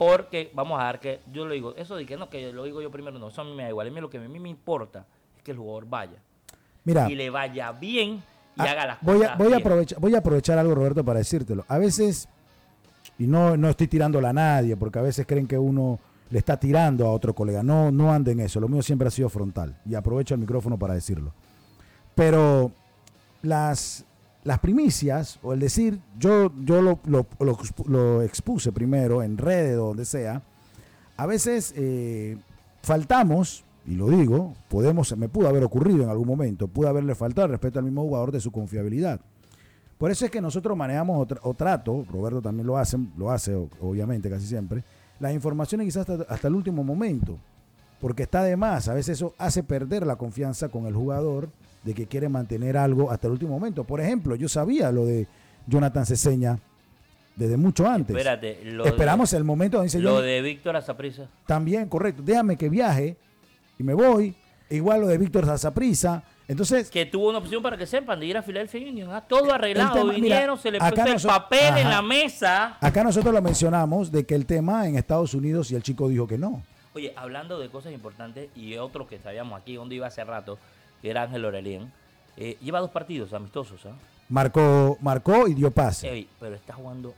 Porque 0.00 0.50
vamos 0.54 0.80
a 0.80 0.84
dar 0.84 0.98
que, 0.98 1.20
yo 1.30 1.44
lo 1.44 1.52
digo, 1.52 1.74
eso 1.76 1.94
de 1.94 2.06
que 2.06 2.16
no, 2.16 2.30
que 2.30 2.54
lo 2.54 2.64
digo 2.64 2.80
yo 2.80 2.90
primero, 2.90 3.18
no, 3.18 3.28
eso 3.28 3.42
a 3.42 3.44
mí 3.44 3.52
me 3.52 3.64
da 3.64 3.68
igual. 3.68 3.86
A 3.86 3.90
mí 3.90 4.00
lo 4.00 4.08
que 4.08 4.16
a 4.16 4.20
mí 4.22 4.40
me 4.40 4.48
importa 4.48 5.04
es 5.36 5.42
que 5.42 5.50
el 5.50 5.58
jugador 5.58 5.86
vaya. 5.86 6.16
Mira, 6.84 7.10
Y 7.10 7.14
le 7.14 7.28
vaya 7.28 7.70
bien 7.72 8.22
y 8.56 8.62
ah, 8.62 8.64
haga 8.64 8.86
las 8.86 9.02
voy, 9.02 9.18
cosas 9.18 9.32
a, 9.32 9.36
voy, 9.36 9.52
a 9.52 9.56
aprovechar, 9.58 10.00
voy 10.00 10.14
a 10.14 10.18
aprovechar 10.20 10.58
algo, 10.58 10.74
Roberto, 10.74 11.04
para 11.04 11.18
decírtelo. 11.18 11.66
A 11.68 11.76
veces, 11.76 12.30
y 13.18 13.26
no, 13.26 13.58
no 13.58 13.68
estoy 13.68 13.88
tirándola 13.88 14.30
a 14.30 14.32
nadie, 14.32 14.74
porque 14.74 14.98
a 14.98 15.02
veces 15.02 15.26
creen 15.26 15.46
que 15.46 15.58
uno 15.58 16.00
le 16.30 16.38
está 16.38 16.58
tirando 16.58 17.06
a 17.06 17.12
otro 17.12 17.34
colega. 17.34 17.62
No, 17.62 17.92
no 17.92 18.10
ande 18.10 18.32
en 18.32 18.40
eso. 18.40 18.58
Lo 18.58 18.68
mío 18.68 18.80
siempre 18.80 19.06
ha 19.06 19.10
sido 19.10 19.28
frontal. 19.28 19.76
Y 19.84 19.96
aprovecho 19.96 20.32
el 20.32 20.40
micrófono 20.40 20.78
para 20.78 20.94
decirlo. 20.94 21.34
Pero 22.14 22.72
las, 23.42 24.06
las 24.44 24.58
primicias, 24.58 25.38
o 25.42 25.52
el 25.52 25.60
decir, 25.60 26.00
yo, 26.18 26.52
yo 26.64 26.80
lo, 26.82 26.98
lo- 27.04 27.26
lo 27.40 27.56
expu- 27.56 27.86
lo 27.86 28.22
expuse 28.22 28.72
primero 28.72 29.22
en 29.22 29.36
redes 29.36 29.76
o 29.78 29.88
donde 29.88 30.04
sea, 30.04 30.42
a 31.16 31.26
veces 31.26 31.74
eh, 31.76 32.38
faltamos, 32.82 33.64
y 33.86 33.94
lo 33.96 34.08
digo, 34.08 34.54
podemos, 34.68 35.16
me 35.16 35.28
pudo 35.28 35.48
haber 35.48 35.64
ocurrido 35.64 36.02
en 36.04 36.08
algún 36.08 36.26
momento, 36.26 36.68
pudo 36.68 36.88
haberle 36.88 37.14
faltado 37.14 37.44
al 37.46 37.50
respeto 37.50 37.78
al 37.78 37.84
mismo 37.84 38.02
jugador 38.02 38.32
de 38.32 38.40
su 38.40 38.50
confiabilidad. 38.50 39.20
Por 39.98 40.10
eso 40.10 40.24
es 40.24 40.30
que 40.30 40.40
nosotros 40.40 40.76
manejamos 40.76 41.26
o, 41.42 41.48
o 41.50 41.54
trato, 41.54 42.06
Roberto 42.10 42.40
también 42.40 42.66
lo 42.66 42.78
hace, 42.78 42.96
lo 43.18 43.30
hace 43.30 43.54
obviamente 43.82 44.30
casi 44.30 44.46
siempre, 44.46 44.82
las 45.18 45.34
informaciones 45.34 45.86
quizás 45.86 46.08
hasta, 46.08 46.32
hasta 46.32 46.48
el 46.48 46.54
último 46.54 46.82
momento, 46.82 47.36
porque 48.00 48.22
está 48.22 48.42
de 48.42 48.56
más, 48.56 48.88
a 48.88 48.94
veces 48.94 49.18
eso 49.18 49.34
hace 49.36 49.62
perder 49.62 50.06
la 50.06 50.16
confianza 50.16 50.70
con 50.70 50.86
el 50.86 50.94
jugador 50.94 51.50
de 51.82 51.94
que 51.94 52.06
quiere 52.06 52.28
mantener 52.28 52.76
algo 52.76 53.10
hasta 53.10 53.26
el 53.26 53.32
último 53.32 53.52
momento. 53.52 53.84
Por 53.84 54.00
ejemplo, 54.00 54.34
yo 54.36 54.48
sabía 54.48 54.92
lo 54.92 55.06
de 55.06 55.26
Jonathan 55.66 56.04
Ceseña 56.06 56.58
desde 57.36 57.56
mucho 57.56 57.86
antes. 57.86 58.14
Espérate, 58.14 58.60
lo 58.64 58.84
Esperamos 58.84 59.30
de, 59.30 59.36
el 59.38 59.44
momento 59.44 59.78
donde 59.78 59.86
dice 59.86 59.98
lo 60.00 60.16
yo, 60.16 60.20
de 60.22 60.42
Víctor 60.42 60.76
Azaprisa. 60.76 61.26
también, 61.46 61.88
correcto, 61.88 62.22
déjame 62.24 62.56
que 62.56 62.68
viaje 62.68 63.16
y 63.78 63.82
me 63.82 63.94
voy. 63.94 64.34
Igual 64.68 65.00
lo 65.00 65.06
de 65.08 65.18
Víctor 65.18 65.46
Zazaprisa. 65.46 66.22
Entonces, 66.46 66.90
Que 66.90 67.06
tuvo 67.06 67.28
una 67.30 67.38
opción 67.38 67.62
para 67.62 67.76
que 67.76 67.86
sepan 67.86 68.20
de 68.20 68.26
ir 68.26 68.36
a 68.36 68.42
Philadelphia 68.42 68.88
Union. 68.88 69.10
ah, 69.12 69.20
todo 69.20 69.52
arreglado. 69.52 69.94
tema- 69.94 70.12
mira, 70.12 70.36
Vinieron, 70.36 70.58
se 70.58 70.70
le 70.70 70.78
puso 70.78 71.04
el 71.06 71.22
papel 71.22 71.78
en 71.78 71.88
la 71.90 72.02
mesa. 72.02 72.76
acá 72.80 73.02
nosotros 73.04 73.32
lo 73.32 73.40
mencionamos 73.42 74.10
de 74.12 74.24
que 74.26 74.34
el 74.34 74.46
tema 74.46 74.86
en 74.88 74.96
Estados 74.96 75.32
Unidos 75.34 75.70
y 75.70 75.76
el 75.76 75.82
chico 75.82 76.08
dijo 76.08 76.26
que 76.26 76.38
no. 76.38 76.62
Oye, 76.94 77.12
hablando 77.16 77.58
de 77.60 77.68
cosas 77.68 77.92
importantes 77.92 78.48
y 78.56 78.76
otro 78.76 79.06
que 79.08 79.18
sabíamos 79.20 79.60
aquí, 79.60 79.76
donde 79.76 79.94
iba 79.94 80.08
hace 80.08 80.22
rato, 80.24 80.58
que 81.02 81.10
era 81.10 81.22
Ángel 81.22 81.44
Orelien, 81.44 81.90
eh, 82.36 82.56
lleva 82.60 82.80
dos 82.80 82.90
partidos 82.90 83.32
amistosos, 83.32 83.84
¿ah? 83.86 83.92
Marcó, 84.28 84.96
marcó 85.00 85.48
y 85.48 85.54
dio 85.54 85.70
pase. 85.70 86.08
Ey, 86.10 86.28
pero 86.38 86.54
está 86.54 86.74
jugando 86.74 87.14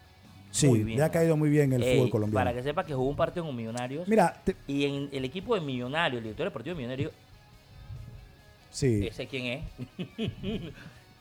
Sí, 0.50 0.66
muy 0.68 0.82
bien. 0.82 0.98
le 0.98 1.04
ha 1.04 1.10
caído 1.10 1.36
muy 1.36 1.50
bien 1.50 1.72
el 1.72 1.82
Ey, 1.82 1.96
fútbol 1.96 2.10
colombiano. 2.10 2.44
Para 2.44 2.56
que 2.56 2.62
sepa 2.62 2.84
que 2.84 2.94
jugó 2.94 3.08
un 3.10 3.16
partido 3.16 3.44
con 3.46 3.54
Millonarios. 3.56 4.06
Mira, 4.08 4.40
te- 4.44 4.56
Y 4.66 4.84
en 4.86 5.08
el 5.12 5.24
equipo 5.24 5.54
de 5.54 5.60
Millonarios, 5.60 6.18
el 6.18 6.24
director 6.24 6.44
del 6.46 6.52
partido 6.52 6.74
de 6.74 6.78
Millonarios, 6.78 7.12
sí, 8.70 9.06
ese 9.06 9.26
quién 9.26 9.46
es. 9.46 9.62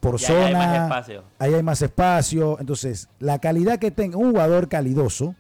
Por 0.01 0.21
Y 0.21 0.25
allá 0.25 0.47
hay 0.47 0.53
zona, 0.53 0.59
más 0.59 0.83
espacio. 0.83 1.23
ahí 1.39 1.55
hay 1.55 1.63
más 1.63 1.83
espacio. 1.83 2.57
Entonces, 2.61 3.09
la 3.19 3.39
calidad 3.39 3.79
que 3.79 3.91
tenga 3.91 4.19
un 4.19 4.31
jugador 4.33 4.69
calidoso 4.69 5.35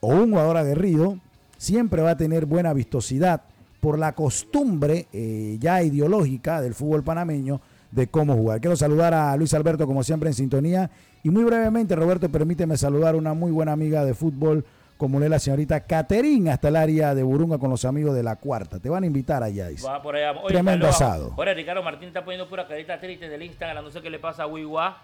o 0.00 0.08
un 0.08 0.30
jugador 0.30 0.56
aguerrido 0.56 1.18
siempre 1.56 2.02
va 2.02 2.10
a 2.10 2.16
tener 2.16 2.46
buena 2.46 2.72
vistosidad 2.72 3.42
por 3.80 3.98
la 3.98 4.12
costumbre 4.14 5.06
eh, 5.12 5.56
ya 5.60 5.82
ideológica 5.82 6.60
del 6.60 6.74
fútbol 6.74 7.04
panameño 7.04 7.60
de 7.90 8.08
cómo 8.08 8.34
jugar. 8.34 8.60
Quiero 8.60 8.76
saludar 8.76 9.14
a 9.14 9.36
Luis 9.36 9.54
Alberto 9.54 9.86
como 9.86 10.02
siempre 10.02 10.28
en 10.28 10.34
sintonía 10.34 10.90
y 11.22 11.30
muy 11.30 11.44
brevemente 11.44 11.94
Roberto 11.94 12.28
permíteme 12.28 12.76
saludar 12.76 13.14
a 13.14 13.18
una 13.18 13.34
muy 13.34 13.52
buena 13.52 13.72
amiga 13.72 14.04
de 14.04 14.14
fútbol 14.14 14.64
como 14.96 15.20
es 15.20 15.28
la 15.28 15.38
señorita 15.38 15.80
Caterín 15.80 16.48
hasta 16.48 16.68
el 16.68 16.76
área 16.76 17.14
de 17.14 17.22
Burunga 17.22 17.58
con 17.58 17.70
los 17.70 17.84
amigos 17.84 18.14
de 18.14 18.22
la 18.22 18.36
cuarta. 18.36 18.78
Te 18.78 18.88
van 18.88 19.02
a 19.02 19.06
invitar 19.06 19.42
allá. 19.42 19.68
Va 19.84 20.02
por 20.02 20.16
allá. 20.16 20.32
Oye, 20.40 20.54
Tremendo 20.54 20.86
asado. 20.86 21.34
Ahora 21.36 21.52
Ricardo 21.52 21.82
Martín 21.82 22.08
está 22.08 22.24
poniendo 22.24 22.48
pura 22.48 22.66
carita 22.66 22.98
triste 23.00 23.28
del 23.28 23.42
Instagram. 23.42 23.84
No 23.84 23.90
sé 23.90 24.00
qué 24.00 24.10
le 24.10 24.18
pasa 24.18 24.44
a 24.44 24.46
Wiwa. 24.46 25.02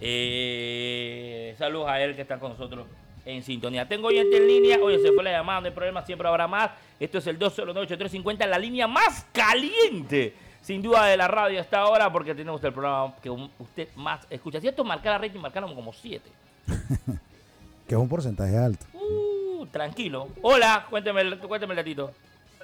Eh, 0.00 1.54
saludos 1.58 1.88
a 1.88 2.00
él 2.00 2.14
que 2.14 2.22
está 2.22 2.38
con 2.38 2.52
nosotros 2.52 2.86
en 3.24 3.42
sintonía. 3.42 3.88
Tengo 3.88 4.08
oyente 4.08 4.36
en 4.36 4.46
línea. 4.46 4.78
Oye, 4.82 4.98
se 5.00 5.12
fue 5.12 5.22
la 5.22 5.32
llamada, 5.32 5.60
no 5.60 5.66
hay 5.66 5.72
problema, 5.72 6.04
siempre 6.04 6.28
habrá 6.28 6.46
más. 6.46 6.70
Esto 7.00 7.18
es 7.18 7.26
el 7.26 7.38
2098350, 7.38 8.46
la 8.46 8.58
línea 8.58 8.86
más 8.86 9.26
caliente, 9.32 10.34
sin 10.60 10.82
duda, 10.82 11.06
de 11.06 11.16
la 11.16 11.28
radio 11.28 11.60
hasta 11.60 11.78
ahora, 11.78 12.10
porque 12.12 12.34
tenemos 12.34 12.62
el 12.62 12.72
programa 12.72 13.14
que 13.22 13.30
usted 13.30 13.88
más 13.96 14.26
escucha. 14.30 14.60
Si 14.60 14.68
esto 14.68 14.82
es 14.82 14.88
marcar 14.88 15.14
a 15.14 15.18
rating, 15.18 15.40
marcaron 15.40 15.74
como 15.74 15.92
7. 15.92 16.22
Que 17.86 17.94
es 17.94 18.00
un 18.00 18.08
porcentaje 18.08 18.56
alto. 18.56 18.86
Uh, 19.64 19.66
tranquilo. 19.70 20.28
Hola, 20.42 20.86
cuénteme, 20.90 21.20
el- 21.22 21.38
cuénteme 21.38 21.72
el 21.72 21.76
datito. 21.78 22.12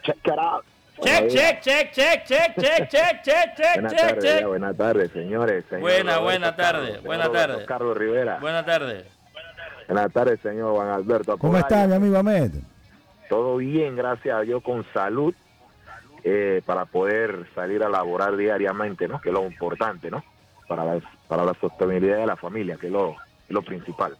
Check 0.02 0.16
it 0.24 0.32
out. 0.38 0.64
Check, 1.02 1.28
check, 1.28 1.60
check, 1.62 1.92
check, 1.92 2.24
check, 2.26 2.56
check, 2.56 2.88
check, 2.90 3.22
check, 3.22 3.54
check, 3.56 3.74
Buenas 3.74 3.92
check, 3.92 4.00
tardes, 4.00 4.24
check. 4.24 4.40
ya, 4.40 4.46
buenas 4.46 4.76
tardes, 4.76 5.10
señores. 5.12 5.64
señor 5.70 5.80
Buena, 5.80 6.02
Roberto 6.16 6.24
buena 6.24 6.56
tarde, 6.56 6.86
Carlos, 6.88 7.04
buena 7.04 7.24
señor 7.24 7.34
Roberto 7.36 7.52
tarde. 7.54 7.66
Carlos 7.66 7.96
Rivera. 7.96 8.38
Buenas 8.40 8.66
tardes. 8.66 9.04
Buenas 9.88 10.12
tardes, 10.12 10.40
señor 10.40 10.74
Juan 10.74 10.88
Alberto. 10.88 11.38
¿Cómo 11.38 11.56
está 11.56 11.86
mi 11.86 11.94
amigo 11.94 12.16
Ahmed? 12.18 12.50
Todo 13.28 13.56
bien, 13.56 13.96
gracias 13.96 14.36
a 14.36 14.40
Dios, 14.42 14.62
con 14.62 14.84
salud, 14.92 15.34
eh, 16.22 16.60
para 16.66 16.84
poder 16.84 17.46
salir 17.54 17.82
a 17.82 17.88
laborar 17.88 18.36
diariamente, 18.36 19.08
¿no? 19.08 19.20
Que 19.20 19.30
es 19.30 19.32
lo 19.34 19.46
importante, 19.46 20.10
¿no? 20.10 20.22
Para 20.68 20.84
la, 20.84 21.00
para 21.28 21.44
la 21.44 21.54
sostenibilidad 21.54 22.18
de 22.18 22.26
la 22.26 22.36
familia, 22.36 22.76
que 22.76 22.86
es 22.88 22.92
lo, 22.92 23.12
es 23.12 23.50
lo 23.50 23.62
principal. 23.62 24.16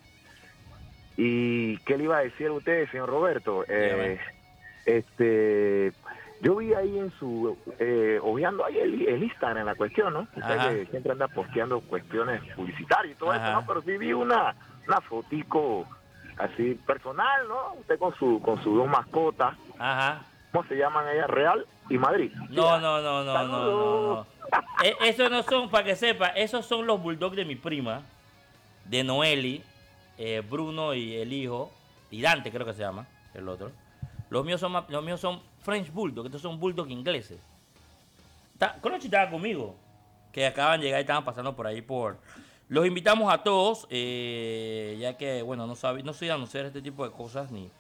¿Y 1.23 1.77
qué 1.85 1.99
le 1.99 2.05
iba 2.05 2.17
a 2.17 2.21
decir 2.23 2.47
a 2.47 2.53
usted, 2.53 2.91
señor 2.91 3.11
Roberto? 3.11 3.63
Eh, 3.69 4.19
este, 4.87 5.93
yo 6.41 6.57
vi 6.57 6.73
ahí 6.73 6.99
en 6.99 7.13
su, 7.19 7.59
eh, 7.79 8.19
ojeando 8.23 8.65
ahí 8.65 8.79
el, 8.79 9.07
el 9.07 9.23
Instagram 9.25 9.59
en 9.59 9.67
la 9.67 9.75
cuestión, 9.75 10.15
¿no? 10.15 10.21
Usted 10.21 10.41
Ajá. 10.59 10.71
que 10.71 10.87
siempre 10.87 11.13
anda 11.13 11.29
posteando 11.29 11.83
cuestiones 11.83 12.41
publicitarias 12.57 13.15
y 13.15 13.19
todo 13.19 13.33
Ajá. 13.33 13.51
eso, 13.51 13.61
¿no? 13.61 13.67
Pero 13.67 13.83
sí 13.83 13.99
vi 13.99 14.15
una, 14.15 14.55
una 14.89 15.01
fotico 15.03 15.87
así 16.39 16.73
personal, 16.87 17.47
¿no? 17.49 17.75
Usted 17.81 17.99
con 17.99 18.15
su, 18.15 18.41
con 18.41 18.57
sus 18.65 18.75
dos 18.75 18.89
mascotas, 18.89 19.59
Ajá. 19.79 20.23
¿cómo 20.53 20.67
se 20.69 20.77
llaman 20.77 21.07
ellas? 21.15 21.29
Real 21.29 21.67
y 21.91 21.99
Madrid. 21.99 22.33
No, 22.49 22.81
no, 22.81 23.03
no, 23.03 23.25
no, 23.25 23.35
no, 23.35 23.47
no. 23.47 24.15
no. 24.15 24.27
Eh, 24.83 24.97
esos 25.03 25.31
no 25.31 25.43
son, 25.43 25.69
para 25.69 25.85
que 25.85 25.97
sepa, 25.97 26.29
esos 26.29 26.65
son 26.65 26.87
los 26.87 27.03
bulldogs 27.03 27.37
de 27.37 27.45
mi 27.45 27.57
prima, 27.57 28.01
de 28.87 29.05
Noeli, 29.05 29.63
eh, 30.21 30.43
Bruno 30.49 30.93
y 30.93 31.15
el 31.17 31.33
hijo, 31.33 31.71
y 32.11 32.21
Dante 32.21 32.51
creo 32.53 32.67
que 32.67 32.75
se 32.75 32.83
llama, 32.83 33.09
el 33.33 33.49
otro. 33.49 33.73
Los 34.29 34.45
míos 34.45 34.61
son, 34.61 34.73
los 34.89 35.03
míos 35.03 35.19
son 35.19 35.41
French 35.63 35.91
Bulldog, 35.91 36.27
estos 36.27 36.43
son 36.43 36.61
bulldogs 36.61 36.91
ingleses. 36.91 37.41
Estaba 38.53 39.31
conmigo, 39.31 39.75
que 40.31 40.47
acaban 40.47 40.79
de 40.79 40.87
llegar 40.87 41.01
y 41.01 41.03
estaban 41.03 41.25
pasando 41.25 41.57
por 41.57 41.67
ahí 41.67 41.81
por... 41.81 42.19
Los 42.69 42.87
invitamos 42.87 43.33
a 43.33 43.43
todos, 43.43 43.87
eh, 43.89 44.99
ya 45.01 45.17
que, 45.17 45.41
bueno, 45.41 45.67
no, 45.67 45.75
sabe, 45.75 46.03
no 46.03 46.13
soy 46.13 46.29
anunciar 46.29 46.67
este 46.67 46.83
tipo 46.83 47.03
de 47.09 47.13
cosas, 47.13 47.51
ni 47.51 47.71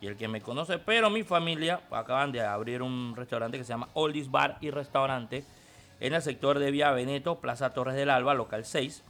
y 0.00 0.06
el 0.06 0.16
que 0.16 0.26
me 0.26 0.40
conoce, 0.40 0.78
pero 0.78 1.10
mi 1.10 1.22
familia 1.22 1.82
acaban 1.90 2.32
de 2.32 2.40
abrir 2.40 2.82
un 2.82 3.14
restaurante 3.14 3.56
que 3.56 3.64
se 3.64 3.68
llama 3.68 3.88
Oldies 3.92 4.32
Bar 4.32 4.58
y 4.60 4.70
Restaurante 4.70 5.44
en 6.00 6.14
el 6.14 6.22
sector 6.22 6.58
de 6.58 6.72
Vía 6.72 6.90
Veneto, 6.90 7.38
Plaza 7.38 7.72
Torres 7.72 7.94
del 7.94 8.10
Alba, 8.10 8.34
local 8.34 8.64
6. 8.64 9.04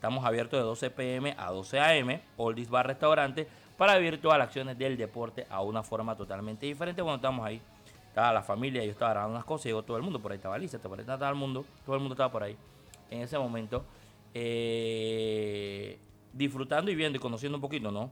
Estamos 0.00 0.24
abiertos 0.24 0.58
de 0.58 0.64
12 0.64 0.90
pm 0.92 1.34
a 1.36 1.50
12 1.50 1.78
am, 1.78 2.20
Oldies 2.38 2.70
Bar 2.70 2.86
Restaurante, 2.86 3.46
para 3.76 3.98
vivir 3.98 4.18
todas 4.18 4.38
las 4.38 4.46
acciones 4.46 4.78
del 4.78 4.96
deporte 4.96 5.46
a 5.50 5.60
una 5.60 5.82
forma 5.82 6.16
totalmente 6.16 6.64
diferente. 6.64 7.02
Cuando 7.02 7.16
estamos 7.16 7.46
ahí, 7.46 7.60
estaba 8.08 8.32
la 8.32 8.42
familia, 8.42 8.82
yo 8.82 8.92
estaba 8.92 9.10
grabando 9.10 9.34
unas 9.34 9.44
cosas, 9.44 9.66
llegó 9.66 9.82
todo 9.82 9.98
el 9.98 10.02
mundo, 10.02 10.18
por 10.18 10.32
ahí 10.32 10.36
estaba 10.36 10.56
Lisa, 10.56 10.78
por 10.78 10.92
ahí 10.92 11.02
estaba 11.02 11.18
todo 11.18 11.28
el 11.28 11.34
mundo, 11.34 11.66
todo 11.84 11.96
el 11.96 12.00
mundo 12.00 12.14
estaba 12.14 12.32
por 12.32 12.42
ahí. 12.42 12.56
En 13.10 13.20
ese 13.20 13.38
momento, 13.38 13.84
eh, 14.32 15.98
disfrutando 16.32 16.90
y 16.90 16.94
viendo 16.94 17.18
y 17.18 17.20
conociendo 17.20 17.58
un 17.58 17.60
poquito, 17.60 17.90
¿no? 17.90 18.10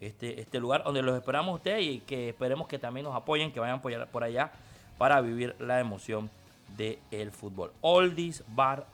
Este, 0.00 0.40
este 0.40 0.58
lugar 0.58 0.82
donde 0.82 1.02
los 1.02 1.16
esperamos 1.16 1.52
a 1.52 1.54
ustedes 1.54 1.84
y 1.84 2.00
que 2.00 2.30
esperemos 2.30 2.66
que 2.66 2.80
también 2.80 3.04
nos 3.04 3.14
apoyen, 3.14 3.52
que 3.52 3.60
vayan 3.60 3.76
apoyar 3.76 4.08
por 4.08 4.24
allá 4.24 4.50
para 4.98 5.20
vivir 5.20 5.54
la 5.60 5.78
emoción 5.78 6.30
del 6.76 7.30
fútbol. 7.30 7.70
Oldies 7.80 8.42
Bar 8.48 8.88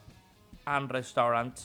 and 0.67 0.91
Restaurant, 0.91 1.59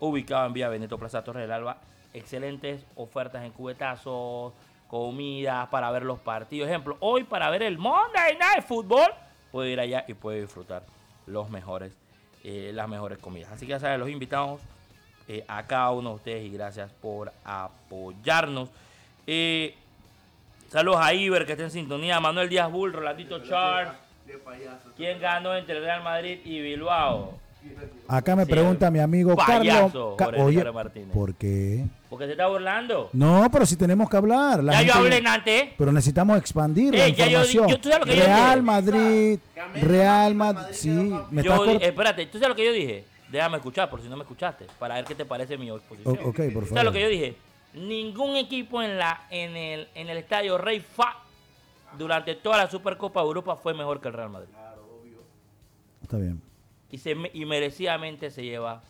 ubicado 0.00 0.46
en 0.46 0.52
Vía 0.52 0.68
Veneto 0.68 0.98
Plaza 0.98 1.22
Torres 1.22 1.42
del 1.42 1.52
Alba. 1.52 1.78
Excelentes 2.12 2.84
ofertas 2.96 3.44
en 3.44 3.52
cubetazos, 3.52 4.52
comidas 4.88 5.68
para 5.68 5.90
ver 5.92 6.02
los 6.02 6.18
partidos. 6.18 6.68
Ejemplo, 6.68 6.96
hoy 7.00 7.22
para 7.22 7.48
ver 7.50 7.62
el 7.62 7.78
Monday 7.78 8.36
Night 8.36 8.64
Football, 8.66 9.12
puede 9.52 9.70
ir 9.70 9.80
allá 9.80 10.04
y 10.08 10.14
puede 10.14 10.40
disfrutar 10.40 10.82
los 11.26 11.48
mejores, 11.48 11.96
eh, 12.42 12.72
las 12.74 12.88
mejores 12.88 13.18
comidas. 13.18 13.52
Así 13.52 13.66
que 13.66 13.70
ya 13.70 13.78
saben, 13.78 14.00
los 14.00 14.08
invitamos 14.08 14.60
eh, 15.28 15.44
a 15.46 15.64
cada 15.66 15.90
uno 15.92 16.10
de 16.10 16.16
ustedes 16.16 16.44
y 16.44 16.50
gracias 16.50 16.90
por 16.90 17.30
apoyarnos. 17.44 18.68
Eh, 19.26 19.76
saludos 20.68 21.00
a 21.00 21.14
Iber 21.14 21.46
que 21.46 21.52
está 21.52 21.64
en 21.64 21.70
sintonía, 21.70 22.18
Manuel 22.18 22.48
Díaz 22.48 22.70
Bull, 22.70 22.92
Rolandito 22.92 23.38
Charles. 23.44 23.92
¿Quién 24.96 25.20
ganó 25.20 25.54
entre 25.54 25.78
Real 25.80 26.02
Madrid 26.02 26.40
y 26.44 26.60
Bilbao? 26.60 27.38
Acá 28.08 28.34
me 28.34 28.44
pregunta 28.46 28.90
mi 28.90 28.98
amigo 28.98 29.36
Payaso, 29.36 29.56
Carlos. 29.56 30.14
Ca- 30.16 30.24
Jorge 30.26 30.40
Oye, 30.42 30.50
Ricardo 30.58 30.72
Martínez. 30.72 31.10
¿por 31.12 31.34
qué? 31.34 31.84
Porque 32.08 32.26
se 32.26 32.32
está 32.32 32.48
burlando. 32.48 33.08
No, 33.12 33.48
pero 33.52 33.64
si 33.66 33.76
tenemos 33.76 34.10
que 34.10 34.16
hablar. 34.16 34.64
la 34.64 34.72
Ya 34.72 34.82
yo 34.82 34.94
hablé 34.94 35.22
antes. 35.24 35.68
Pero 35.78 35.92
necesitamos 35.92 36.36
expandir 36.38 36.92
la 36.92 37.06
yo- 37.08 37.24
información. 37.24 37.68
yo- 37.68 37.78
¿tú 37.80 37.88
sabes 37.88 38.06
lo 38.06 38.12
que 38.12 38.18
yo 38.18 38.24
Real? 38.24 38.62
Madrid, 38.64 39.38
Real 39.80 40.34
Madrid, 40.34 40.64
sí. 40.74 40.88
Me 41.30 41.42
Yo 41.44 41.54
estás 41.64 41.82
espérate, 41.82 42.26
¿tú 42.26 42.38
sabes 42.38 42.48
lo 42.48 42.56
que 42.56 42.64
yo 42.66 42.72
dije? 42.72 43.04
Déjame 43.30 43.58
escuchar, 43.58 43.88
por 43.88 44.02
si 44.02 44.08
no 44.08 44.16
me 44.16 44.22
escuchaste, 44.22 44.66
para 44.80 44.96
ver 44.96 45.04
qué 45.04 45.14
te 45.14 45.24
parece 45.24 45.56
mi 45.56 45.70
exposición. 45.70 46.18
O- 46.20 46.28
ok, 46.30 46.36
por 46.36 46.64
¿Sabes 46.64 46.68
favor. 46.70 46.84
lo 46.86 46.92
que 46.92 47.00
yo 47.02 47.08
dije? 47.08 47.36
Ningún 47.74 48.34
equipo 48.34 48.82
en 48.82 48.98
la 48.98 49.26
en 49.30 49.56
el, 49.56 49.86
en 49.94 50.08
el 50.08 50.18
estadio 50.18 50.58
Rey 50.58 50.80
Fa 50.80 51.16
durante 51.96 52.34
toda 52.34 52.56
la 52.56 52.68
Supercopa 52.68 53.20
de 53.20 53.26
Europa 53.28 53.54
fue 53.54 53.72
mejor 53.72 54.00
que 54.00 54.08
el 54.08 54.14
Real 54.14 54.30
Madrid. 54.30 54.48
Está 56.02 56.16
bien. 56.16 56.42
Y, 56.90 56.98
se, 56.98 57.14
y 57.32 57.44
merecidamente 57.44 58.30
se 58.30 58.42
lleva 58.42 58.82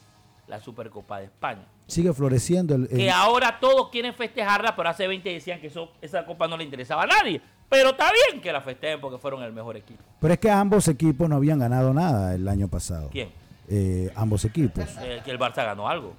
la 0.48 0.60
Supercopa 0.60 1.18
de 1.18 1.26
España. 1.26 1.62
Sigue 1.86 2.12
floreciendo 2.12 2.74
el, 2.74 2.82
el- 2.90 2.96
Que 2.98 3.10
ahora 3.10 3.58
todos 3.60 3.88
quieren 3.90 4.14
festejarla, 4.14 4.74
pero 4.74 4.88
hace 4.88 5.06
20 5.06 5.28
decían 5.28 5.60
que 5.60 5.66
eso, 5.68 5.90
esa 6.00 6.24
copa 6.24 6.48
no 6.48 6.56
le 6.56 6.64
interesaba 6.64 7.02
a 7.02 7.06
nadie. 7.06 7.40
Pero 7.68 7.90
está 7.90 8.10
bien 8.30 8.40
que 8.42 8.52
la 8.52 8.60
festejen 8.60 9.00
porque 9.00 9.18
fueron 9.18 9.42
el 9.44 9.52
mejor 9.52 9.76
equipo. 9.76 10.02
Pero 10.20 10.34
es 10.34 10.40
que 10.40 10.50
ambos 10.50 10.88
equipos 10.88 11.28
no 11.28 11.36
habían 11.36 11.58
ganado 11.60 11.94
nada 11.94 12.34
el 12.34 12.48
año 12.48 12.66
pasado. 12.68 13.08
¿Quién? 13.12 13.30
Eh, 13.72 14.10
ambos 14.16 14.44
equipos. 14.44 14.84
Eh, 15.00 15.20
que 15.24 15.30
el 15.30 15.38
Barça 15.38 15.64
ganó 15.64 15.88
algo. 15.88 16.16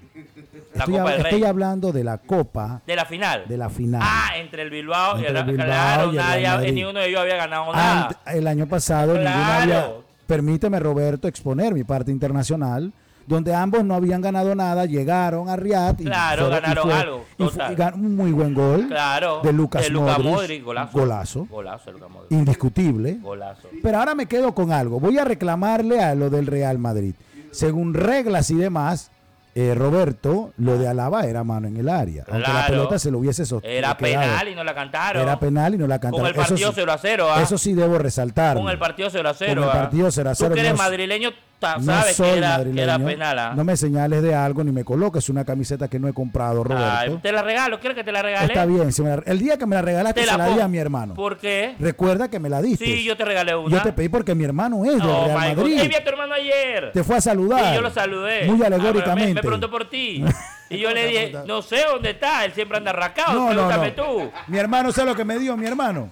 La 0.74 0.86
Estoy, 0.86 0.98
Copa 0.98 1.12
del 1.12 1.24
Rey. 1.24 1.34
estoy 1.34 1.44
hablando 1.44 1.92
de 1.92 2.04
la 2.06 2.18
Copa 2.20 2.82
De 2.88 2.96
la 2.96 3.04
final. 3.04 3.46
de 3.50 3.58
la 3.58 3.70
final. 3.70 4.02
Ah, 4.02 4.38
entre 4.38 4.62
el 4.62 4.70
Bilbao 4.70 5.18
y 5.20 5.26
Entre 5.26 5.40
el, 5.42 5.46
Bilbao 5.46 5.66
claro, 5.66 6.06
y 6.06 6.10
el 6.12 6.16
nadie- 6.24 6.48
Madrid. 6.48 6.74
ninguno 6.74 7.00
de 7.02 7.10
ellos 7.10 7.20
había 7.20 7.36
ganado 7.36 7.74
nada. 7.74 8.10
Ant- 8.10 8.34
el 8.34 8.48
año 8.48 8.68
pasado 8.68 9.16
ninguno 9.16 9.30
había. 9.44 9.92
Permíteme, 10.36 10.80
Roberto, 10.80 11.28
exponer 11.28 11.74
mi 11.74 11.84
parte 11.84 12.10
internacional, 12.10 12.94
donde 13.28 13.54
ambos 13.54 13.84
no 13.84 13.96
habían 13.96 14.22
ganado 14.22 14.56
nada, 14.56 14.86
llegaron 14.86 15.50
a 15.50 15.58
Riyadh 15.58 16.00
y, 16.00 16.06
Claro, 16.06 16.44
fueron- 16.46 16.58
y 16.58 16.62
ganaron 16.62 16.84
fue- 16.86 16.94
algo, 16.94 17.18
y 17.18 17.44
fue- 17.44 17.52
total. 17.52 17.72
y 17.74 17.76
ganó 17.76 17.98
un 17.98 18.16
muy 18.16 18.32
buen 18.32 18.54
gol 18.54 18.88
Claro. 18.88 19.42
de 19.44 19.52
Lucas 19.52 19.84
de 19.84 19.90
Luka 19.90 20.18
Modric, 20.20 20.32
Modric, 20.32 20.64
golazo. 20.64 21.48
golazo, 21.50 21.92
Modric. 21.92 22.32
indiscutible. 22.32 23.18
Golazo. 23.22 23.68
Pero 23.84 23.98
ahora 24.00 24.16
me 24.16 24.26
quedo 24.26 24.56
con 24.56 24.72
algo. 24.72 25.02
Voy 25.02 25.18
a 25.18 25.26
reclamarle 25.26 26.02
a 26.02 26.16
lo 26.16 26.30
del 26.30 26.48
Real 26.48 26.78
Madrid. 26.80 27.14
Según 27.52 27.94
reglas 27.94 28.50
y 28.52 28.56
demás, 28.56 29.12
eh, 29.54 29.74
Roberto, 29.76 30.54
lo 30.58 30.78
de 30.78 30.88
Alaba 30.88 31.26
era 31.26 31.43
mano 31.43 31.68
en 31.68 31.78
el 31.78 31.89
área. 31.89 32.24
Aunque 32.30 32.47
la 32.52 32.68
pelota 32.68 32.97
se 32.99 33.12
lo 33.12 33.20
hubiese 33.20 33.45
sos- 33.45 33.62
Era 33.64 33.95
quedado. 33.97 34.22
penal 34.22 34.47
y 34.47 34.56
no 34.56 34.64
la 34.64 34.74
cantaron. 34.74 35.22
Era 35.24 35.39
penal 35.39 35.76
y 35.76 35.78
no 35.78 35.88
la 35.88 35.99
cantaron. 35.99 36.20
Con 36.22 36.28
el 36.30 36.36
partido 36.36 36.56
eso, 36.58 36.68
sí- 36.70 36.76
0 36.76 36.91
a 36.93 36.97
0. 36.97 37.28
¿ah? 37.32 37.41
eso 37.41 37.58
sí 37.58 37.74
debo 37.74 37.97
resaltar. 37.97 38.56
Con 38.58 38.70
el 38.70 38.80
partido 38.80 39.10
0 39.10 39.30
a 39.30 39.34
0. 39.34 39.54
Con 39.56 39.64
el 39.64 39.70
¿ah? 39.70 39.74
partido 39.74 40.10
0 40.12 40.30
a 40.30 40.36
0, 40.36 40.49
Tú 40.49 40.54
que 40.56 40.60
eres 40.62 40.72
no- 40.74 40.78
madrileño, 40.78 41.32
No 41.62 41.84
sabes 41.84 42.16
soy 42.16 42.32
que 42.32 42.38
era, 42.38 42.47
que 42.47 42.57
madrileño. 42.57 42.84
era 42.84 42.99
penal. 42.99 43.39
¿ah? 43.39 43.53
No 43.55 43.64
me 43.64 43.78
señales 43.78 44.22
de 44.24 44.36
algo 44.36 44.64
ni 44.64 44.72
me 44.72 44.84
coloques 44.84 45.30
una 45.30 45.45
camiseta 45.45 45.88
que 45.88 45.99
no 45.99 46.07
he 46.07 46.14
comprado, 46.14 46.64
Roberto. 46.64 46.91
Ay, 46.97 47.20
te 47.22 47.32
la 47.32 47.41
regalo. 47.43 47.80
¿Quieres 47.80 47.95
que 47.97 48.03
te 48.03 48.12
la 48.12 48.22
regale? 48.22 48.47
Está 48.47 48.66
bien. 48.66 48.91
si 48.91 49.01
me 49.01 49.09
la- 49.16 49.24
el 49.26 49.39
día 49.39 49.57
que 49.57 49.66
me 49.66 49.76
la 49.76 49.82
regalaste 49.82 50.22
Te 50.22 50.28
se 50.28 50.38
la 50.38 50.47
di 50.47 50.59
a 50.59 50.68
mi 50.68 50.78
hermano. 50.78 51.14
¿Por 51.14 51.38
qué? 51.38 51.76
Recuerda 51.80 52.30
que 52.30 52.39
me 52.39 52.49
la 52.49 52.62
diste. 52.62 52.86
Sí, 52.86 53.03
yo 53.03 53.16
te 53.16 53.26
regalé 53.26 53.55
una. 53.55 53.78
Yo 53.78 53.84
te 53.84 53.93
pedí 53.93 54.09
porque 54.09 54.34
mi 54.36 54.43
hermano 54.43 54.84
es 54.86 54.93
del 54.93 55.01
Oh, 55.03 55.26
Real. 55.26 55.55
Madrid. 55.55 55.80
Ey, 55.80 55.88
vi 55.88 55.95
a 55.95 56.03
tu 56.03 56.09
hermano 56.09 56.34
ayer. 56.34 56.91
Te 56.93 57.03
fue 57.03 57.18
a 57.18 57.22
saludar. 57.22 57.70
Sí, 57.70 57.76
yo 57.76 57.82
lo 57.82 57.89
saludé. 57.91 58.45
Muy 58.45 58.62
Ah, 58.64 58.68
alegóricamente. 58.68 59.28
me, 59.30 59.34
me 59.36 59.41
preguntó 59.41 59.70
por 59.70 59.89
ti. 59.89 60.24
Y 60.72 60.78
yo 60.78 60.89
le 60.91 61.05
dije, 61.05 61.34
no 61.47 61.62
sé 61.62 61.84
dónde 61.86 62.12
está. 62.12 62.45
Él 62.45 62.53
siempre 62.53 62.78
anda 62.78 62.91
arracado. 62.91 63.34
No, 63.34 63.49
no, 63.53 63.68
Pregúntame 63.68 63.93
no. 63.97 64.03
tú. 64.03 64.32
Mi 64.47 64.57
hermano, 64.57 64.93
¿sabes 64.93 65.09
lo 65.12 65.18
que 65.18 65.26
me 65.26 65.38
dio 65.38 65.57
mi 65.57 65.66
hermano? 65.68 66.09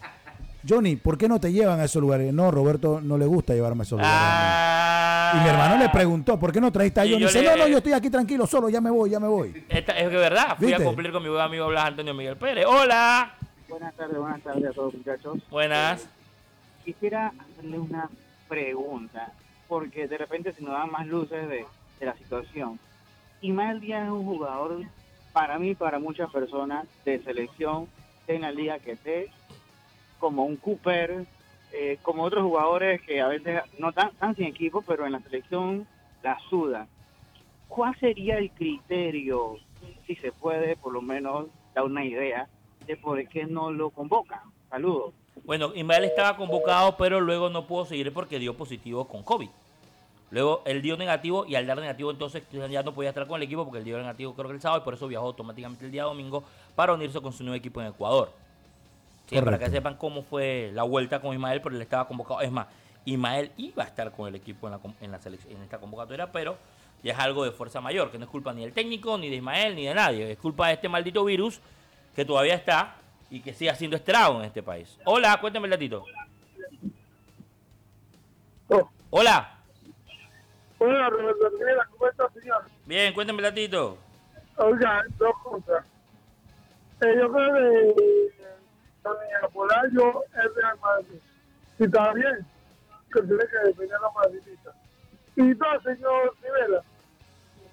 Johnny, 0.68 0.96
¿por 0.98 1.18
qué 1.18 1.28
no 1.30 1.40
te 1.40 1.52
llevan 1.52 1.80
a 1.80 1.86
esos 1.86 2.02
lugares? 2.02 2.34
No, 2.34 2.52
Roberto 2.52 3.00
no 3.02 3.18
le 3.18 3.26
gusta 3.26 3.54
llevarme 3.54 3.82
a 3.82 3.84
esos 3.84 4.00
lugares. 4.00 4.20
Ah. 4.22 5.34
Y 5.36 5.44
mi 5.44 5.50
hermano 5.50 5.78
le 5.78 5.90
preguntó, 5.90 6.40
¿por 6.40 6.52
qué 6.52 6.60
no 6.60 6.72
traíste 6.72 7.00
a 7.02 7.06
Y 7.06 7.12
Johnny? 7.12 7.22
yo 7.22 7.28
dice, 7.28 7.42
le- 7.42 7.50
no, 7.52 7.58
no, 7.58 7.68
yo 7.68 7.78
estoy 7.78 7.94
aquí 7.94 8.10
tranquilo, 8.10 8.46
solo, 8.48 8.68
ya 8.70 8.82
me 8.82 8.90
voy, 8.90 9.10
ya 9.12 9.20
me 9.20 9.28
voy. 9.28 9.64
Esta- 9.70 9.98
es 9.98 10.10
que 10.10 10.16
verdad. 10.18 10.56
Fui 10.58 10.68
¿Viste? 10.68 10.84
a 10.84 10.86
cumplir 10.86 11.12
con 11.12 11.24
mi 11.24 11.30
buen 11.30 11.42
amigo 11.42 11.68
Blas 11.68 11.86
Antonio 11.86 12.14
Miguel 12.14 12.36
Pérez. 12.38 12.66
Hola. 12.68 13.34
Buenas 13.70 13.94
tardes, 13.94 14.18
buenas 14.18 14.42
tardes 14.42 14.66
a 14.66 14.74
todos 14.74 14.94
muchachos. 14.96 15.38
Buenas. 15.52 16.08
Quisiera 16.84 17.32
hacerle 17.40 17.80
una 17.80 18.10
pregunta, 18.48 19.32
porque 19.68 20.08
de 20.08 20.18
repente 20.18 20.52
se 20.54 20.62
nos 20.64 20.72
dan 20.74 20.92
más 20.92 21.06
luces 21.08 21.48
de, 21.48 21.66
de 22.00 22.06
la 22.06 22.16
situación. 22.18 22.80
Ismael 23.42 23.80
Díaz 23.80 24.06
es 24.06 24.12
un 24.12 24.26
jugador, 24.26 24.82
para 25.32 25.60
mí, 25.60 25.76
para 25.76 26.00
muchas 26.00 26.30
personas, 26.32 26.86
de 27.06 27.22
selección, 27.24 27.88
en 28.28 28.42
la 28.42 28.52
liga 28.52 28.80
que 28.80 28.94
esté, 28.94 29.32
como 30.20 30.44
un 30.44 30.58
Cooper, 30.58 31.26
eh, 31.72 31.98
como 32.02 32.24
otros 32.24 32.44
jugadores 32.44 33.02
que 33.02 33.22
a 33.22 33.28
veces 33.28 33.62
no 33.78 33.90
están, 33.90 34.36
sin 34.36 34.46
equipo, 34.46 34.82
pero 34.82 35.06
en 35.06 35.14
la 35.14 35.20
selección 35.22 35.88
la 36.24 36.38
sudan. 36.50 36.88
¿Cuál 37.68 37.98
sería 38.00 38.38
el 38.38 38.52
criterio, 38.52 39.58
si 40.06 40.16
se 40.16 40.32
puede, 40.32 40.76
por 40.76 40.94
lo 40.94 41.02
menos, 41.02 41.48
dar 41.74 41.86
una 41.86 42.04
idea 42.04 42.48
de 42.86 42.98
por 42.98 43.26
qué 43.28 43.46
no 43.46 43.72
lo 43.72 43.92
convocan? 43.92 44.42
Saludos. 44.70 45.14
Bueno, 45.46 45.72
Ismael 45.74 46.04
estaba 46.04 46.36
convocado, 46.36 46.98
pero 46.98 47.22
luego 47.22 47.50
no 47.50 47.66
pudo 47.66 47.86
seguir 47.86 48.12
porque 48.14 48.40
dio 48.40 48.58
positivo 48.58 49.08
con 49.08 49.24
COVID. 49.24 49.50
Luego 50.32 50.62
él 50.66 50.82
dio 50.82 50.96
negativo 50.96 51.46
y 51.48 51.56
al 51.56 51.66
dar 51.66 51.80
negativo 51.80 52.12
entonces 52.12 52.44
ya 52.52 52.84
no 52.84 52.94
podía 52.94 53.10
estar 53.10 53.26
con 53.28 53.38
el 53.38 53.44
equipo 53.44 53.64
porque 53.64 53.80
él 53.80 53.84
dio 53.84 53.98
negativo 53.98 54.36
creo 54.36 54.48
que 54.48 54.56
el 54.56 54.62
sábado 54.62 54.82
y 54.82 54.86
por 54.86 54.94
eso 54.94 55.08
viajó 55.08 55.26
automáticamente 55.26 55.86
el 55.86 55.92
día 55.92 56.04
domingo 56.04 56.44
para 56.76 56.94
unirse 56.94 57.20
con 57.20 57.34
su 57.34 57.44
nuevo 57.44 57.56
equipo 57.56 57.82
en 57.82 57.88
Ecuador. 57.88 58.32
Sí, 59.30 59.40
para 59.42 59.60
que 59.60 59.70
sepan 59.70 59.96
cómo 59.96 60.24
fue 60.24 60.72
la 60.74 60.82
vuelta 60.82 61.22
con 61.22 61.34
Ismael, 61.34 61.62
pero 61.62 61.76
él 61.76 61.82
estaba 61.82 62.08
convocado. 62.08 62.42
Es 62.42 62.52
más, 62.52 62.66
Ismael 63.06 63.52
iba 63.58 63.84
a 63.84 63.86
estar 63.86 64.12
con 64.12 64.28
el 64.28 64.34
equipo 64.34 64.68
en, 64.68 64.74
la, 64.74 64.80
en, 65.02 65.12
la 65.12 65.20
selección, 65.20 65.56
en 65.56 65.62
esta 65.62 65.78
convocatoria, 65.78 66.32
pero 66.32 66.58
ya 67.04 67.14
es 67.14 67.20
algo 67.20 67.46
de 67.46 67.52
fuerza 67.52 67.80
mayor, 67.80 68.10
que 68.10 68.18
no 68.18 68.26
es 68.26 68.32
culpa 68.32 68.54
ni 68.54 68.64
del 68.64 68.74
técnico, 68.74 69.20
ni 69.20 69.30
de 69.30 69.36
Ismael, 69.36 69.76
ni 69.76 69.86
de 69.86 69.94
nadie. 69.94 70.32
Es 70.32 70.38
culpa 70.40 70.68
de 70.70 70.74
este 70.74 70.90
maldito 70.90 71.24
virus 71.24 71.62
que 72.16 72.26
todavía 72.26 72.56
está 72.56 72.96
y 73.30 73.42
que 73.42 73.54
sigue 73.54 73.70
haciendo 73.70 73.96
estrago 73.96 74.40
en 74.40 74.46
este 74.46 74.64
país. 74.64 74.98
Hola, 75.06 75.40
cuéntame 75.40 75.68
el 75.68 75.72
datito. 75.72 76.06
Hola. 79.12 79.58
Hola, 80.80 81.10
Roberto 81.10 81.50
Rivera, 81.50 81.88
¿cómo 81.92 82.10
está, 82.10 82.30
señor? 82.30 82.64
Bien, 82.86 83.14
cuéntame 83.14 83.38
el 83.40 83.44
datito. 83.44 83.98
Oiga, 84.58 85.04
dos 85.18 85.36
cosas. 85.44 85.86
Eh, 87.02 87.16
yo 87.18 87.32
creo 87.32 87.54
que 87.54 88.39
Doña 89.04 89.48
Polayo 89.54 90.24
es 90.26 90.56
Real 90.56 90.80
Madrid. 90.82 91.20
Y 91.80 91.84
está 91.86 92.14
bien, 92.14 92.46
que 93.14 93.22
tiene 93.22 93.44
que 93.48 93.68
defender 93.68 93.98
a 93.98 94.02
la 94.02 94.12
madridita. 94.12 94.74
Y 95.36 95.54
dos, 95.54 95.84
señor 95.84 96.36
Rivera, 96.42 96.82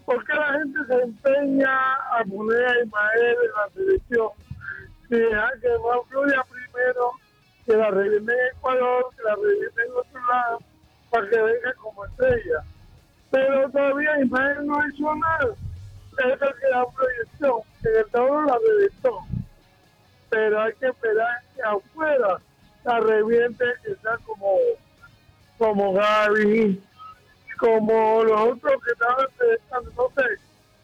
¿por 0.04 0.24
qué 0.24 0.34
la 0.34 0.52
gente 0.52 0.78
se 0.86 1.02
empeña 1.02 1.94
a 1.94 2.24
poner 2.24 2.64
a 2.64 2.84
Ismael 2.84 3.36
en 3.44 3.50
la 3.56 3.68
selección? 3.74 4.28
Si 5.08 5.16
deja 5.16 5.50
que 5.60 5.68
no 5.68 6.02
fluya 6.04 6.44
primero, 6.44 7.10
que 7.64 7.76
la 7.76 7.90
reviente 7.90 8.32
en 8.32 8.56
Ecuador, 8.56 9.06
que 9.16 9.22
la 9.24 9.34
reviente 9.34 9.82
en 9.82 9.92
otro 9.92 10.26
lado, 10.28 10.58
para 11.10 11.28
que 11.28 11.42
venga 11.42 11.74
como 11.74 12.04
estrella. 12.04 12.64
Pero 13.30 13.70
todavía 13.70 14.20
Ismael 14.20 14.66
no 14.66 14.88
hizo 14.88 15.14
nada. 15.16 15.54
Es 16.18 16.24
el 16.24 16.38
que 16.38 16.68
da 16.70 16.86
proyección, 16.94 17.60
que 17.82 17.88
el 17.98 18.06
tablero 18.10 18.42
la 18.46 18.58
reventó. 18.58 19.20
Pero 20.36 20.60
hay 20.60 20.72
que 20.74 20.86
esperar 20.88 21.38
que 21.54 21.62
afuera 21.62 22.38
la 22.84 23.00
reviente, 23.00 23.64
que 23.82 23.94
sea 24.02 24.18
como, 24.26 24.54
como 25.56 25.94
Gaby, 25.94 26.78
como 27.58 28.22
los 28.22 28.38
otros 28.38 28.74
que 28.84 28.92
pensando, 29.38 29.90
no 29.96 30.22
sé. 30.22 30.28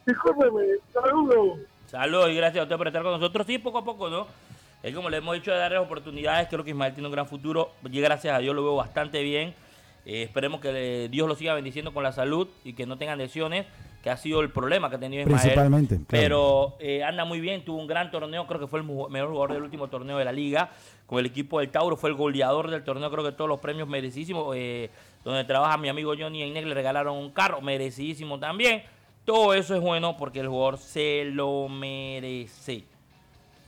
Discúlpeme, 0.06 0.62
saludos. 0.90 1.58
Saludos 1.86 2.30
y 2.30 2.36
gracias 2.36 2.60
a 2.60 2.62
usted 2.62 2.76
por 2.78 2.86
estar 2.86 3.02
con 3.02 3.12
nosotros. 3.12 3.46
Sí, 3.46 3.58
poco 3.58 3.76
a 3.78 3.84
poco, 3.84 4.08
¿no? 4.08 4.26
Es 4.82 4.94
como 4.94 5.10
le 5.10 5.18
hemos 5.18 5.34
dicho 5.34 5.52
de 5.52 5.58
darles 5.58 5.80
oportunidades. 5.80 6.48
Creo 6.48 6.64
que 6.64 6.70
Ismael 6.70 6.94
tiene 6.94 7.08
un 7.08 7.12
gran 7.12 7.26
futuro. 7.28 7.72
Y 7.84 8.00
gracias 8.00 8.34
a 8.34 8.38
Dios 8.38 8.54
lo 8.56 8.62
veo 8.64 8.76
bastante 8.76 9.22
bien. 9.22 9.54
Eh, 10.06 10.22
esperemos 10.22 10.62
que 10.62 10.72
le- 10.72 11.08
Dios 11.10 11.28
lo 11.28 11.34
siga 11.34 11.52
bendiciendo 11.52 11.92
con 11.92 12.02
la 12.04 12.12
salud 12.12 12.48
y 12.64 12.72
que 12.72 12.86
no 12.86 12.96
tengan 12.96 13.18
lesiones, 13.18 13.66
que 14.02 14.10
ha 14.10 14.16
sido 14.16 14.40
el 14.40 14.50
problema 14.50 14.90
que 14.90 14.96
ha 14.96 15.00
tenido 15.00 15.22
Ismael. 15.22 15.40
Principalmente, 15.40 15.96
claro. 15.96 16.08
Pero 16.08 16.76
eh, 16.80 17.04
anda 17.04 17.24
muy 17.24 17.40
bien, 17.40 17.64
tuvo 17.64 17.80
un 17.80 17.86
gran 17.86 18.10
torneo. 18.10 18.46
Creo 18.46 18.60
que 18.60 18.66
fue 18.66 18.80
el 18.80 18.84
mejor 18.84 19.28
jugador 19.30 19.52
del 19.52 19.62
último 19.62 19.88
torneo 19.88 20.18
de 20.18 20.24
la 20.24 20.32
liga. 20.32 20.70
Con 21.06 21.20
el 21.20 21.26
equipo 21.26 21.60
del 21.60 21.70
Tauro 21.70 21.96
fue 21.96 22.10
el 22.10 22.16
goleador 22.16 22.70
del 22.70 22.82
torneo. 22.82 23.10
Creo 23.10 23.24
que 23.24 23.32
todos 23.32 23.48
los 23.48 23.60
premios 23.60 23.88
merecidísimos. 23.88 24.54
eh, 24.56 24.90
donde 25.24 25.44
trabaja 25.44 25.76
mi 25.76 25.88
amigo 25.88 26.14
Johnny 26.18 26.42
Inés 26.42 26.64
le 26.64 26.74
regalaron 26.74 27.16
un 27.16 27.30
carro, 27.30 27.60
merecidísimo 27.60 28.38
también. 28.38 28.82
Todo 29.24 29.54
eso 29.54 29.74
es 29.74 29.80
bueno 29.80 30.16
porque 30.16 30.40
el 30.40 30.48
jugador 30.48 30.78
se 30.78 31.24
lo 31.26 31.68
merece 31.68 32.84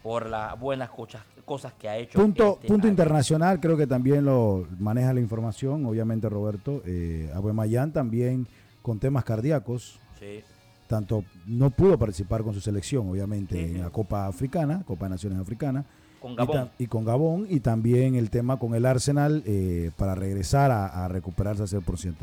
por 0.03 0.29
las 0.29 0.59
buenas 0.59 0.91
cosas, 0.91 1.23
cosas 1.45 1.73
que 1.75 1.89
ha 1.89 1.97
hecho. 1.97 2.19
Punto, 2.19 2.55
este 2.55 2.67
punto 2.67 2.87
año. 2.87 2.91
internacional, 2.91 3.61
creo 3.61 3.77
que 3.77 3.87
también 3.87 4.25
lo 4.25 4.67
maneja 4.79 5.13
la 5.13 5.21
información, 5.21 5.87
obviamente 5.87 6.29
Roberto. 6.29 6.83
Eh, 6.85 7.31
Abuemayán 7.35 7.93
también 7.93 8.47
con 8.83 8.99
temas 8.99 9.25
cardíacos. 9.25 10.01
Sí. 10.25 10.45
Tanto 10.87 11.25
no 11.47 11.71
pudo 11.71 11.99
participar 11.99 12.43
con 12.43 12.53
su 12.55 12.61
selección, 12.61 13.09
obviamente, 13.09 13.61
en 13.65 13.81
la 13.81 13.91
Copa 13.91 14.27
Africana, 14.27 14.83
Copa 14.87 15.07
de 15.07 15.11
Naciones 15.11 15.39
Africana. 15.39 15.85
Con 16.21 16.33
Y, 16.33 16.37
Gabón. 16.37 16.57
ta- 16.57 16.73
y 16.79 16.87
con 16.87 17.05
Gabón, 17.05 17.47
y 17.51 17.61
también 17.61 18.15
el 18.15 18.31
tema 18.31 18.59
con 18.59 18.75
el 18.75 18.87
Arsenal 18.87 19.43
eh, 19.47 19.91
para 19.97 20.15
regresar 20.15 20.71
a, 20.71 21.05
a 21.05 21.09
recuperarse 21.09 21.63
al 21.63 21.69
100%. 21.69 22.15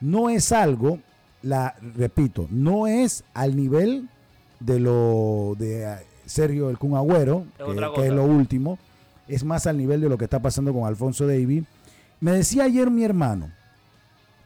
No 0.00 0.30
es 0.30 0.52
algo 0.52 0.98
la 1.42 1.74
repito, 1.94 2.46
no 2.50 2.86
es 2.86 3.22
al 3.34 3.54
nivel 3.54 4.08
de 4.60 4.80
lo 4.80 5.54
de 5.58 5.82
eh, 5.84 5.96
Sergio 6.24 6.70
el 6.70 6.78
Kun 6.78 6.96
Agüero, 6.96 7.44
Es 7.58 7.66
que, 7.94 8.06
es 8.06 8.12
lo 8.12 8.24
último, 8.24 8.78
es 9.28 9.44
más 9.44 9.66
al 9.66 9.76
nivel 9.76 10.00
de 10.00 10.08
lo 10.08 10.16
que 10.16 10.24
está 10.24 10.40
pasando 10.40 10.72
con 10.72 10.86
Alfonso 10.86 11.26
Davis. 11.26 11.64
Me 12.20 12.32
decía 12.32 12.64
ayer 12.64 12.90
mi 12.90 13.04
hermano, 13.04 13.50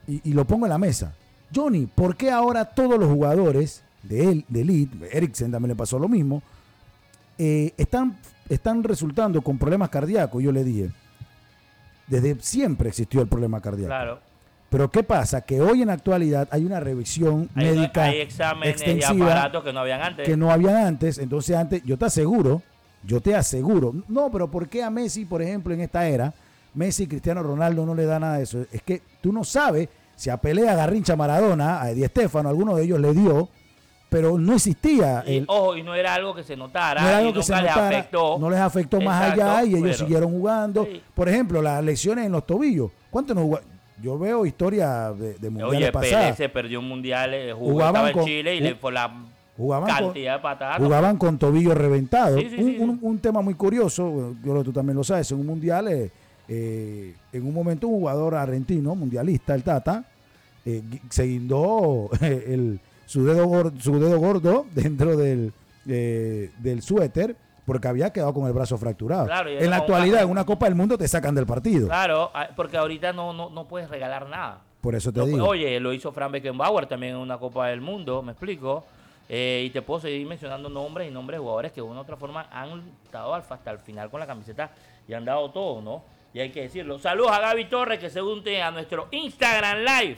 y, 0.07 0.19
y 0.29 0.33
lo 0.33 0.43
pongo 0.45 0.65
en 0.65 0.71
la 0.71 0.77
mesa, 0.77 1.13
Johnny, 1.53 1.87
¿por 1.87 2.15
qué 2.15 2.31
ahora 2.31 2.65
todos 2.65 2.99
los 2.99 3.09
jugadores 3.09 3.83
de 4.03 4.29
él, 4.29 4.45
de 4.47 4.61
Elite, 4.61 5.17
Eriksen 5.17 5.51
también 5.51 5.69
le 5.69 5.75
pasó 5.75 5.97
lo 5.99 6.07
mismo, 6.07 6.41
eh, 7.37 7.73
están, 7.77 8.17
están 8.49 8.83
resultando 8.83 9.41
con 9.41 9.57
problemas 9.57 9.89
cardíacos? 9.89 10.43
Yo 10.43 10.51
le 10.51 10.63
dije, 10.63 10.91
desde 12.07 12.35
siempre 12.39 12.89
existió 12.89 13.21
el 13.21 13.27
problema 13.27 13.61
cardíaco. 13.61 13.87
Claro. 13.87 14.19
Pero 14.69 14.91
¿qué 14.91 15.01
pasa? 15.03 15.41
Que 15.41 15.61
hoy 15.61 15.81
en 15.81 15.87
la 15.87 15.93
actualidad 15.93 16.47
hay 16.51 16.63
una 16.63 16.79
revisión 16.79 17.49
Hay, 17.55 17.65
médica 17.65 18.03
hay 18.03 18.19
exámenes 18.19 18.81
y 18.85 19.03
aparatos 19.03 19.63
que 19.63 19.73
no 19.73 19.79
habían 19.79 20.01
antes. 20.01 20.27
que 20.27 20.37
no 20.37 20.51
habían 20.51 20.75
antes. 20.75 21.17
Entonces 21.17 21.55
antes, 21.55 21.83
yo 21.83 21.97
te 21.97 22.05
aseguro, 22.05 22.61
yo 23.03 23.19
te 23.19 23.35
aseguro, 23.35 23.95
no, 24.07 24.29
pero 24.31 24.49
¿por 24.49 24.67
qué 24.69 24.83
a 24.83 24.91
Messi, 24.91 25.25
por 25.25 25.41
ejemplo, 25.41 25.73
en 25.73 25.81
esta 25.81 26.07
era, 26.07 26.33
Messi 26.75 27.03
y 27.03 27.07
Cristiano 27.07 27.41
Ronaldo 27.41 27.83
no 27.83 27.95
le 27.95 28.05
da 28.05 28.19
nada 28.19 28.37
de 28.37 28.43
eso? 28.43 28.63
Es 28.71 28.83
que 28.83 29.01
tú 29.21 29.33
no 29.33 29.43
sabes 29.43 29.89
si 30.19 30.29
a 30.29 30.35
Pelea, 30.35 30.75
Garrincha, 30.75 31.15
Maradona, 31.15 31.81
a 31.81 31.93
Di 31.93 32.03
Stefano, 32.03 32.49
alguno 32.49 32.75
de 32.75 32.83
ellos 32.83 32.99
le 32.99 33.13
dio, 33.13 33.47
pero 34.09 34.37
no 34.37 34.53
existía 34.53 35.23
Y, 35.25 35.37
el, 35.37 35.45
ojo, 35.47 35.77
y 35.77 35.81
no 35.83 35.95
era 35.95 36.13
algo 36.13 36.35
que 36.35 36.43
se 36.43 36.57
notara. 36.57 37.01
no 37.01 37.07
era 37.07 37.21
y 37.21 37.27
algo 37.27 37.39
que 37.39 37.43
se 37.43 37.53
nunca 37.53 37.63
les 37.63 37.77
afectó. 37.77 38.37
no 38.37 38.49
les 38.49 38.59
afectó 38.59 38.99
más 38.99 39.31
allá 39.31 39.63
y 39.63 39.75
ellos 39.75 39.95
siguieron 39.97 40.29
jugando. 40.29 40.85
Por 41.13 41.29
ejemplo, 41.29 41.61
las 41.61 41.81
lesiones 41.81 42.25
en 42.25 42.33
los 42.33 42.45
tobillos. 42.45 42.91
¿Cuántos 43.09 43.33
no 43.33 43.43
jugó? 43.43 43.61
Yo 44.01 44.19
veo 44.19 44.45
historia 44.45 45.13
de, 45.13 45.35
de 45.35 45.49
mundiales 45.49 45.95
Oye, 45.95 46.33
se 46.35 46.49
perdió 46.49 46.79
un 46.79 46.89
mundial, 46.89 47.33
eh, 47.33 47.53
jugó, 47.53 47.71
Jugaban 47.71 47.93
estaba 47.95 48.07
en 48.09 48.13
con- 48.13 48.25
Chile 48.25 48.55
y 48.55 48.59
le 48.59 48.75
fue 48.75 48.91
la 48.91 49.13
jugaban 49.55 49.89
con- 49.89 50.03
cantidad 50.05 50.33
de 50.35 50.39
patadas. 50.41 50.77
Jugaban 50.79 51.17
con 51.17 51.37
tobillo 51.37 51.73
reventado. 51.73 52.39
Sí, 52.39 52.49
sí, 52.49 52.77
un, 52.79 53.19
tema 53.19 53.41
muy 53.41 53.53
curioso, 53.53 54.35
yo 54.43 54.51
creo 54.51 54.57
que 54.57 54.63
tú 54.65 54.73
también 54.73 54.97
lo 54.97 55.03
sabes, 55.05 55.31
en 55.31 55.39
un 55.39 55.45
mundial, 55.45 55.87
eh, 55.87 56.11
eh, 56.49 57.13
en 57.31 57.45
un 57.45 57.53
momento 57.53 57.87
un 57.87 57.99
jugador 57.99 58.35
argentino, 58.35 58.95
mundialista, 58.95 59.55
el 59.55 59.63
Tata, 59.63 60.05
eh, 60.65 60.81
se 61.09 61.23
guindó 61.23 62.09
el, 62.21 62.79
su, 63.05 63.25
dedo 63.25 63.47
gordo, 63.47 63.79
su 63.79 63.99
dedo 63.99 64.19
gordo 64.19 64.65
dentro 64.73 65.15
del, 65.17 65.53
eh, 65.87 66.51
del 66.59 66.81
suéter 66.81 67.35
porque 67.65 67.87
había 67.87 68.11
quedado 68.11 68.33
con 68.33 68.47
el 68.47 68.53
brazo 68.53 68.79
fracturado. 68.79 69.27
Claro, 69.27 69.49
en 69.51 69.69
la 69.69 69.77
actualidad, 69.77 70.23
en 70.23 70.29
una 70.29 70.43
Copa 70.43 70.65
del 70.65 70.73
Mundo 70.73 70.97
te 70.97 71.07
sacan 71.07 71.35
del 71.35 71.45
partido. 71.45 71.87
Claro, 71.87 72.31
ah, 72.33 72.49
porque 72.55 72.77
ahorita 72.77 73.13
no, 73.13 73.31
no, 73.31 73.51
no 73.51 73.65
puedes 73.65 73.87
regalar 73.89 74.27
nada. 74.27 74.61
Por 74.81 74.95
eso 74.95 75.11
te 75.11 75.23
digo. 75.23 75.45
Oye, 75.45 75.79
lo 75.79 75.93
hizo 75.93 76.11
Frank 76.11 76.31
Beckenbauer 76.31 76.87
también 76.87 77.13
en 77.13 77.19
una 77.19 77.37
Copa 77.37 77.67
del 77.67 77.79
Mundo, 77.79 78.23
me 78.23 78.31
explico. 78.31 78.85
Eh, 79.31 79.65
y 79.67 79.69
te 79.69 79.83
puedo 79.83 79.99
seguir 79.99 80.25
mencionando 80.25 80.69
nombres 80.69 81.07
y 81.07 81.11
nombres 81.11 81.37
de 81.37 81.41
jugadores 81.41 81.71
que 81.71 81.81
de 81.81 81.87
una 81.87 81.99
u 81.99 82.01
otra 82.01 82.15
forma 82.15 82.47
han 82.51 82.81
estado 83.05 83.35
alfa 83.35 83.53
hasta 83.53 83.69
el 83.69 83.77
final 83.77 84.09
con 84.09 84.19
la 84.19 84.25
camiseta 84.25 84.71
y 85.07 85.13
han 85.13 85.23
dado 85.23 85.51
todo, 85.51 85.83
¿no? 85.83 86.01
Y 86.33 86.39
hay 86.39 86.51
que 86.51 86.61
decirlo. 86.61 86.99
Saludos 86.99 87.31
a 87.31 87.39
Gaby 87.39 87.65
Torres 87.65 87.99
que 87.99 88.09
se 88.09 88.21
une 88.21 88.61
a 88.61 88.71
nuestro 88.71 89.07
Instagram 89.11 89.79
Live. 89.79 90.17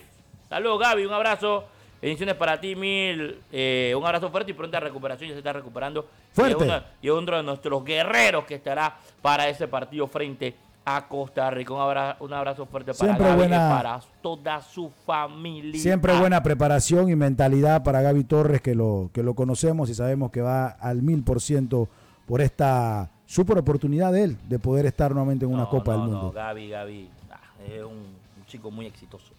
Saludos 0.50 0.80
Gaby, 0.80 1.06
un 1.06 1.14
abrazo. 1.14 1.66
Bendiciones 2.02 2.36
para 2.36 2.60
ti, 2.60 2.76
Mil. 2.76 3.38
Eh, 3.52 3.94
un 3.96 4.04
abrazo 4.04 4.30
fuerte 4.32 4.52
y 4.52 4.54
pronta 4.56 4.80
recuperación. 4.80 5.30
Ya 5.30 5.36
se 5.36 5.40
está 5.40 5.54
recuperando. 5.54 6.08
Fuerte. 6.34 6.54
Y 6.66 6.68
es, 6.68 6.74
uno, 6.74 6.84
y 7.02 7.08
es 7.08 7.14
uno 7.14 7.38
de 7.38 7.44
nuestros 7.44 7.86
guerreros 7.86 8.44
que 8.46 8.56
estará 8.56 8.98
para 9.22 9.48
ese 9.48 9.68
partido 9.68 10.08
frente 10.08 10.56
a 10.84 11.08
Costa 11.08 11.50
Rica. 11.52 11.74
Un 11.74 11.80
abrazo, 11.82 12.24
un 12.26 12.34
abrazo 12.34 12.66
fuerte 12.66 12.92
para 12.94 13.06
Siempre 13.06 13.26
Gaby 13.28 13.38
buena- 13.38 13.56
y 13.56 13.70
para 13.78 14.00
toda 14.22 14.62
su 14.64 14.90
familia. 15.06 15.80
Siempre 15.80 16.18
buena 16.18 16.42
preparación 16.42 17.10
y 17.10 17.16
mentalidad 17.16 17.84
para 17.84 18.02
Gaby 18.02 18.24
Torres, 18.24 18.62
que 18.62 18.74
lo, 18.74 19.12
que 19.14 19.22
lo 19.22 19.36
conocemos 19.36 19.90
y 19.92 19.94
sabemos 19.94 20.32
que 20.32 20.42
va 20.42 20.68
al 20.70 21.04
mil 21.04 21.24
por 21.24 21.40
ciento 21.40 21.88
por 22.26 22.42
esta 22.42 23.12
super 23.32 23.58
oportunidad 23.58 24.12
de 24.12 24.24
él 24.26 24.38
de 24.50 24.60
poder 24.60 24.86
estar 24.86 25.12
nuevamente 25.12 25.46
en 25.46 25.54
una 25.54 25.64
No, 25.64 25.70
Copa 25.70 25.94
no, 25.96 26.02
del 26.02 26.12
no, 26.12 26.18
Mundo. 26.18 26.32
Gaby, 26.34 26.70
Gaby, 26.70 27.10
ah, 27.32 27.40
es 27.66 27.82
un, 27.82 27.94
un 28.38 28.46
chico 28.46 28.70
muy 28.70 28.86
exitoso. 28.86 29.34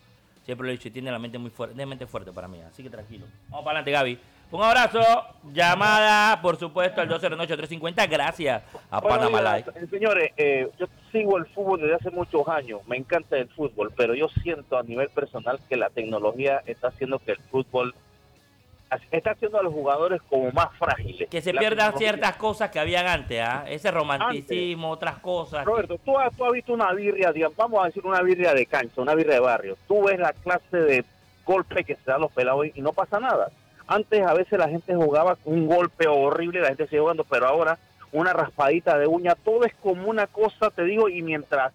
Siempre 0.46 0.66
lo 0.66 0.72
he 0.72 0.76
dicho, 0.76 0.88
y 0.88 0.90
tiene 0.90 1.10
la 1.12 1.18
mente 1.18 1.38
muy 1.38 1.50
fuerte, 1.50 1.74
tiene 1.74 1.88
mente 1.90 2.06
fuerte 2.06 2.32
para 2.32 2.48
mí, 2.48 2.58
así 2.62 2.82
que 2.82 2.88
tranquilo. 2.90 3.26
Vamos 3.50 3.64
para 3.64 3.80
adelante, 3.80 3.90
Gaby. 3.92 4.18
Un 4.50 4.62
abrazo, 4.62 5.00
llamada, 5.52 6.40
por 6.42 6.58
supuesto, 6.58 7.00
al 7.00 7.08
209-350, 7.08 8.10
gracias 8.10 8.62
a 8.90 9.00
Bueno, 9.00 9.30
Panamá 9.30 9.56
Live. 9.56 9.70
eh, 9.76 9.86
señores, 9.90 10.30
eh, 10.36 10.68
yo 10.78 10.86
sigo 11.10 11.38
el 11.38 11.46
fútbol 11.46 11.80
desde 11.80 11.94
hace 11.94 12.10
muchos 12.10 12.46
años, 12.48 12.80
me 12.86 12.96
encanta 12.96 13.36
el 13.38 13.48
fútbol, 13.48 13.92
pero 13.96 14.14
yo 14.14 14.28
siento 14.42 14.76
a 14.78 14.82
nivel 14.82 15.08
personal 15.10 15.58
que 15.68 15.76
la 15.76 15.88
tecnología 15.90 16.62
está 16.66 16.88
haciendo 16.88 17.18
que 17.18 17.32
el 17.32 17.38
fútbol 17.50 17.94
está 19.10 19.32
haciendo 19.32 19.58
a 19.58 19.62
los 19.62 19.72
jugadores 19.72 20.20
como 20.28 20.50
más 20.52 20.68
frágiles. 20.78 21.28
Que 21.28 21.40
se 21.40 21.52
pierdan 21.52 21.96
ciertas 21.96 22.36
cosas 22.36 22.70
que 22.70 22.78
habían 22.78 23.06
antes, 23.06 23.40
¿ah? 23.40 23.64
Ese 23.68 23.90
romanticismo, 23.90 24.90
otras 24.90 25.18
cosas. 25.18 25.64
Roberto, 25.64 25.98
tú 26.04 26.18
has, 26.18 26.34
tú 26.36 26.44
has 26.44 26.52
visto 26.52 26.72
una 26.72 26.92
birria, 26.92 27.32
digamos, 27.32 27.56
vamos 27.56 27.82
a 27.82 27.86
decir 27.86 28.04
una 28.06 28.22
birria 28.22 28.54
de 28.54 28.66
cancha, 28.66 29.00
una 29.00 29.14
birria 29.14 29.34
de 29.34 29.40
barrio. 29.40 29.76
Tú 29.88 30.04
ves 30.04 30.18
la 30.18 30.32
clase 30.32 30.76
de 30.76 31.04
golpe 31.44 31.84
que 31.84 31.96
se 31.96 32.10
dan 32.10 32.20
los 32.20 32.32
pelados 32.32 32.66
y 32.74 32.82
no 32.82 32.92
pasa 32.92 33.18
nada. 33.18 33.50
Antes 33.86 34.24
a 34.24 34.32
veces 34.32 34.58
la 34.58 34.68
gente 34.68 34.94
jugaba 34.94 35.36
con 35.36 35.54
un 35.54 35.66
golpe 35.66 36.06
horrible, 36.06 36.60
la 36.60 36.68
gente 36.68 36.86
sigue 36.86 37.00
jugando, 37.00 37.24
pero 37.24 37.46
ahora 37.46 37.78
una 38.12 38.32
raspadita 38.32 38.98
de 38.98 39.06
uña, 39.06 39.34
todo 39.34 39.64
es 39.64 39.74
como 39.82 40.08
una 40.08 40.26
cosa, 40.26 40.70
te 40.70 40.84
digo, 40.84 41.08
y 41.08 41.22
mientras 41.22 41.72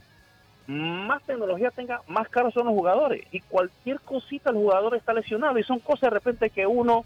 más 0.67 1.23
tecnología 1.23 1.71
tenga, 1.71 2.01
más 2.07 2.27
caros 2.29 2.53
son 2.53 2.65
los 2.65 2.75
jugadores. 2.75 3.25
Y 3.31 3.39
cualquier 3.41 3.99
cosita 4.01 4.49
el 4.49 4.57
jugador 4.57 4.95
está 4.95 5.13
lesionado. 5.13 5.57
Y 5.57 5.63
son 5.63 5.79
cosas 5.79 6.01
de 6.01 6.09
repente 6.11 6.49
que 6.49 6.67
uno 6.67 7.05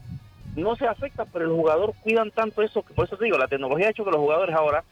no 0.56 0.76
se 0.76 0.88
afecta, 0.88 1.26
pero 1.26 1.46
el 1.46 1.52
jugador 1.52 1.94
cuidan 2.02 2.32
tanto 2.32 2.62
eso, 2.62 2.82
que 2.84 2.94
por 2.94 3.06
eso 3.06 3.18
te 3.18 3.26
digo, 3.26 3.38
la 3.38 3.48
tecnología 3.48 3.88
ha 3.88 3.92
hecho 3.92 4.04
que 4.04 4.12
los 4.12 4.20
jugadores 4.20 4.56
ahora 4.56 4.84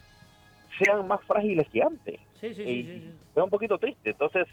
sean 0.82 1.06
más 1.06 1.20
frágiles 1.24 1.68
que 1.68 1.82
antes. 1.82 2.20
Sí, 2.40 2.54
sí, 2.54 2.62
Y 2.62 2.82
sí, 2.84 3.00
sí. 3.00 3.14
Es 3.36 3.42
un 3.42 3.50
poquito 3.50 3.76
triste. 3.78 4.10
Entonces, 4.10 4.46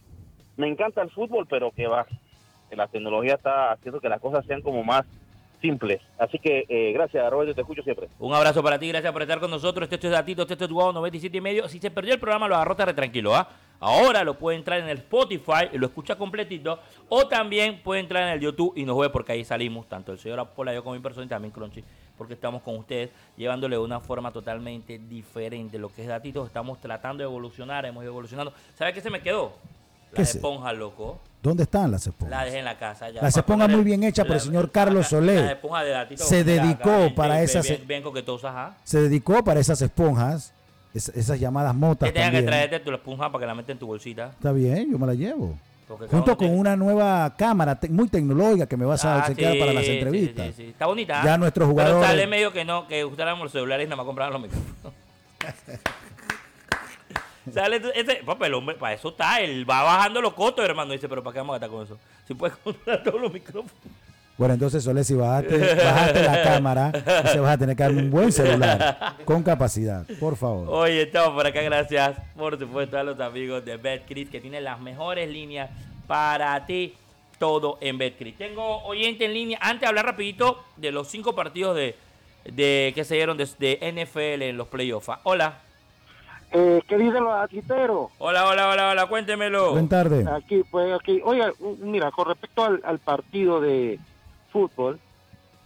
me 0.57 0.67
encanta 0.67 1.01
el 1.01 1.11
fútbol, 1.11 1.45
pero 1.47 1.71
que 1.71 1.87
va. 1.87 2.05
La 2.71 2.87
tecnología 2.87 3.35
está 3.35 3.71
haciendo 3.71 4.01
que 4.01 4.09
las 4.09 4.19
cosas 4.19 4.45
sean 4.45 4.61
como 4.61 4.83
más 4.83 5.05
simples. 5.61 6.01
Así 6.19 6.37
que, 6.39 6.65
eh, 6.69 6.91
gracias, 6.93 7.29
Roberto, 7.29 7.53
te 7.55 7.61
escucho 7.61 7.81
siempre. 7.83 8.07
Un 8.19 8.33
abrazo 8.33 8.61
para 8.63 8.77
ti, 8.79 8.87
gracias 8.89 9.11
por 9.11 9.21
estar 9.21 9.39
con 9.39 9.49
nosotros. 9.51 9.87
Este 9.91 10.07
es 10.07 10.13
Datito, 10.13 10.43
este 10.43 10.53
es 10.65 10.69
Guau 10.71 10.93
97 10.93 11.37
y 11.37 11.41
medio. 11.41 11.67
Si 11.67 11.79
se 11.79 11.89
perdió 11.91 12.13
el 12.13 12.19
programa, 12.19 12.47
lo 12.47 12.55
agarró 12.55 12.75
tarde 12.75 12.93
tranquilo, 12.93 13.35
¿ah? 13.35 13.47
Ahora 13.79 14.23
lo 14.23 14.39
puede 14.39 14.57
entrar 14.57 14.79
en 14.79 14.89
el 14.89 14.97
Spotify 14.97 15.69
y 15.71 15.77
lo 15.77 15.85
escucha 15.87 16.15
completito. 16.15 16.79
O 17.09 17.27
también 17.27 17.81
puede 17.83 18.01
entrar 18.01 18.23
en 18.23 18.29
el 18.29 18.39
YouTube 18.39 18.73
y 18.75 18.83
nos 18.85 18.97
ve 18.97 19.09
porque 19.09 19.33
ahí 19.33 19.43
salimos, 19.45 19.87
tanto 19.87 20.11
el 20.11 20.17
señor 20.17 20.39
Apola, 20.39 20.73
yo 20.73 20.83
como 20.83 20.95
mi 20.95 21.01
persona 21.01 21.25
y 21.27 21.29
también 21.29 21.51
Crunchy, 21.51 21.83
porque 22.17 22.33
estamos 22.33 22.63
con 22.63 22.75
ustedes, 22.77 23.11
llevándole 23.35 23.75
de 23.75 23.81
una 23.83 23.99
forma 23.99 24.31
totalmente 24.31 24.97
diferente. 24.97 25.77
Lo 25.77 25.89
que 25.89 26.01
es 26.01 26.07
Datito, 26.07 26.43
estamos 26.45 26.79
tratando 26.81 27.21
de 27.23 27.25
evolucionar, 27.29 27.85
hemos 27.85 28.01
ido 28.03 28.11
evolucionando. 28.11 28.51
¿Sabe 28.73 28.93
qué 28.93 29.01
se 29.01 29.11
me 29.11 29.21
quedó? 29.21 29.53
¿Qué 30.11 30.21
Las 30.21 30.31
se- 30.31 30.37
esponjas, 30.39 30.75
loco. 30.75 31.19
¿Dónde 31.41 31.63
están 31.63 31.91
las 31.91 32.05
esponjas? 32.05 32.37
La 32.37 32.45
dejé 32.45 32.59
en 32.59 32.65
la 32.65 32.77
casa 32.77 33.09
ya. 33.09 33.21
Las 33.21 33.37
esponjas 33.37 33.69
muy 33.69 33.83
bien 33.83 34.03
hechas 34.03 34.25
por 34.25 34.35
el 34.35 34.41
señor 34.41 34.71
Carlos 34.71 35.11
esponjas 35.11 35.85
de. 35.85 36.17
Se 36.17 36.43
dedicó 36.43 36.91
acá, 37.05 37.15
para 37.15 37.41
esas- 37.41 37.67
Bien, 37.67 37.87
bien. 37.87 38.03
Se 38.83 39.01
dedicó 39.01 39.43
para 39.43 39.59
esas 39.59 39.81
esponjas, 39.81 40.53
es- 40.93 41.09
esas 41.09 41.39
llamadas 41.39 41.75
motas 41.75 42.09
Que 42.09 42.13
tengan 42.13 42.31
que 42.31 42.41
traerte 42.43 42.79
tu 42.79 42.91
esponja 42.91 43.31
para 43.31 43.43
que 43.43 43.47
la 43.47 43.55
metas 43.55 43.69
en 43.71 43.79
tu 43.79 43.87
bolsita. 43.87 44.27
Está 44.31 44.51
bien, 44.51 44.91
yo 44.91 44.97
me 44.99 45.07
la 45.07 45.13
llevo. 45.13 45.57
Porque 45.87 46.07
Junto 46.07 46.35
con 46.35 46.47
tiene- 46.47 46.55
una 46.59 46.75
nueva 46.75 47.33
cámara 47.37 47.79
te- 47.79 47.87
muy 47.87 48.09
tecnológica 48.09 48.65
que 48.67 48.75
me 48.75 48.83
vas 48.83 49.05
a 49.05 49.19
Ah, 49.23 49.27
sí, 49.27 49.35
para 49.57 49.71
las 49.71 49.87
entrevistas. 49.87 50.47
sí, 50.47 50.53
sí. 50.57 50.63
Está 50.71 50.85
bonita. 50.87 51.21
¿ah? 51.21 51.25
Ya 51.25 51.37
nuestros 51.37 51.65
Pero 51.69 51.71
jugadores- 51.71 52.09
sale 52.09 52.27
medio 52.27 52.51
que 52.51 52.65
no, 52.65 52.87
que 52.89 53.05
usaran 53.05 53.39
los 53.39 53.51
celulares 53.53 53.85
y 53.85 53.89
nada 53.89 53.95
más 53.95 54.05
compraban 54.05 54.33
los 54.33 54.41
micrófonos. 54.41 54.93
sale 57.53 57.81
ese, 57.95 58.15
papá, 58.25 58.47
el 58.47 58.53
hombre, 58.53 58.75
para 58.75 58.93
eso 58.93 59.09
está, 59.09 59.41
él 59.41 59.69
va 59.69 59.83
bajando 59.83 60.21
los 60.21 60.33
costos, 60.33 60.65
hermano. 60.65 60.93
Dice, 60.93 61.07
pero 61.09 61.23
¿para 61.23 61.33
qué 61.33 61.39
vamos 61.39 61.55
a 61.55 61.59
gastar 61.59 61.69
con 61.69 61.85
eso? 61.85 61.97
Si 62.27 62.33
puedes 62.33 62.55
comprar 62.57 63.03
todos 63.03 63.21
los 63.21 63.31
micrófonos. 63.31 63.71
Bueno, 64.37 64.53
entonces, 64.53 64.83
Solé, 64.83 65.03
si 65.03 65.15
bajaste, 65.15 65.57
bajaste 65.57 66.21
la 66.21 66.43
cámara, 66.43 66.91
se 67.31 67.39
vas 67.39 67.55
a 67.55 67.57
tener 67.57 67.75
que 67.75 67.81
darme 67.81 68.03
un 68.03 68.11
buen 68.11 68.31
celular 68.31 69.15
con 69.25 69.41
capacidad, 69.41 70.05
por 70.19 70.35
favor. 70.35 70.67
Oye, 70.69 71.01
estamos 71.01 71.31
por 71.31 71.47
acá, 71.47 71.59
gracias 71.63 72.17
por 72.35 72.59
supuesto 72.59 72.99
a 72.99 73.03
los 73.03 73.19
amigos 73.19 73.65
de 73.65 73.77
BetCris 73.77 74.29
que 74.29 74.39
tienen 74.39 74.63
las 74.63 74.79
mejores 74.79 75.27
líneas 75.27 75.71
para 76.05 76.63
ti, 76.67 76.93
todo 77.39 77.79
en 77.81 77.97
BetCris. 77.97 78.37
Tengo 78.37 78.83
oyente 78.83 79.25
en 79.25 79.33
línea, 79.33 79.57
antes 79.59 79.81
de 79.81 79.87
hablar 79.87 80.05
rapidito 80.05 80.63
de 80.75 80.91
los 80.91 81.07
cinco 81.07 81.33
partidos 81.33 81.75
de, 81.75 81.95
de 82.45 82.91
que 82.93 83.03
se 83.05 83.15
dieron 83.15 83.37
de, 83.37 83.49
de 83.57 83.79
NFL 83.91 84.43
en 84.43 84.55
los 84.57 84.67
playoffs. 84.67 85.09
Ah, 85.09 85.19
Hola. 85.23 85.61
Eh, 86.51 86.81
¿Qué 86.87 86.97
dicen 86.97 87.23
los? 87.23 87.33
Hola, 88.19 88.47
hola, 88.47 88.69
hola, 88.69 88.89
hola, 88.91 89.05
cuéntemelo. 89.07 89.71
Buen 89.71 89.89
tarde. 89.89 90.25
Aquí, 90.31 90.63
pues 90.69 90.93
aquí. 90.93 91.21
Oiga, 91.23 91.51
mira, 91.79 92.11
con 92.11 92.27
respecto 92.27 92.63
al, 92.63 92.81
al 92.85 92.99
partido 92.99 93.59
de 93.59 93.99
fútbol, 94.51 94.99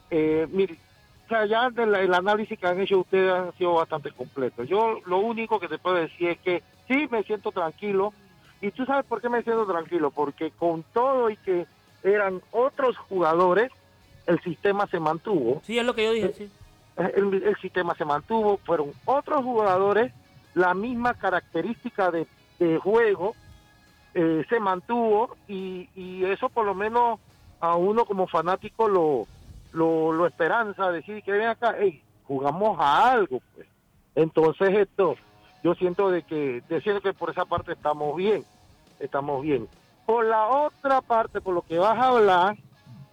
eh, 0.09 0.47
mire, 0.51 0.77
o 1.25 1.29
sea, 1.29 1.45
ya 1.45 1.69
del- 1.69 1.95
el 1.95 2.13
análisis 2.13 2.57
que 2.59 2.67
han 2.67 2.79
hecho 2.81 2.99
ustedes 2.99 3.31
ha 3.31 3.51
sido 3.53 3.73
bastante 3.75 4.11
completo. 4.11 4.63
Yo 4.63 4.97
lo 5.05 5.19
único 5.19 5.59
que 5.59 5.67
te 5.67 5.77
puedo 5.77 5.95
decir 5.97 6.29
es 6.29 6.39
que 6.39 6.63
sí 6.87 7.07
me 7.11 7.23
siento 7.23 7.51
tranquilo. 7.51 8.13
¿Y 8.59 8.71
tú 8.71 8.85
sabes 8.85 9.05
por 9.05 9.21
qué 9.21 9.29
me 9.29 9.43
siento 9.43 9.65
tranquilo? 9.65 10.11
Porque 10.11 10.51
con 10.51 10.83
todo 10.93 11.29
y 11.29 11.37
que 11.37 11.65
eran 12.03 12.41
otros 12.51 12.97
jugadores, 12.97 13.71
el 14.25 14.39
sistema 14.41 14.87
se 14.87 14.99
mantuvo. 14.99 15.61
Sí, 15.65 15.77
es 15.77 15.85
lo 15.85 15.93
que 15.95 16.03
yo 16.05 16.11
dije, 16.11 16.33
sí. 16.33 16.51
El, 16.97 17.33
el 17.43 17.55
sistema 17.57 17.95
se 17.95 18.05
mantuvo, 18.05 18.57
fueron 18.57 18.91
otros 19.05 19.43
jugadores, 19.43 20.11
la 20.53 20.73
misma 20.73 21.13
característica 21.13 22.11
de, 22.11 22.27
juego 22.83 23.35
eh, 24.13 24.45
se 24.47 24.59
mantuvo 24.59 25.35
y, 25.47 25.89
y 25.95 26.23
eso 26.25 26.47
por 26.49 26.63
lo 26.65 26.75
menos 26.75 27.19
a 27.59 27.75
uno 27.75 28.05
como 28.05 28.27
fanático 28.27 28.87
lo, 28.87 29.25
lo, 29.73 30.27
esperanza, 30.27 30.91
decir 30.91 31.23
que 31.23 31.31
ven 31.31 31.47
acá, 31.47 31.75
hey, 31.79 32.03
jugamos 32.27 32.77
a 32.79 33.11
algo, 33.11 33.41
pues. 33.55 33.67
Entonces 34.13 34.69
esto, 34.77 35.15
yo 35.63 35.73
siento 35.75 36.11
de 36.11 36.23
que, 36.23 36.61
decir 36.69 36.99
que 37.01 37.13
por 37.13 37.29
esa 37.31 37.45
parte 37.45 37.71
estamos 37.73 38.15
bien, 38.15 38.43
estamos 38.99 39.41
bien. 39.41 39.67
Por 40.05 40.25
la 40.25 40.47
otra 40.47 41.01
parte, 41.01 41.39
por 41.41 41.53
lo 41.53 41.61
que 41.61 41.77
vas 41.77 41.97
a 41.97 42.09
hablar, 42.09 42.57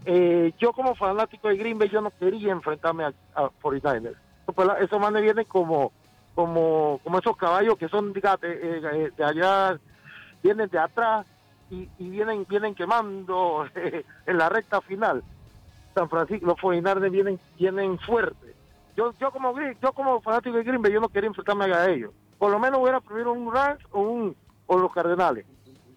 eh, 0.05 0.53
yo 0.59 0.73
como 0.73 0.95
fanático 0.95 1.49
de 1.49 1.57
Green 1.57 1.79
Bay, 1.79 1.89
yo 1.89 2.01
no 2.01 2.11
quería 2.11 2.53
enfrentarme 2.53 3.05
a, 3.05 3.13
a 3.35 3.51
49ers. 3.63 4.17
Pues 4.55 4.67
la- 4.67 4.79
esos 4.79 4.99
manes 5.01 5.23
vienen 5.23 5.45
como, 5.45 5.93
como, 6.39 7.01
como 7.03 7.19
esos 7.19 7.37
caballos 7.37 7.77
que 7.77 7.89
son, 7.89 8.13
dígate, 8.13 8.47
eh, 8.49 8.81
eh, 8.93 9.11
de 9.17 9.25
allá, 9.25 9.77
vienen 10.41 10.69
de 10.69 10.79
atrás 10.79 11.27
y, 11.69 11.89
vienen, 11.99 12.47
vienen 12.49 12.77
quemando 12.77 13.67
en 14.27 14.39
la 14.39 14.49
recta 14.49 14.81
final. 14.81 15.25
San 15.97 16.09
Francisco, 16.09 16.47
los 16.47 16.57
49ers 16.59 17.11
vienen, 17.11 17.41
vienen 17.59 17.99
fuertes. 17.99 18.55
Yo, 18.97 19.13
yo 19.19 19.33
como 19.33 19.53
yo 19.83 19.93
como 19.93 20.21
fanático 20.21 20.57
de 20.57 20.63
Green 20.63 20.81
yo 20.85 21.01
no 21.01 21.09
quería 21.09 21.27
enfrentarme 21.27 21.65
a 21.75 21.91
ellos. 21.91 22.13
Por 22.39 22.53
lo 22.53 22.61
menos 22.61 22.81
hubiera 22.83 23.01
preferido 23.01 23.33
un 23.33 23.53
Rams 23.53 23.83
o 23.91 24.01
un 24.03 24.37
o 24.69 24.79
los 24.79 24.93
Cardenales. 24.93 25.45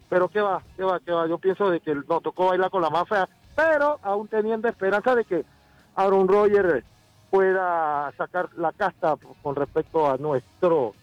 Pero 0.08 0.28
qué 0.28 0.40
va, 0.40 0.60
qué 0.76 0.82
va, 0.82 0.98
qué 0.98 1.12
va. 1.12 1.28
Yo 1.28 1.38
pienso 1.38 1.70
de 1.70 1.78
que 1.78 1.94
nos 1.94 2.20
tocó 2.20 2.46
bailar 2.48 2.68
con 2.68 2.82
la 2.82 2.90
más 2.90 3.08
fea, 3.08 3.28
pero 3.54 4.00
aún 4.02 4.26
teniendo 4.26 4.66
esperanza 4.66 5.14
de 5.14 5.24
que 5.24 5.44
Aaron 5.94 6.26
Rodgers 6.26 6.84
pueda 7.32 8.12
sacar 8.18 8.50
la 8.58 8.72
casta 8.72 9.16
con 9.42 9.56
respecto 9.56 10.06
a 10.08 10.18
nuestro 10.18 10.94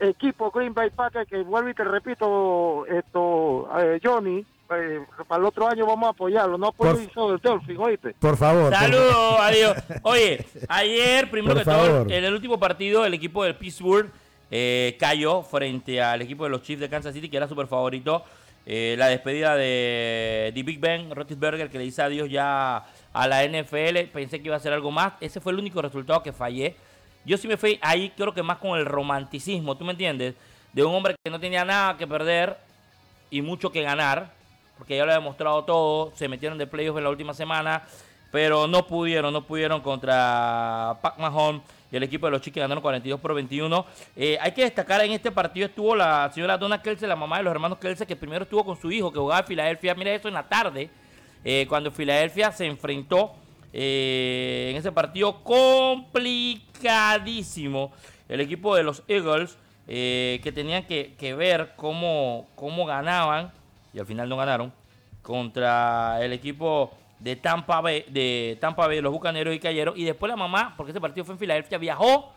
equipo 0.00 0.50
Green 0.50 0.72
Bay 0.72 0.88
Packers, 0.88 1.28
que 1.28 1.42
vuelvo 1.42 1.68
y 1.68 1.74
te 1.74 1.84
repito, 1.84 2.86
esto, 2.86 3.68
eh, 3.78 4.00
Johnny, 4.02 4.38
eh, 4.74 5.00
para 5.28 5.38
el 5.40 5.44
otro 5.46 5.68
año 5.68 5.84
vamos 5.84 6.06
a 6.06 6.10
apoyarlo, 6.12 6.56
no 6.56 6.68
apoyo 6.68 6.92
Por- 6.92 7.00
el 7.02 7.10
show 7.10 7.28
del 7.30 7.40
Dolphin, 7.40 7.76
¿oíste? 7.78 8.14
Por 8.18 8.38
favor. 8.38 8.72
Saludos, 8.72 9.36
adiós. 9.38 9.76
Oye, 10.02 10.46
ayer, 10.66 11.30
primero 11.30 11.56
Por 11.56 11.64
que 11.64 11.70
todo, 11.70 12.00
en 12.08 12.24
el 12.24 12.32
último 12.32 12.58
partido, 12.58 13.04
el 13.04 13.12
equipo 13.12 13.44
del 13.44 13.56
Pittsburgh 13.56 14.10
eh, 14.50 14.96
cayó 14.98 15.42
frente 15.42 16.00
al 16.02 16.22
equipo 16.22 16.44
de 16.44 16.50
los 16.50 16.62
Chiefs 16.62 16.80
de 16.80 16.88
Kansas 16.88 17.12
City, 17.12 17.28
que 17.28 17.36
era 17.36 17.46
súper 17.46 17.66
favorito. 17.66 18.24
Eh, 18.64 18.94
la 18.98 19.08
despedida 19.08 19.54
de, 19.56 20.50
de 20.54 20.62
Big 20.62 20.80
Ben, 20.80 21.14
Roethlisberger, 21.14 21.68
que 21.70 21.78
le 21.78 21.84
dice 21.84 22.02
adiós 22.02 22.30
ya 22.30 22.84
a 23.12 23.28
la 23.28 23.44
NFL. 23.44 24.08
Pensé 24.12 24.40
que 24.40 24.46
iba 24.46 24.56
a 24.56 24.60
ser 24.60 24.72
algo 24.72 24.90
más. 24.90 25.14
Ese 25.20 25.40
fue 25.40 25.52
el 25.52 25.58
único 25.58 25.82
resultado 25.82 26.22
que 26.22 26.32
fallé. 26.32 26.76
Yo 27.24 27.36
sí 27.36 27.46
me 27.46 27.56
fui 27.56 27.78
ahí, 27.82 28.12
creo 28.16 28.32
que 28.32 28.42
más 28.42 28.58
con 28.58 28.78
el 28.78 28.86
romanticismo, 28.86 29.76
¿tú 29.76 29.84
me 29.84 29.92
entiendes? 29.92 30.34
De 30.72 30.82
un 30.82 30.94
hombre 30.94 31.14
que 31.22 31.30
no 31.30 31.38
tenía 31.38 31.64
nada 31.64 31.96
que 31.96 32.06
perder 32.06 32.56
y 33.30 33.42
mucho 33.42 33.70
que 33.70 33.82
ganar, 33.82 34.32
porque 34.78 34.96
ya 34.96 35.04
lo 35.04 35.12
ha 35.12 35.16
demostrado 35.16 35.64
todo, 35.64 36.12
se 36.16 36.28
metieron 36.28 36.56
de 36.56 36.66
playoff 36.66 36.96
en 36.96 37.04
la 37.04 37.10
última 37.10 37.34
semana, 37.34 37.82
pero 38.32 38.66
no 38.66 38.86
pudieron, 38.86 39.32
no 39.32 39.44
pudieron 39.44 39.82
contra 39.82 40.96
Pac 41.02 41.18
Mahomes 41.18 41.60
y 41.92 41.96
el 41.96 42.02
equipo 42.04 42.26
de 42.26 42.32
los 42.32 42.40
Chiefs 42.40 42.54
que 42.54 42.60
ganaron 42.60 42.80
42 42.80 43.20
por 43.20 43.34
21. 43.34 43.84
Eh, 44.16 44.38
hay 44.40 44.52
que 44.52 44.62
destacar, 44.62 45.04
en 45.04 45.12
este 45.12 45.30
partido 45.30 45.66
estuvo 45.66 45.94
la 45.94 46.30
señora 46.32 46.56
Donna 46.56 46.80
Kelsey, 46.80 47.08
la 47.08 47.16
mamá 47.16 47.38
de 47.38 47.42
los 47.42 47.50
hermanos 47.50 47.78
Kelsey, 47.78 48.06
que 48.06 48.16
primero 48.16 48.44
estuvo 48.44 48.64
con 48.64 48.80
su 48.80 48.90
hijo, 48.90 49.12
que 49.12 49.18
jugaba 49.18 49.40
en 49.40 49.46
Filadelfia, 49.46 49.94
mira 49.94 50.14
eso 50.14 50.28
en 50.28 50.34
la 50.34 50.44
tarde, 50.44 50.88
eh, 51.44 51.66
cuando 51.68 51.90
Filadelfia 51.90 52.52
se 52.52 52.66
enfrentó 52.66 53.34
eh, 53.72 54.68
en 54.70 54.76
ese 54.76 54.92
partido 54.92 55.42
complicadísimo. 55.42 57.92
El 58.28 58.40
equipo 58.40 58.76
de 58.76 58.82
los 58.82 59.02
Eagles, 59.08 59.56
eh, 59.88 60.40
que 60.42 60.52
tenían 60.52 60.84
que, 60.84 61.14
que 61.18 61.34
ver 61.34 61.72
cómo, 61.76 62.46
cómo 62.54 62.86
ganaban, 62.86 63.52
y 63.92 63.98
al 63.98 64.06
final 64.06 64.28
no 64.28 64.36
ganaron, 64.36 64.72
contra 65.22 66.24
el 66.24 66.32
equipo 66.32 66.92
de 67.18 67.36
Tampa 67.36 67.80
Bay, 67.80 68.04
de 68.08 68.56
Tampa 68.60 68.86
Bay, 68.86 69.00
los 69.00 69.12
Bucaneros 69.12 69.54
y 69.54 69.58
cayeron. 69.58 69.94
Y 69.96 70.04
después 70.04 70.30
la 70.30 70.36
mamá, 70.36 70.74
porque 70.76 70.92
ese 70.92 71.00
partido 71.00 71.24
fue 71.24 71.34
en 71.34 71.38
Filadelfia, 71.38 71.78
viajó 71.78 72.32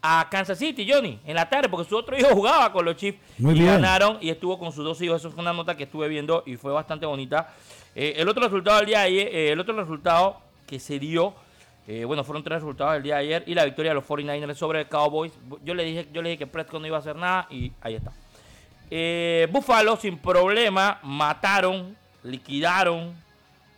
a 0.00 0.28
Kansas 0.30 0.58
City, 0.58 0.88
Johnny, 0.88 1.18
en 1.24 1.34
la 1.34 1.48
tarde, 1.48 1.68
porque 1.68 1.88
su 1.88 1.96
otro 1.96 2.16
hijo 2.16 2.28
jugaba 2.30 2.72
con 2.72 2.84
los 2.84 2.96
Chiefs 2.96 3.18
Muy 3.38 3.56
y 3.56 3.60
bien. 3.60 3.74
ganaron 3.74 4.18
y 4.20 4.30
estuvo 4.30 4.58
con 4.58 4.72
sus 4.72 4.84
dos 4.84 5.00
hijos. 5.02 5.20
Eso 5.20 5.30
fue 5.30 5.42
una 5.42 5.52
nota 5.52 5.76
que 5.76 5.84
estuve 5.84 6.08
viendo 6.08 6.42
y 6.46 6.56
fue 6.56 6.72
bastante 6.72 7.04
bonita. 7.04 7.52
Eh, 8.00 8.14
el 8.22 8.28
otro 8.28 8.44
resultado 8.44 8.76
del 8.76 8.86
día 8.86 9.00
ayer, 9.00 9.26
eh, 9.26 9.50
el 9.50 9.58
otro 9.58 9.74
resultado 9.74 10.40
que 10.68 10.78
se 10.78 11.00
dio, 11.00 11.34
eh, 11.88 12.04
bueno, 12.04 12.22
fueron 12.22 12.44
tres 12.44 12.60
resultados 12.60 12.92
del 12.92 13.02
día 13.02 13.16
de 13.16 13.22
ayer 13.22 13.44
y 13.44 13.56
la 13.56 13.64
victoria 13.64 13.90
de 13.90 13.96
los 13.96 14.04
49ers 14.04 14.54
sobre 14.54 14.82
el 14.82 14.88
Cowboys. 14.88 15.32
Yo 15.64 15.74
le 15.74 15.82
dije, 15.82 16.06
yo 16.12 16.22
le 16.22 16.28
dije 16.28 16.38
que 16.38 16.46
Prescott 16.46 16.80
no 16.80 16.86
iba 16.86 16.96
a 16.96 17.00
hacer 17.00 17.16
nada 17.16 17.48
y 17.50 17.72
ahí 17.80 17.96
está. 17.96 18.12
Buffalo 19.50 19.96
sin 19.96 20.16
problema 20.16 21.00
mataron, 21.02 21.96
liquidaron 22.22 23.16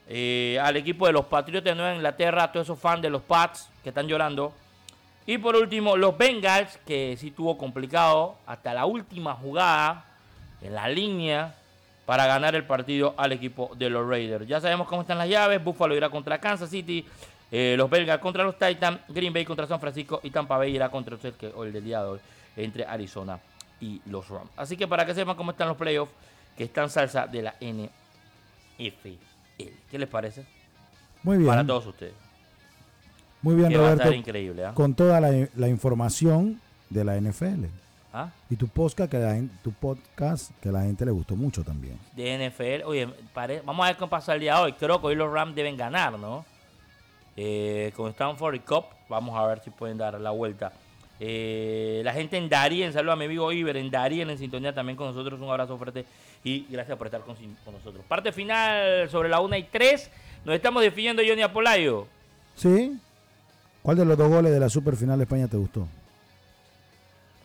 al 0.07 0.77
equipo 0.77 1.07
de 1.07 1.15
los 1.15 1.25
Patriotas 1.25 1.73
de 1.73 1.75
Nueva 1.75 1.95
Inglaterra, 1.95 2.43
a 2.43 2.53
todos 2.53 2.67
esos 2.67 2.79
fans 2.79 3.01
de 3.01 3.09
los 3.09 3.23
Pats 3.23 3.71
que 3.83 3.89
están 3.89 4.07
llorando. 4.07 4.53
Y 5.25 5.39
por 5.39 5.57
último, 5.57 5.97
los 5.97 6.19
Bengals, 6.19 6.79
que 6.87 7.17
sí 7.17 7.31
tuvo 7.31 7.57
complicado 7.57 8.37
hasta 8.47 8.75
la 8.75 8.85
última 8.85 9.35
jugada 9.35 10.05
en 10.61 10.75
la 10.75 10.89
línea 10.89 11.55
para 12.11 12.27
ganar 12.27 12.57
el 12.57 12.65
partido 12.65 13.15
al 13.17 13.31
equipo 13.31 13.71
de 13.79 13.89
los 13.89 14.05
Raiders. 14.05 14.45
Ya 14.49 14.61
sabemos 14.61 14.89
cómo 14.89 15.03
están 15.03 15.17
las 15.17 15.29
llaves. 15.29 15.63
Buffalo 15.63 15.95
irá 15.95 16.09
contra 16.11 16.41
Kansas 16.41 16.69
City, 16.69 17.07
eh, 17.53 17.77
los 17.79 17.89
Bengals 17.89 18.21
contra 18.21 18.43
los 18.43 18.59
Titans, 18.59 18.99
Green 19.11 19.33
Bay 19.33 19.45
contra 19.45 19.65
San 19.65 19.79
Francisco 19.79 20.19
y 20.25 20.31
Tampa 20.31 20.59
Bay 20.59 20.75
irá 20.75 20.89
contra 20.89 21.17
el, 21.23 21.33
que- 21.35 21.47
o 21.55 21.63
el 21.63 21.73
del 21.73 21.85
día 21.85 22.03
de 22.03 22.09
hoy 22.09 22.19
entre 22.57 22.85
Arizona 22.85 23.39
y 23.81 24.01
los 24.07 24.29
Rams. 24.29 24.51
Así 24.57 24.77
que 24.77 24.89
para 24.89 25.07
que 25.07 25.15
sepan 25.15 25.37
cómo 25.37 25.53
están 25.53 25.69
los 25.69 25.77
playoffs, 25.77 26.11
que 26.57 26.65
están 26.65 26.91
salsa 26.91 27.29
de 27.29 27.43
la 27.43 27.55
NFL. 27.61 29.11
¿Qué 29.89 29.97
les 29.97 30.09
parece? 30.09 30.45
Muy 31.23 31.37
bien. 31.37 31.49
Para 31.49 31.65
todos 31.65 31.87
ustedes. 31.87 32.15
Muy 33.43 33.55
bien, 33.55 33.69
Que 33.69 33.77
va 33.77 33.83
a 33.85 33.87
Roberto. 33.91 34.03
estar 34.03 34.19
increíble, 34.19 34.65
¿ah? 34.65 34.73
Con 34.75 34.95
toda 34.95 35.21
la, 35.21 35.31
la 35.55 35.69
información 35.69 36.61
de 36.89 37.05
la 37.05 37.17
NFL. 37.21 37.67
¿Ah? 38.13 38.31
Y 38.49 38.57
tu 38.57 38.67
podcast, 38.67 39.11
que 39.11 39.19
la, 39.19 39.35
gen- 39.35 39.51
tu 39.63 39.71
podcast 39.73 40.51
que 40.61 40.73
la 40.73 40.83
gente 40.83 41.05
le 41.05 41.13
gustó 41.13 41.37
mucho 41.37 41.63
también. 41.63 41.97
de 42.17 42.49
NFL. 42.51 42.85
Oye, 42.87 43.09
pare- 43.33 43.63
vamos 43.65 43.85
a 43.85 43.89
ver 43.89 43.97
cómo 43.97 44.11
pasa 44.11 44.35
el 44.35 44.41
día 44.41 44.57
de 44.57 44.63
hoy. 44.63 44.73
Creo 44.73 45.01
que 45.01 45.07
hoy 45.09 45.15
los 45.15 45.33
Rams 45.33 45.55
deben 45.55 45.77
ganar, 45.77 46.19
¿no? 46.19 46.45
Eh, 47.37 47.93
con 47.97 48.11
Stanford 48.11 48.57
y 48.57 48.59
Cup, 48.61 48.85
vamos 49.09 49.39
a 49.39 49.47
ver 49.47 49.61
si 49.61 49.71
pueden 49.71 49.97
dar 49.97 50.21
la 50.21 50.31
vuelta. 50.31 50.73
Eh, 51.23 52.01
la 52.05 52.13
gente 52.13 52.37
en 52.37 52.49
Darien, 52.49 52.93
saludos 52.93 53.13
a 53.13 53.17
mi 53.17 53.27
amigo 53.27 53.53
Iber, 53.53 53.77
en 53.77 53.91
Darien, 53.91 54.29
en 54.31 54.39
sintonía 54.39 54.75
también 54.75 54.97
con 54.97 55.07
nosotros. 55.07 55.41
Un 55.41 55.49
abrazo 55.51 55.77
fuerte 55.79 56.05
y 56.43 56.67
gracias 56.71 56.97
por 56.99 57.07
estar 57.07 57.21
con, 57.21 57.37
con 57.65 57.75
nosotros. 57.75 58.05
Parte 58.09 58.33
final 58.33 59.09
sobre 59.11 59.29
la 59.29 59.41
1 59.41 59.57
y 59.57 59.63
3. 59.65 60.11
Nos 60.45 60.55
estamos 60.57 60.83
definiendo 60.83 61.23
Johnny 61.27 61.43
Apolayo. 61.43 62.07
¿Sí? 62.57 62.99
¿Cuál 63.83 63.99
de 63.99 64.05
los 64.05 64.19
dos 64.19 64.29
goles 64.29 64.51
de 64.53 64.61
la 64.61 64.69
Super 64.69 64.97
Final 64.97 65.19
de 65.19 65.25
España 65.25 65.47
te 65.47 65.57
gustó? 65.57 65.87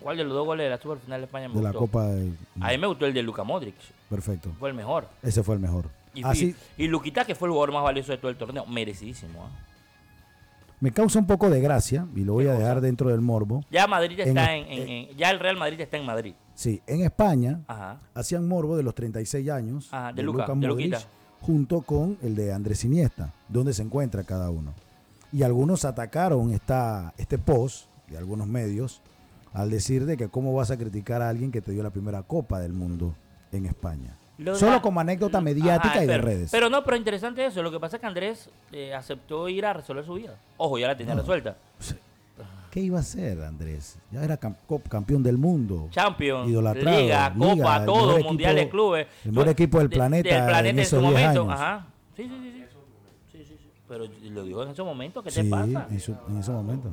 ¿Cuál 0.06 0.18
de 0.18 0.24
los 0.24 0.34
dos 0.34 0.46
goles 0.46 0.66
de 0.66 0.70
la 0.70 0.78
Super 0.80 1.00
Final 1.00 1.22
de 1.22 1.26
España 1.26 1.48
me 1.50 1.56
De 1.56 1.62
la 1.64 1.70
gustó? 1.70 1.80
Copa 1.80 2.06
de... 2.10 2.32
A 2.62 2.70
mí 2.70 2.78
me 2.78 2.86
gustó 2.86 3.08
el 3.08 3.14
de 3.16 3.24
Luka 3.24 3.44
Modric. 3.44 3.74
Perfecto. 4.08 4.52
Fue 4.60 4.70
el 4.70 4.76
mejor. 4.76 5.08
Ese 5.24 5.42
fue 5.42 5.56
el 5.56 5.62
mejor. 5.62 5.86
Y, 6.14 6.24
Así 6.24 6.56
y, 6.78 6.88
Luquita, 6.88 7.26
que 7.26 7.34
fue 7.34 7.48
el 7.48 7.54
jugador 7.54 7.74
más 7.74 7.82
valioso 7.82 8.12
de 8.12 8.20
todo 8.20 8.30
el 8.30 8.38
torneo. 8.38 8.68
Merecidísimo. 8.68 9.46
¿ah? 9.46 9.50
me 10.80 10.92
causa 10.92 11.18
un 11.18 11.26
poco 11.26 11.50
de 11.50 11.60
gracia 11.60 12.06
y 12.16 12.24
lo 12.24 12.34
voy 12.34 12.46
a 12.46 12.54
dejar 12.54 12.82
dentro 12.82 13.10
del 13.10 13.22
morbo. 13.22 13.64
Ya 13.72 13.88
Madrid 13.88 14.20
está 14.20 14.56
es- 14.56 14.68
en, 14.68 14.72
en- 14.80 14.90
en- 14.90 15.18
ya 15.18 15.32
el 15.32 15.40
Real 15.40 15.58
Madrid 15.58 15.82
está 15.82 15.98
en 15.98 16.06
Madrid. 16.06 16.36
Sí, 16.54 16.84
en 16.86 17.02
España 17.02 17.62
Ajá. 17.66 17.98
hacían 18.14 18.48
morbo 18.48 18.78
de 18.78 18.84
los 18.84 18.94
36 18.94 19.50
años 19.50 19.88
Ajá, 19.92 20.14
de 20.14 20.22
de 20.22 20.32
de 20.32 20.54
Modric 20.68 21.08
junto 21.42 21.82
con 21.82 22.20
el 22.22 22.36
de 22.36 22.54
Andrés 22.54 22.84
Iniesta, 22.84 23.34
donde 23.50 23.74
se 23.74 23.82
encuentra 23.82 24.24
cada 24.24 24.52
uno. 24.52 24.76
Y 25.32 25.42
algunos 25.42 25.84
atacaron 25.84 26.52
esta, 26.54 27.12
este 27.18 27.40
post 27.40 27.88
de 28.08 28.20
algunos 28.20 28.46
medios 28.46 29.02
al 29.56 29.70
decir 29.72 30.06
de 30.06 30.18
que 30.18 30.28
cómo 30.30 30.54
vas 30.54 30.70
a 30.70 30.78
criticar 30.78 31.22
a 31.24 31.30
alguien 31.30 31.52
que 31.52 31.62
te 31.62 31.72
dio 31.72 31.82
la 31.82 31.90
primera 31.90 32.22
Copa 32.24 32.60
del 32.60 32.74
Mundo 32.74 33.16
en 33.52 33.66
España. 33.66 34.18
Lo 34.38 34.54
Solo 34.56 34.74
da- 34.74 34.82
como 34.82 35.00
anécdota 35.00 35.40
mediática 35.40 35.92
Ajá, 35.94 36.04
y 36.04 36.08
de 36.08 36.14
pero, 36.14 36.24
redes. 36.26 36.52
Pero 36.52 36.70
no, 36.70 36.84
pero 36.84 36.98
interesante 36.98 37.46
eso. 37.46 37.64
Lo 37.64 37.72
que 37.72 37.80
pasa 37.80 37.96
es 37.98 38.02
que 38.02 38.06
Andrés 38.08 38.50
eh, 38.74 38.94
aceptó 38.94 39.48
ir 39.50 39.66
a 39.66 39.72
resolver 39.74 40.06
su 40.06 40.14
vida. 40.16 40.36
Ojo, 40.58 40.78
ya 40.78 40.88
la 40.88 40.98
tenía 40.98 41.16
No. 41.16 41.22
resuelta. 41.22 41.56
¿Qué 42.70 42.82
iba 42.82 42.98
a 42.98 43.02
hacer 43.02 43.42
Andrés? 43.42 43.98
Ya 44.12 44.22
era 44.26 44.36
campeón 44.36 45.24
del 45.24 45.38
mundo. 45.38 45.88
Champions, 45.92 46.50
idolatrado, 46.50 47.00
Liga, 47.00 47.34
Copa, 47.38 47.86
todo, 47.86 48.16
equipo- 48.18 48.28
mundiales, 48.28 48.68
clubes. 48.68 49.08
El 49.24 49.32
mejor 49.32 49.48
equipo 49.50 49.78
del 49.80 49.88
De- 49.90 49.96
planeta, 49.96 50.36
del 50.36 50.44
planeta 50.46 50.70
en 50.70 50.80
en 50.80 50.86
su 50.86 50.98
esos 50.98 51.10
10 51.10 51.14
momento. 51.22 51.42
años. 51.44 51.54
Ajá. 51.62 51.86
Sí, 52.18 52.24
sí, 52.24 52.30
sí. 52.30 52.52
sí. 52.54 52.65
Pero 53.88 54.06
lo 54.32 54.44
dijo 54.44 54.64
en 54.64 54.70
ese 54.70 54.82
momento, 54.82 55.22
¿qué 55.22 55.30
Sí, 55.30 55.44
te 55.44 55.50
pasa? 55.50 55.88
en, 55.92 56.00
su- 56.00 56.16
en 56.28 56.38
ese 56.40 56.52
momento. 56.52 56.92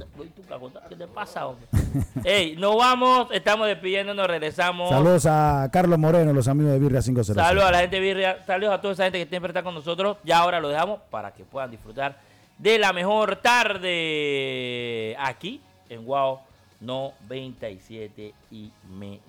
¿Qué 0.90 0.96
te 0.96 1.06
pasa, 1.06 1.46
hombre? 1.46 1.66
Ey, 2.24 2.54
nos 2.56 2.76
vamos, 2.76 3.28
estamos 3.32 3.66
despidiéndonos, 3.66 4.26
regresamos. 4.26 4.90
Saludos 4.90 5.24
a 5.26 5.70
Carlos 5.72 5.98
Moreno, 5.98 6.34
los 6.34 6.48
amigos 6.48 6.72
de 6.72 6.78
Birria 6.78 7.00
506. 7.00 7.34
Saludos 7.34 7.66
a 7.68 7.72
la 7.72 7.78
gente 7.80 7.96
de 7.96 8.02
Birria, 8.02 8.44
saludos 8.44 8.74
a 8.74 8.80
toda 8.82 8.92
esa 8.92 9.04
gente 9.04 9.18
que 9.20 9.26
siempre 9.26 9.48
está 9.50 9.62
con 9.62 9.74
nosotros. 9.74 10.18
Ya 10.22 10.38
ahora 10.40 10.60
lo 10.60 10.68
dejamos 10.68 11.00
para 11.10 11.32
que 11.32 11.44
puedan 11.44 11.70
disfrutar 11.70 12.18
de 12.58 12.78
la 12.78 12.92
mejor 12.92 13.36
tarde 13.36 15.16
aquí 15.18 15.62
en 15.88 16.04
Wow 16.04 16.40
97 16.80 18.34
y 18.50 18.70
medio. 18.90 19.20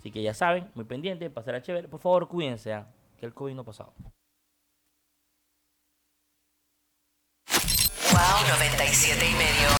Así 0.00 0.10
que 0.10 0.22
ya 0.22 0.34
saben, 0.34 0.68
muy 0.74 0.84
pendientes, 0.84 1.30
pasar 1.30 1.54
a 1.54 1.62
chévere. 1.62 1.88
Por 1.88 2.00
favor, 2.00 2.26
cuídense, 2.28 2.72
ah, 2.74 2.86
que 3.18 3.26
el 3.26 3.32
COVID 3.32 3.54
no 3.54 3.62
ha 3.62 3.64
pasado. 3.64 3.92
Wow 8.14 8.46
97 8.46 9.26
y 9.26 9.34
medio. 9.34 9.68